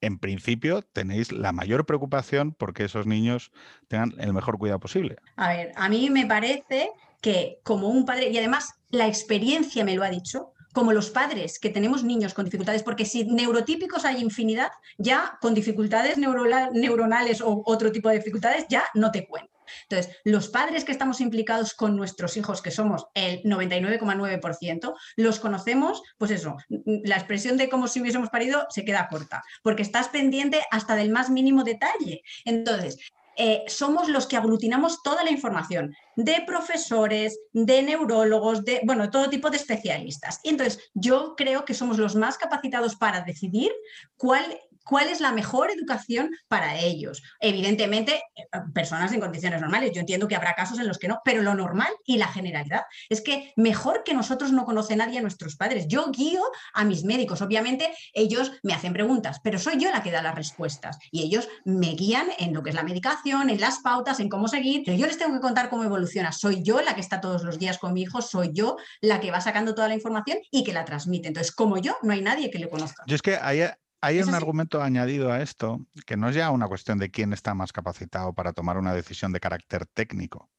[0.00, 3.52] en principio tenéis la mayor preocupación porque esos niños
[3.88, 5.18] tengan el mejor cuidado posible.
[5.36, 6.90] A ver, a mí me parece
[7.20, 11.58] que como un padre, y además la experiencia me lo ha dicho, como los padres
[11.58, 17.62] que tenemos niños con dificultades, porque si neurotípicos hay infinidad, ya con dificultades neuronales o
[17.66, 19.59] otro tipo de dificultades, ya no te cuento.
[19.88, 26.02] Entonces, los padres que estamos implicados con nuestros hijos, que somos el 99,9%, los conocemos,
[26.18, 30.62] pues eso, la expresión de como si hubiésemos parido se queda corta, porque estás pendiente
[30.70, 32.22] hasta del más mínimo detalle.
[32.44, 32.98] Entonces,
[33.36, 39.30] eh, somos los que aglutinamos toda la información de profesores, de neurólogos, de, bueno, todo
[39.30, 40.40] tipo de especialistas.
[40.42, 43.72] Y entonces yo creo que somos los más capacitados para decidir
[44.16, 47.22] cuál cuál es la mejor educación para ellos.
[47.40, 48.44] Evidentemente, eh,
[48.74, 49.92] personas en condiciones normales.
[49.92, 52.82] Yo entiendo que habrá casos en los que no, pero lo normal y la generalidad
[53.08, 55.86] es que mejor que nosotros no conoce nadie a nuestros padres.
[55.88, 56.42] Yo guío
[56.74, 57.42] a mis médicos.
[57.42, 60.98] Obviamente, ellos me hacen preguntas, pero soy yo la que da las respuestas.
[61.10, 64.48] Y ellos me guían en lo que es la medicación, en las pautas, en cómo
[64.48, 64.82] seguir.
[64.84, 66.32] Pero yo les tengo que contar cómo evoluciona.
[66.32, 69.30] Soy yo la que está todos los días con mi hijo, soy yo la que
[69.30, 71.28] va sacando toda la información y que la transmite.
[71.28, 73.04] Entonces, como yo, no hay nadie que le conozca.
[73.06, 73.62] Yo es que hay,
[74.00, 77.54] hay un argumento añadido a esto que no es ya una cuestión de quién está
[77.54, 80.50] más capacitado para tomar una decisión de carácter técnico.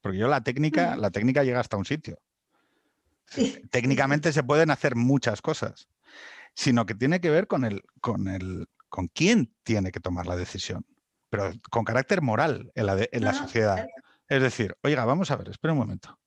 [0.00, 2.18] Porque yo la técnica, la técnica llega hasta un sitio.
[3.70, 5.88] Técnicamente se pueden hacer muchas cosas,
[6.54, 10.36] sino que tiene que ver con el, con el, con quién tiene que tomar la
[10.36, 10.86] decisión,
[11.30, 13.86] pero con carácter moral en la, en la sociedad.
[14.28, 16.18] Es decir, oiga, vamos a ver, espera un momento.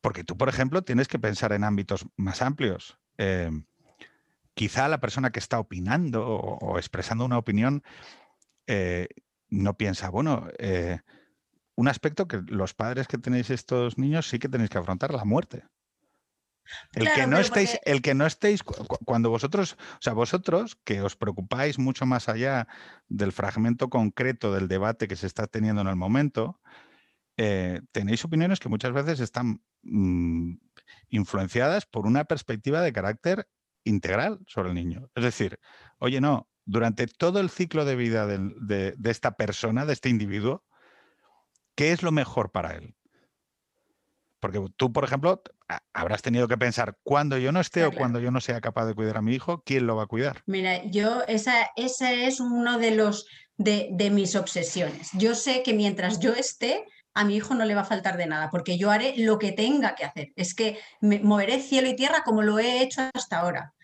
[0.00, 2.98] Porque tú, por ejemplo, tienes que pensar en ámbitos más amplios.
[3.18, 3.50] Eh,
[4.58, 7.84] quizá la persona que está opinando o, expresando una opinión
[8.66, 9.06] eh,
[9.48, 10.98] no piensa, bueno, eh,
[11.76, 15.24] un aspecto que los padres que tenéis estos niños sí que tenéis que afrontar, la
[15.24, 15.62] muerte.
[16.92, 21.14] El que no estéis, el que no estéis, cuando vosotros, o sea, vosotros que os
[21.14, 22.66] preocupáis mucho más allá
[23.06, 26.60] del fragmento concreto del debate que se está teniendo en el momento,
[27.36, 30.54] eh, tenéis opiniones que muchas veces están mm,
[31.10, 33.48] influenciadas por una perspectiva de carácter
[33.84, 35.10] integral sobre el niño.
[35.14, 35.58] Es decir,
[35.98, 40.64] oye, no, durante todo el ciclo de vida de, esta persona, de este individuo,
[41.74, 42.94] ¿qué es lo mejor para él?
[44.40, 45.42] Porque tú, por ejemplo,
[45.92, 48.94] habrás tenido que pensar, cuando yo no esté o cuando yo no sea capaz de
[48.94, 50.42] cuidar a mi hijo, ¿quién lo va a cuidar?
[50.46, 53.26] Mira, yo, esa, ese es uno de los
[53.56, 55.10] de, de mis obsesiones.
[55.14, 56.84] Yo sé que mientras yo esté,
[57.14, 59.52] a mi hijo no le va a faltar de nada, porque yo haré lo que
[59.52, 60.32] tenga que hacer.
[60.36, 63.74] Es que me moveré cielo y tierra como lo he hecho hasta ahora.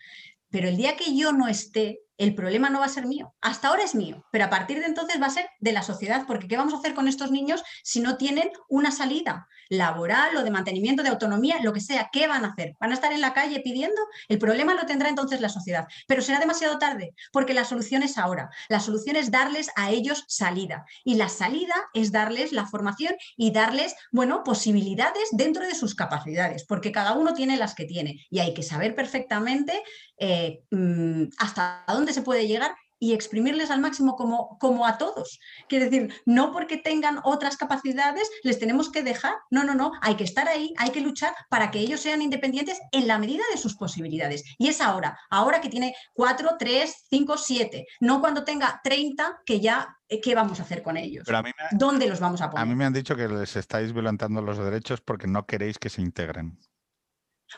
[0.49, 3.35] Pero el día que yo no esté, el problema no va a ser mío.
[3.41, 6.25] Hasta ahora es mío, pero a partir de entonces va a ser de la sociedad,
[6.27, 10.43] porque ¿qué vamos a hacer con estos niños si no tienen una salida laboral o
[10.43, 12.09] de mantenimiento de autonomía, lo que sea?
[12.11, 12.75] ¿Qué van a hacer?
[12.79, 14.01] ¿Van a estar en la calle pidiendo?
[14.27, 18.17] El problema lo tendrá entonces la sociedad, pero será demasiado tarde, porque la solución es
[18.17, 18.49] ahora.
[18.69, 23.51] La solución es darles a ellos salida y la salida es darles la formación y
[23.51, 28.39] darles, bueno, posibilidades dentro de sus capacidades, porque cada uno tiene las que tiene y
[28.39, 29.83] hay que saber perfectamente
[30.17, 32.75] eh, mm, hasta dónde se puede llegar
[33.05, 35.39] y exprimirles al máximo como, como a todos.
[35.69, 40.15] Quiere decir, no porque tengan otras capacidades les tenemos que dejar, no, no, no, hay
[40.15, 43.59] que estar ahí, hay que luchar para que ellos sean independientes en la medida de
[43.59, 44.43] sus posibilidades.
[44.57, 49.59] Y es ahora, ahora que tiene 4, 3, 5, 7, no cuando tenga 30 que
[49.59, 51.27] ya eh, ¿qué vamos a hacer con ellos?
[51.73, 52.63] ¿Dónde los vamos a poner?
[52.63, 55.89] A mí me han dicho que les estáis violentando los derechos porque no queréis que
[55.89, 56.57] se integren.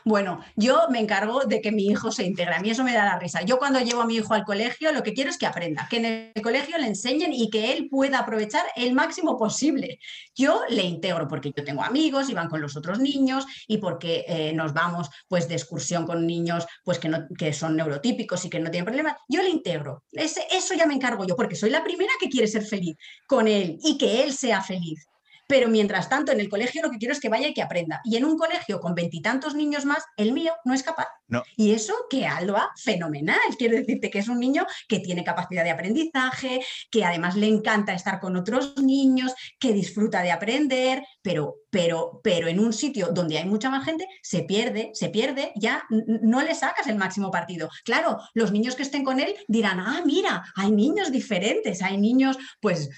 [0.04, 2.56] Bueno, yo me encargo de que mi hijo se integre.
[2.56, 3.42] A mí eso me da la risa.
[3.42, 5.98] Yo cuando llevo a mi hijo al colegio, lo que quiero es que aprenda, que
[5.98, 10.00] en el colegio le enseñen y que él pueda aprovechar el máximo posible.
[10.36, 14.26] Yo le integro porque yo tengo amigos y van con los otros niños y porque
[14.28, 18.50] eh, nos vamos pues de excursión con niños pues que, no, que son neurotípicos y
[18.50, 19.16] que no tienen problemas.
[19.28, 20.04] Yo le integro.
[20.12, 23.78] eso ya me encargo yo porque soy la primera que quiere ser feliz con él
[23.84, 25.08] y que él sea feliz.
[25.48, 28.02] Pero mientras tanto, en el colegio lo que quiero es que vaya y que aprenda.
[28.04, 31.08] Y en un colegio con veintitantos niños más, el mío no es capaz.
[31.56, 33.40] Y eso que Alba, fenomenal.
[33.58, 37.94] Quiero decirte que es un niño que tiene capacidad de aprendizaje, que además le encanta
[37.94, 43.38] estar con otros niños, que disfruta de aprender, pero, pero, pero en un sitio donde
[43.38, 47.70] hay mucha más gente, se pierde, se pierde, ya no le sacas el máximo partido.
[47.84, 52.38] Claro, los niños que estén con él dirán, ah, mira, hay niños diferentes, hay niños,
[52.62, 52.90] pues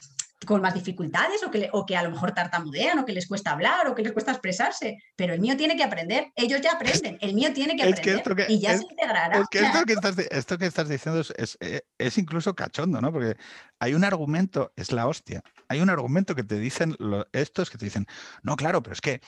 [0.46, 3.52] con más dificultades o que, o que a lo mejor tartamudean o que les cuesta
[3.52, 7.18] hablar o que les cuesta expresarse, pero el mío tiene que aprender, ellos ya aprenden,
[7.22, 9.40] el mío tiene que aprender y ya se integrará.
[9.40, 13.12] Es que esto, que estás, esto que estás diciendo es, eh, es, incluso cachondo, ¿no?
[13.12, 13.36] Porque
[13.80, 16.96] hay un argumento, es la hostia, hay un argumento que te dicen
[17.34, 18.06] estos que te dicen,
[18.42, 19.22] no, claro, pero es que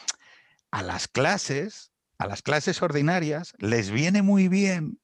[0.72, 5.01] a las clases, a las clases ordinarias les viene muy bien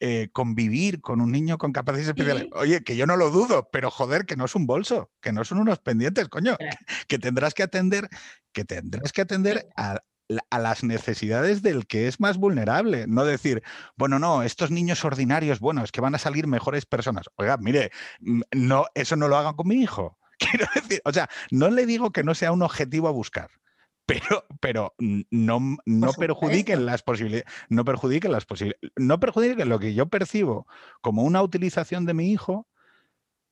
[0.00, 2.48] eh, convivir con un niño con capacidades especiales.
[2.52, 5.44] Oye, que yo no lo dudo, pero joder, que no es un bolso, que no
[5.44, 6.56] son unos pendientes, coño,
[7.08, 8.08] que, tendrás que atender,
[8.52, 10.00] que tendrás que atender a,
[10.50, 13.06] las necesidades del que es más vulnerable.
[13.06, 13.62] No decir,
[13.96, 17.26] bueno, no, estos niños ordinarios, bueno, es que van a salir mejores personas.
[17.36, 20.18] Oiga, mire, mm, no, eso no lo hagan con mi hijo.
[20.38, 23.50] Quiero decir, o sea, no le digo que no sea un objetivo a buscar
[24.06, 29.94] pero, pero no, no perjudiquen las posibilidades, no perjudiquen las posibilidades, no perjudiquen lo que
[29.94, 30.66] yo percibo
[31.00, 32.68] como una utilización de mi hijo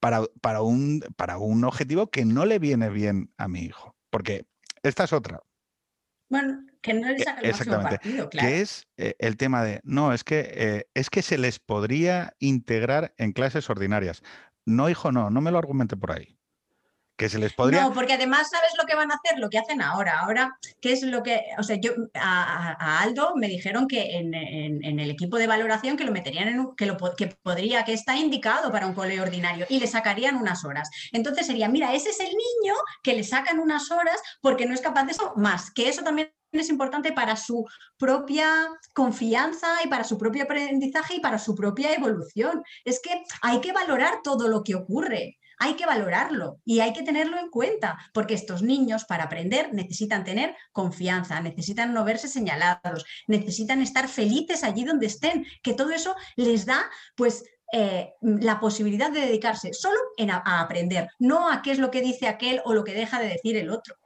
[0.01, 3.97] para, para, un, para un objetivo que no le viene bien a mi hijo.
[4.10, 4.47] Porque
[4.82, 5.43] esta es otra.
[6.28, 7.97] Bueno, que no le el Exactamente.
[7.97, 8.48] Partido, claro.
[8.48, 12.35] Que es eh, el tema de, no, es que, eh, es que se les podría
[12.39, 14.22] integrar en clases ordinarias.
[14.66, 16.39] No, hijo, no, no me lo argumente por ahí
[17.16, 17.82] que se les podría...
[17.82, 20.20] No, porque además sabes lo que van a hacer, lo que hacen ahora.
[20.20, 21.43] Ahora, ¿qué es lo que...?
[21.59, 26.12] O sea, yo a, Aldo me dijeron que en, el equipo de valoración que lo
[26.12, 29.78] meterían en un, que, lo, que podría, que está indicado para un cole ordinario y
[29.78, 30.91] le sacarían unas horas.
[31.12, 34.81] Entonces sería, mira, ese es el niño que le sacan unas horas porque no es
[34.81, 37.65] capaz de eso más, que eso también es importante para su
[37.97, 42.62] propia confianza y para su propio aprendizaje y para su propia evolución.
[42.85, 47.02] Es que hay que valorar todo lo que ocurre hay que valorarlo y hay que
[47.02, 53.05] tenerlo en cuenta, porque estos niños para aprender necesitan tener confianza, necesitan no verse señalados,
[53.26, 59.10] necesitan estar felices allí donde estén, que todo eso les da pues eh, la posibilidad
[59.10, 62.72] de dedicarse solo en a, aprender, no a qué es lo que dice aquel o
[62.72, 63.97] lo que deja de decir el otro.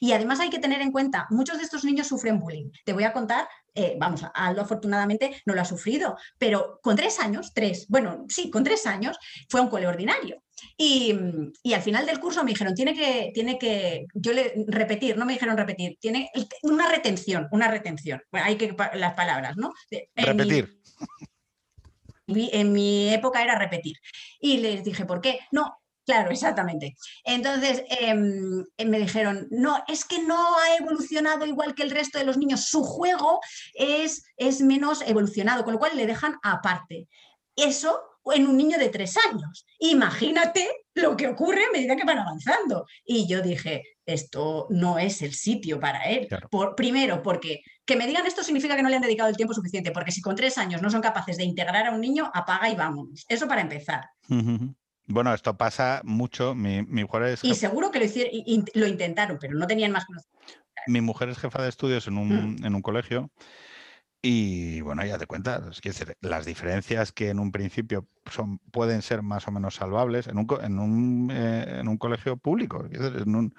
[0.00, 2.70] Y además hay que tener en cuenta, muchos de estos niños sufren bullying.
[2.84, 7.20] Te voy a contar, eh, vamos, Aldo afortunadamente no lo ha sufrido, pero con tres
[7.20, 10.42] años, tres, bueno, sí, con tres años, fue a un cole ordinario.
[10.78, 11.14] Y,
[11.74, 15.34] al final del curso me dijeron, tiene que, tiene que, yo le repetir, no me
[15.34, 16.30] dijeron repetir, tiene
[16.62, 18.22] una retención, una retención.
[18.30, 19.72] Bueno, hay que las palabras, ¿no?
[20.14, 20.80] repetir.
[22.26, 23.96] en mi época era repetir.
[24.40, 25.40] Y les dije, ¿por qué?
[25.52, 26.96] No, Claro, exactamente.
[27.24, 32.24] Entonces em, me dijeron, no, es que no ha evolucionado igual que el resto de
[32.24, 33.40] los niños, su juego
[33.74, 37.08] es, es menos evolucionado, con lo cual le dejan aparte.
[37.56, 38.00] Eso
[38.32, 39.66] en un niño de tres años.
[39.78, 42.86] Imagínate lo que ocurre a medida que van avanzando.
[43.04, 46.28] Y yo dije, esto no es el sitio para él.
[46.50, 49.54] Por, primero, porque que me digan esto significa que no le han dedicado el tiempo
[49.54, 52.68] suficiente, porque si con tres años no son capaces de integrar a un niño, apaga
[52.68, 53.24] y vámonos.
[53.28, 54.04] Eso para empezar.
[55.06, 56.54] Bueno, esto pasa mucho.
[56.54, 57.44] Mi, mujer es.
[57.44, 58.32] Y seguro que lo, hicieron,
[58.74, 60.36] lo intentaron, pero no tenían más conocimiento.
[60.88, 62.80] Mi mujer es jefa de estudios en un, mm.
[62.80, 63.30] colegio.
[64.22, 65.62] Y bueno, ya te cuenta,
[66.20, 70.48] las diferencias que en un principio son, pueden ser más o menos salvables en un,
[70.62, 73.54] en un, eh, en un colegio público, en un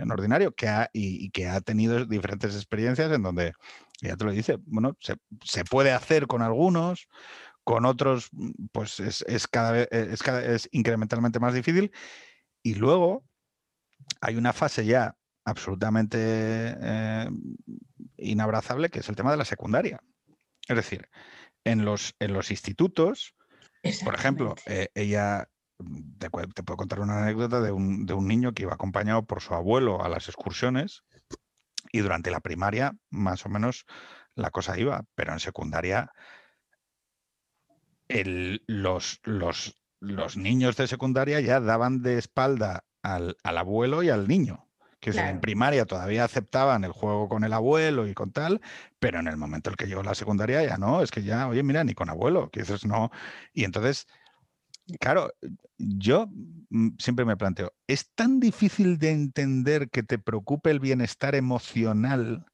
[0.00, 3.52] en ordinario, que ha, y, que ha tenido diferentes experiencias en donde,
[4.00, 7.08] ya te lo dice, bueno, se, se puede hacer con algunos,
[7.70, 11.92] con otros, mm, pues es, cada vez eh, es, cada, es incrementalmente más difícil.
[12.64, 13.22] Y luego
[14.20, 15.14] hay una fase ya
[15.44, 17.28] absolutamente eh,
[18.16, 20.00] inabrazable, que es el tema de la secundaria.
[20.66, 21.08] Es decir,
[21.62, 23.36] en los, en los institutos,
[24.04, 25.48] por ejemplo, eh, ella,
[25.78, 29.24] mm, te, te, puedo contar una anécdota de un, de un niño que iba acompañado
[29.26, 31.04] por su abuelo a las excursiones
[31.92, 33.86] y durante la primaria, más o menos,
[34.34, 36.10] la cosa iba, pero en secundaria
[38.66, 44.66] los, los, los, niños de secundaria ya daban de espalda al, abuelo y al niño.
[45.00, 48.60] Que en primaria todavía aceptaban el juego con el abuelo y con tal,
[48.98, 51.62] pero en el momento en que llegó la secundaria ya no, es que ya, oye,
[51.62, 53.10] mira, ni con abuelo, que dices no.
[53.54, 54.06] Y entonces,
[54.98, 55.32] claro,
[55.78, 56.28] yo
[56.68, 62.44] mm, siempre me planteo, ¿es tan difícil de entender que te preocupe el bienestar emocional,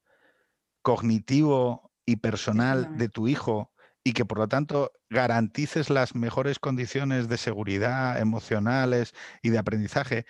[0.82, 3.72] cognitivo y personal de tu hijo
[4.06, 10.26] y que por lo tanto garantices las mejores condiciones de seguridad emocionales y de aprendizaje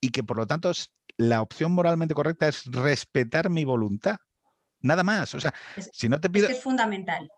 [0.00, 0.72] y que por lo tanto
[1.18, 4.16] la opción moralmente correcta es respetar mi voluntad.
[4.80, 5.34] Nada más.
[5.34, 5.52] O sea,
[5.92, 6.48] si no te pido...
[6.48, 7.30] Es, fundamental.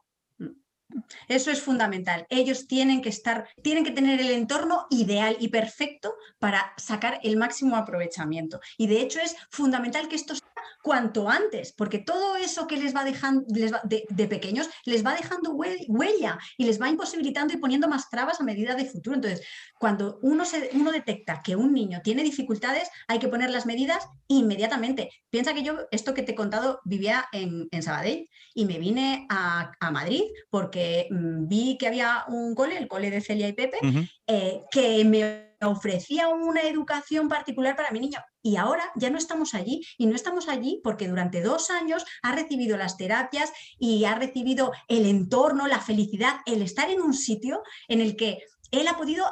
[1.26, 2.24] Eso es fundamental.
[2.30, 7.36] Ellos tienen que estar, tienen que tener el entorno ideal y perfecto para sacar el
[7.36, 8.60] máximo aprovechamiento.
[8.76, 10.34] Y de hecho es fundamental que esto
[10.82, 16.38] cuanto antes, porque todo eso que les va dejando de, pequeños les va dejando huella
[16.56, 19.16] y les va imposibilitando y poniendo más trabas a medida de futuro.
[19.16, 19.46] Entonces,
[19.78, 24.06] cuando uno, se, uno detecta que un niño tiene dificultades, hay que poner las medidas
[24.28, 25.10] inmediatamente.
[25.30, 29.72] Piensa que yo, esto que te he contado, vivía en, Sabadell y me vine a,
[29.90, 33.78] Madrid porque mm, vi que había un cole, el cole de Celia y Pepe,
[34.26, 38.18] eh, que me ofrecía una educación particular para mi niño.
[38.42, 39.82] Y ahora ya no estamos allí.
[39.98, 44.72] Y no estamos allí porque durante dos años ha recibido las terapias y ha recibido
[44.88, 48.38] el entorno, la felicidad, el estar en un sitio en el que
[48.70, 49.24] él ha podido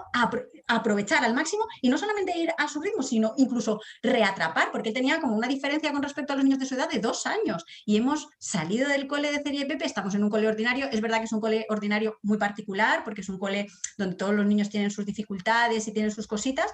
[0.67, 4.95] aprovechar al máximo y no solamente ir a su ritmo, sino incluso reatrapar, porque él
[4.95, 7.65] tenía como una diferencia con respecto a los niños de su edad de dos años.
[7.87, 10.89] Y hemos salido del cole de Serie Pepe, estamos en un cole ordinario.
[10.91, 13.67] Es verdad que es un cole ordinario muy particular, porque es un cole
[13.97, 16.73] donde todos los niños tienen sus dificultades y tienen sus cositas,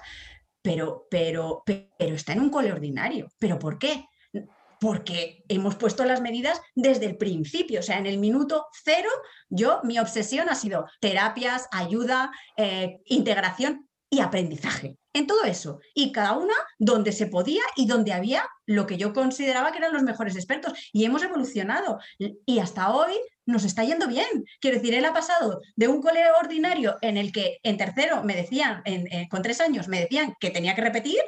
[0.61, 3.31] pero, pero, pero está en un cole ordinario.
[3.37, 4.05] ¿Pero por qué?
[4.85, 9.09] Porque hemos puesto las medidas desde el principio, o sea, en el minuto cero,
[9.49, 16.11] yo, mi obsesión ha sido terapias, ayuda, eh, integración y aprendizaje, en todo eso, y
[16.11, 20.03] cada una donde se podía y donde había lo que yo consideraba que eran los
[20.03, 23.13] mejores expertos, y hemos evolucionado, y hasta hoy
[23.47, 24.45] nos está yendo bien.
[24.61, 28.35] Quiero decir, él ha pasado de un colegio ordinario en el que en tercero me
[28.35, 28.83] decían,
[29.31, 31.21] con tres años me decían que tenía que repetir,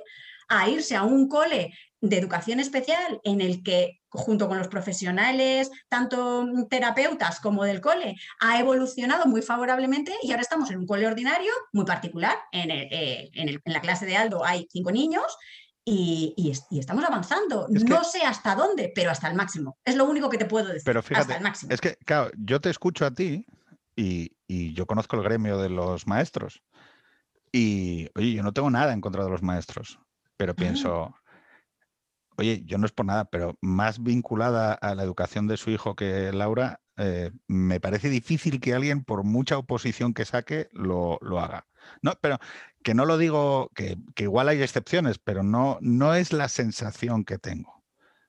[0.47, 5.69] a irse a un cole de educación especial en el que junto con los profesionales,
[5.89, 11.07] tanto terapeutas como del cole, ha evolucionado muy favorablemente y ahora estamos en un cole
[11.07, 12.35] ordinario muy particular.
[12.51, 13.29] En, eh,
[13.65, 15.25] la clase de Aldo hay cinco niños
[15.89, 17.67] y, estamos avanzando.
[17.69, 19.77] no sé hasta dónde, pero hasta el máximo.
[19.85, 20.83] Es lo único que te puedo decir.
[20.83, 21.73] Pero fíjate, hasta el máximo.
[21.73, 23.45] es que, claro, yo te escucho a ti
[23.95, 24.33] y,
[24.73, 26.61] yo conozco el gremio de los maestros.
[27.51, 29.99] Y, oye, yo no tengo nada en contra de los maestros,
[30.35, 31.15] pero pienso,
[32.37, 35.95] oye, yo no es por nada, pero más vinculada a la educación de su hijo
[35.95, 41.67] que Laura, eh, me parece difícil que alguien, por mucha oposición que saque, lo, haga.
[42.01, 42.39] No, pero
[42.83, 47.23] que no lo digo, que, que, igual hay excepciones, pero no, no es la sensación
[47.25, 47.76] que tengo.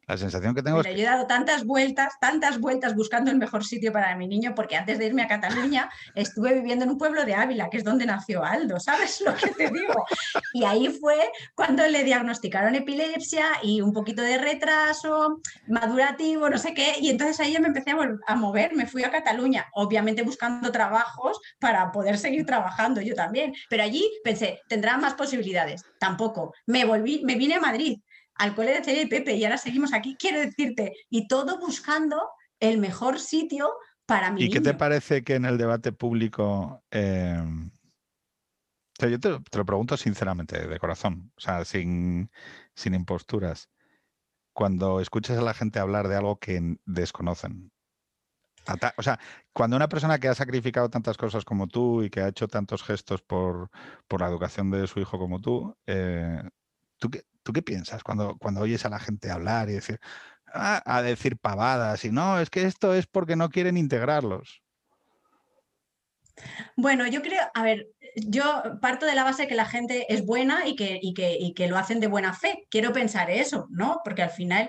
[0.08, 3.92] La sensación que tengo es he dado tantas vueltas, tantas vueltas buscando el mejor sitio
[3.92, 7.34] para mi niño, porque antes de irme a Cataluña estuve viviendo en un pueblo de
[7.34, 10.06] Ávila, que es donde nació Aldo, ¿sabes lo que te digo?
[10.54, 16.72] Y ahí fue cuando le diagnosticaron epilepsia y un poquito de retraso madurativo, no sé
[16.72, 20.22] qué, y entonces ahí ya me empecé a, a mover, me fui a Cataluña, obviamente
[20.22, 26.54] buscando trabajos para poder seguir trabajando yo también, pero allí pensé, tendrá más posibilidades, tampoco,
[26.64, 28.00] me volví, me vine a Madrid
[28.38, 32.30] al cole de Celia y Pepe y ahora seguimos aquí, quiero decirte, y todo buscando
[32.60, 33.70] el mejor sitio
[34.06, 34.44] para mí.
[34.44, 36.82] ¿Y qué te parece que en el debate público...
[36.90, 37.70] Em,
[39.00, 42.30] yo te, lo pregunto sinceramente, de corazón, o sea, sin,
[42.74, 43.70] sin imposturas.
[44.52, 47.70] Cuando escuchas a la gente hablar de algo que desconocen,
[48.96, 49.18] o sea,
[49.52, 52.82] cuando una persona que ha sacrificado tantas cosas como tú y que ha hecho tantos
[52.82, 53.70] gestos por,
[54.06, 56.42] por la educación de su hijo como tú, eh,
[56.98, 59.98] ¿tú, qué, ¿Tú qué piensas cuando, cuando oyes a la gente hablar y decir,
[60.52, 64.62] ah, a decir pavadas y no, es que esto es porque no quieren integrarlos?
[66.76, 70.68] Bueno, yo creo, a ver, yo parto de la base que la gente es buena
[70.68, 72.66] y que, y que, y que lo hacen de buena fe.
[72.68, 74.02] Quiero pensar eso, ¿no?
[74.04, 74.68] Porque al final,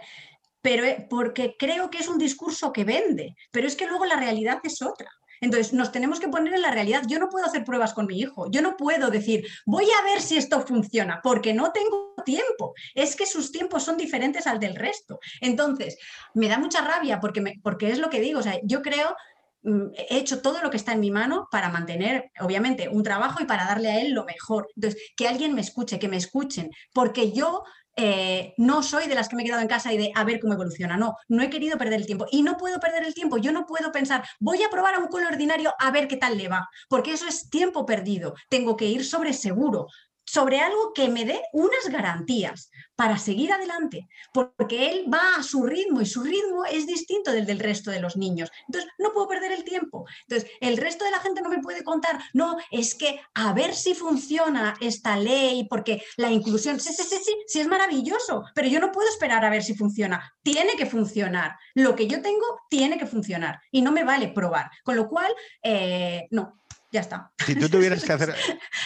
[0.62, 4.16] pero eh, porque creo que es un discurso que vende, pero es que luego la
[4.16, 5.10] realidad es otra.
[5.42, 7.04] Entonces, nos tenemos que poner en la realidad.
[7.08, 8.50] Yo no puedo hacer pruebas con mi hijo.
[8.52, 12.74] Yo no puedo decir, voy a ver si esto funciona, porque no tengo tiempo.
[12.94, 15.20] Es que sus tiempos son diferentes al del resto.
[15.42, 15.98] Entonces,
[16.34, 18.40] me da mucha rabia porque, me, porque es lo que digo.
[18.40, 19.16] O sea, yo creo
[19.64, 23.46] he hecho todo lo que está en mi mano para mantener, obviamente, un trabajo y
[23.46, 24.68] para darle a él lo mejor.
[24.76, 27.64] Entonces, que alguien me escuche, que me escuchen, porque yo
[28.02, 30.40] eh, no soy de las que me he quedado en casa y de a ver
[30.40, 30.96] cómo evoluciona.
[30.96, 32.28] No, no he querido perder el tiempo.
[32.32, 33.38] Y no puedo perder el tiempo.
[33.38, 36.38] Yo no puedo pensar, voy a probar a un cole ordinario a ver qué tal
[36.38, 38.36] le va, porque eso es tiempo perdido.
[38.50, 39.88] Tengo que ir sobre seguro
[40.32, 45.64] sobre algo que me dé unas garantías para seguir adelante, porque él va a su
[45.64, 48.52] ritmo y su ritmo es distinto del del resto de los niños.
[48.68, 50.06] Entonces, no puedo perder el tiempo.
[50.28, 53.74] Entonces, el resto de la gente no me puede contar, no, es que a ver
[53.74, 58.68] si funciona esta ley, porque la inclusión, sí, sí, sí, sí, sí es maravilloso, pero
[58.68, 60.32] yo no puedo esperar a ver si funciona.
[60.44, 61.56] Tiene que funcionar.
[61.74, 64.70] Lo que yo tengo tiene que funcionar y no me vale probar.
[64.84, 65.34] Con lo cual,
[65.64, 66.60] eh, no,
[66.92, 67.32] ya está.
[67.46, 68.36] Si tú tuvieras que hacer...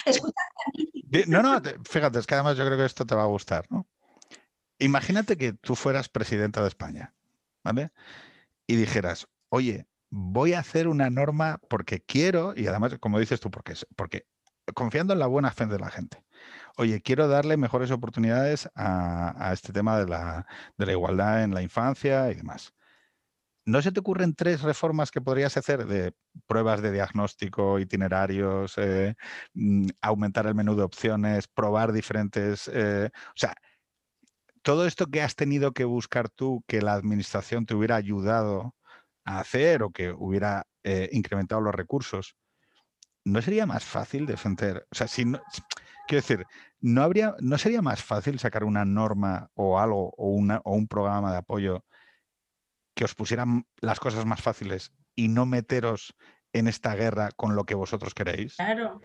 [1.27, 3.87] no, no, fíjate, es que además yo creo que esto te va a gustar, ¿no?
[4.79, 7.13] Imagínate que tú fueras presidenta de España,
[7.63, 7.91] ¿vale?
[8.67, 13.49] Y dijeras, oye, voy a hacer una norma porque quiero, y además, como dices tú,
[13.49, 14.27] porque, porque
[14.73, 16.23] confiando en la buena fe de la gente.
[16.77, 20.47] Oye, quiero darle mejores oportunidades a, este tema de la,
[20.77, 22.73] de la igualdad en la infancia y demás.
[23.65, 26.13] ¿No se te ocurren tres reformas que podrías hacer de
[26.47, 29.15] pruebas de diagnóstico, itinerarios, eh,
[29.53, 32.69] mm, aumentar el menú de opciones, probar diferentes...
[32.73, 33.55] Eh, o sea,
[34.63, 38.75] todo esto que has tenido que buscar tú, que la administración te hubiera ayudado
[39.25, 42.35] a hacer o que hubiera eh, incrementado los recursos,
[43.25, 44.87] ¿no sería más fácil defender?
[44.91, 45.41] O sea, si no,
[46.07, 46.45] quiero decir,
[46.81, 50.87] ¿no, habría, ¿no sería más fácil sacar una norma o algo o, una, o un
[50.87, 51.85] programa de apoyo
[52.93, 56.15] que os pusieran las cosas más fáciles y no meteros
[56.53, 58.55] en esta guerra con lo que vosotros queréis.
[58.55, 59.01] Claro.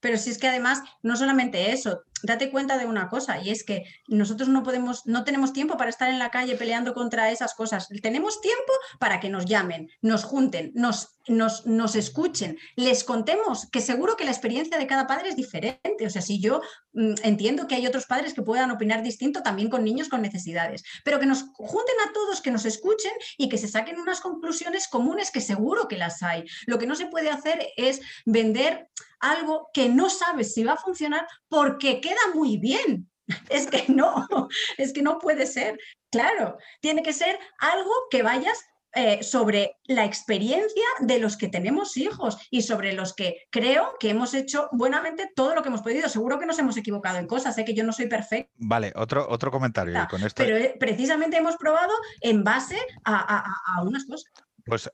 [0.00, 3.64] Pero si es que además, no solamente eso, date cuenta de una cosa, y es
[3.64, 7.54] que nosotros no podemos, no tenemos tiempo para estar en la calle peleando contra esas
[7.54, 7.88] cosas.
[8.02, 13.80] Tenemos tiempo para que nos llamen, nos junten, nos, nos, nos escuchen, les contemos, que
[13.80, 16.06] seguro que la experiencia de cada padre es diferente.
[16.06, 16.60] O sea, si yo
[16.92, 20.82] mm, entiendo que hay otros padres que puedan opinar distinto también con niños con necesidades,
[21.04, 24.88] pero que nos junten a todos, que nos escuchen y que se saquen unas conclusiones
[24.88, 26.44] comunes que seguro que las hay.
[26.66, 28.88] Lo que no se puede hacer es vender
[29.20, 33.10] algo que no sabes si va a funcionar porque queda muy bien.
[33.50, 34.24] Es que no,
[34.78, 35.78] es que no puede ser.
[36.12, 38.64] Claro, tiene que ser algo que vayas
[38.94, 44.10] eh, sobre la experiencia de los que tenemos hijos y sobre los que creo que
[44.10, 46.08] hemos hecho buenamente todo lo que hemos podido.
[46.08, 48.52] Seguro que nos hemos equivocado en cosas, sé que yo no soy perfecto.
[48.58, 50.06] Vale, otro, otro comentario.
[50.08, 50.44] Con esto...
[50.44, 54.32] Pero eh, precisamente hemos probado en base a unas cosas.
[54.66, 54.90] Pues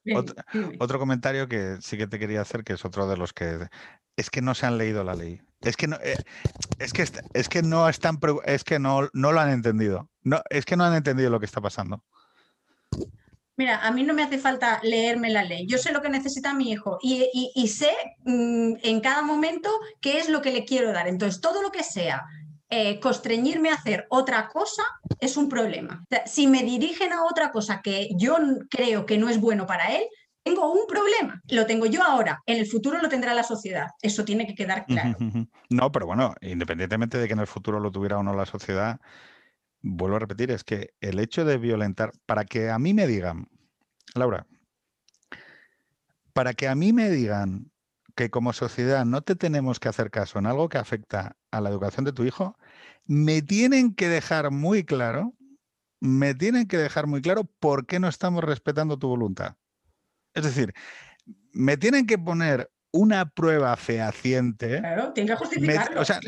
[0.79, 3.69] otro, comentario que sí que te quería hacer, que es otro de los que
[4.17, 5.41] es que no se han leído la ley.
[5.63, 6.17] Es que no, eh,
[6.79, 10.09] es que, es que no están, es que no, no lo han entendido.
[10.23, 12.03] No, es que no han entendido lo que está pasando.
[13.57, 15.67] Mira, a mí no me hace falta leerme la ley.
[15.67, 17.93] Yo sé lo que necesita mi hijo y, sé
[18.25, 19.71] mm, en cada momento
[20.01, 21.07] qué es lo que le quiero dar.
[21.07, 22.25] Entonces, todo lo que sea
[22.71, 24.83] eh, constreñirme a hacer otra cosa
[25.21, 26.05] es un problema.
[26.25, 28.39] si me dirigen a otra cosa que yo
[28.71, 30.05] creo que no es bueno para él,
[30.43, 31.43] tengo un problema.
[31.49, 33.89] Lo tengo yo ahora, en el futuro lo tendrá la sociedad.
[34.01, 35.17] Eso tiene que quedar claro.
[35.71, 39.01] No, pero bueno, independientemente de que en el futuro lo tuviera o no la sociedad,
[39.81, 43.49] vuelvo a repetir, es que el hecho de violentar, para que a mí me digan,
[44.15, 44.47] Laura,
[46.33, 47.71] para que a mí me digan
[48.15, 51.71] que como sociedad no te tenemos que hacer caso en algo que afecta a la
[51.71, 52.57] educación de tu hijo,
[53.07, 55.35] me tienen que dejar muy claro,
[56.01, 59.57] me tienen que dejar muy claro por qué no estamos respetando tu voluntad.
[60.35, 60.73] Es decir,
[61.53, 64.79] me tienen que poner una prueba fehaciente.
[64.79, 66.01] Claro, tiene que justificarlo.
[66.01, 66.21] o sea,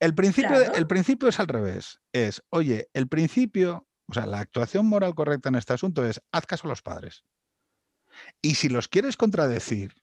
[0.00, 2.00] el, principio, el principio es al revés.
[2.12, 6.46] Es, oye, el principio, o sea, la actuación moral correcta en este asunto es haz
[6.46, 7.24] caso a los padres.
[8.42, 9.94] Y si los quieres contradecir,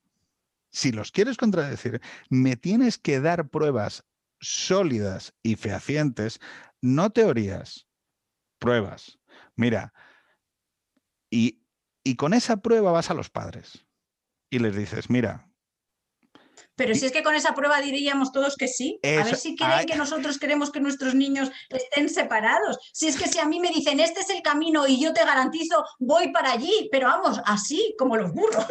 [0.72, 4.04] si los quieres contradecir, me tienes que dar pruebas
[4.40, 6.40] sólidas y fehacientes,
[6.82, 7.88] no teorías,
[8.58, 9.20] pruebas.
[9.56, 9.94] Mira,
[11.30, 11.61] y
[12.04, 13.86] y con esa prueba vas a los padres
[14.50, 15.48] y les dices, mira.
[16.76, 19.00] Pero si es que con esa prueba diríamos todos que sí.
[19.04, 22.80] a ver si creen que nosotros queremos que nuestros niños estén separados.
[22.94, 25.24] Si es que si a mí me dicen, este es el camino y yo te
[25.24, 28.66] garantizo, voy para allí, pero vamos, así como los burros.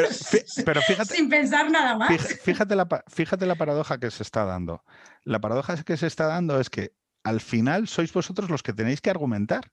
[0.65, 2.11] Pero, fíjate, sin pensar nada más.
[2.43, 4.85] Fíjate la, fíjate la paradoja que se está dando.
[5.23, 9.01] La paradoja que se está dando es que al final sois vosotros los que tenéis
[9.01, 9.71] que argumentar.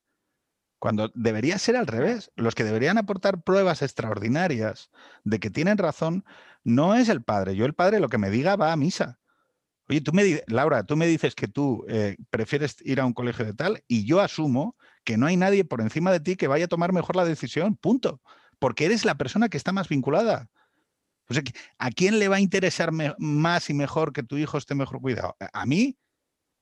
[0.79, 2.31] Cuando debería ser al revés.
[2.35, 4.89] Los que deberían aportar pruebas extraordinarias
[5.23, 6.23] de que tienen razón
[6.63, 7.55] no es el padre.
[7.55, 9.19] Yo el padre lo que me diga va a misa.
[9.89, 13.45] Oye, tú me Laura, tú me dices que tú eh, prefieres ir a un colegio
[13.45, 14.75] de tal y yo asumo
[15.05, 17.77] que no hay nadie por encima de ti que vaya a tomar mejor la decisión,
[17.77, 18.21] punto.
[18.59, 20.49] Porque eres la persona que está más vinculada.
[21.77, 25.35] ¿A quién le va a interesar más y mejor que tu hijo esté mejor cuidado?
[25.53, 25.97] ¿A mí?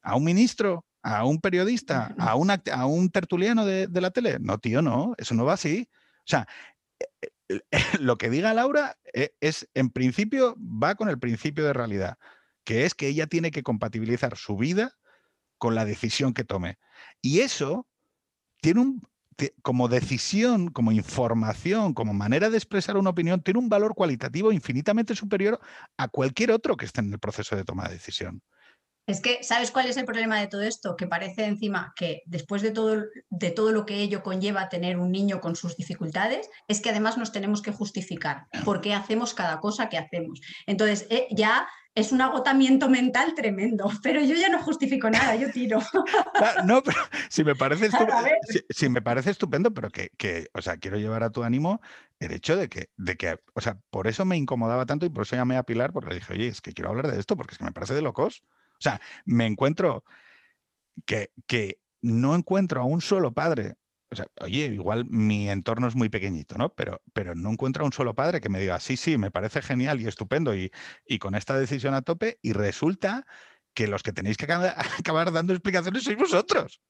[0.01, 0.85] ¿A un ministro?
[1.05, 4.39] A un periodista, a un, a un tertuliano de, la tele.
[4.39, 5.87] No, tío, no, eso no va así.
[5.91, 6.47] O sea,
[6.99, 7.61] eh, eh,
[7.99, 12.17] lo que diga Laura eh, es, en principio, va con el principio de realidad,
[12.63, 14.93] que es que ella tiene que compatibilizar su vida
[15.59, 16.79] con la decisión que tome.
[17.21, 17.87] Y eso
[18.59, 19.07] tiene un,
[19.61, 25.13] como decisión, como información, como manera de expresar una opinión, tiene un valor cualitativo infinitamente
[25.15, 25.59] superior
[25.97, 28.41] a cualquier otro que esté en el proceso de toma de decisión.
[29.07, 30.95] Es que, ¿sabes cuál es el problema de todo esto?
[30.95, 35.11] Que parece encima que después de todo, de todo lo que ello conlleva tener un
[35.11, 39.59] niño con sus dificultades, es que además nos tenemos que justificar por qué hacemos cada
[39.59, 40.41] cosa que hacemos.
[40.65, 45.49] Entonces, eh, ya es un agotamiento mental tremendo, pero yo ya no justifico nada, yo
[45.51, 45.79] tiro.
[46.37, 46.97] Ah, no, pero
[47.29, 48.29] si me parece estupendo,
[48.69, 51.79] si, me parece estupendo, pero que, que, o sea, quiero llevar a tu ánimo
[52.19, 55.23] el hecho de que, de que, o sea, por eso me incomodaba tanto y por
[55.23, 57.53] eso llamé a Pilar, porque le dije, oye, es que quiero hablar de esto, porque
[57.53, 58.43] es que me parece de locos.
[58.75, 60.03] O sea, me encuentro
[61.05, 63.75] que, que no encuentro a un solo padre.
[64.11, 66.69] O sea, oye, igual mi entorno es muy pequeñito, ¿no?
[66.69, 69.61] Pero, pero no encuentro a un solo padre que me diga, sí, sí, me parece
[69.61, 70.71] genial y estupendo y,
[71.05, 73.25] y con esta decisión a tope y resulta
[73.73, 74.45] que los que tenéis que
[74.99, 76.81] acabar dando explicaciones sois vosotros.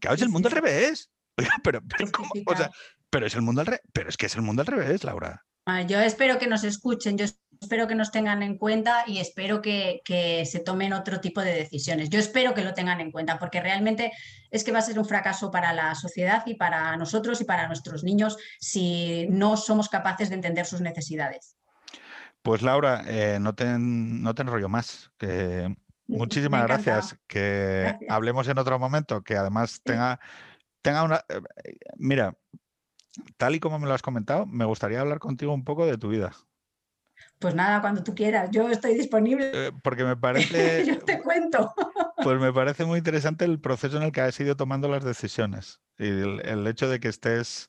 [0.00, 1.10] Claro, es el mundo al revés.
[1.62, 2.10] pero, pero,
[2.46, 2.70] O sea,
[3.10, 3.82] pero es el mundo al revés.
[3.92, 5.44] Pero es que es el mundo al revés, Laura.
[5.68, 7.26] Ah, yo espero que nos escuchen, yo
[7.60, 10.00] espero que nos tengan en cuenta y espero que,
[10.48, 12.08] se tomen otro tipo de decisiones.
[12.08, 14.12] Yo espero que lo tengan en cuenta porque realmente
[14.52, 17.66] es que va a ser un fracaso para la sociedad y para nosotros y para
[17.66, 21.56] nuestros niños si no somos capaces de entender sus necesidades.
[22.42, 25.10] Pues Laura, eh, no, te, no te enrollo más.
[25.18, 25.74] Que
[26.06, 27.18] muchísimas gracias.
[27.26, 30.20] Que hablemos en otro momento, que además tenga,
[30.80, 31.24] tenga una...
[31.28, 31.40] Eh,
[31.96, 32.36] mira,
[33.36, 36.08] tal y como me lo has comentado, me gustaría hablar contigo un poco de tu
[36.08, 36.32] vida.
[37.38, 39.50] Pues nada, cuando tú quieras, yo estoy disponible.
[39.52, 40.84] Eh, porque me parece.
[40.86, 41.74] yo te cuento.
[42.22, 45.80] pues me parece muy interesante el proceso en el que has ido tomando las decisiones.
[45.98, 47.68] Y el, hecho de que estés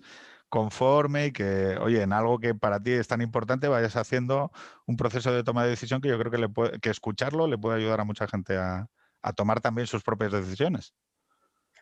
[0.50, 4.52] conforme y que, oye, en algo que para ti es tan importante, vayas haciendo
[4.86, 7.58] un proceso de toma de decisión que yo creo que, le puede, que escucharlo le
[7.58, 8.88] puede ayudar a mucha gente a
[9.36, 10.94] tomar también sus propias decisiones.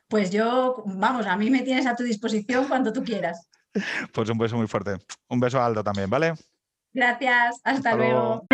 [0.07, 3.49] Pues yo, vamos, a mí me tienes a tu disposición cuando tú quieras.
[4.13, 4.95] Pues un beso muy fuerte.
[5.27, 6.33] Un beso a Aldo también, ¿vale?
[6.93, 8.45] Gracias, hasta, luego.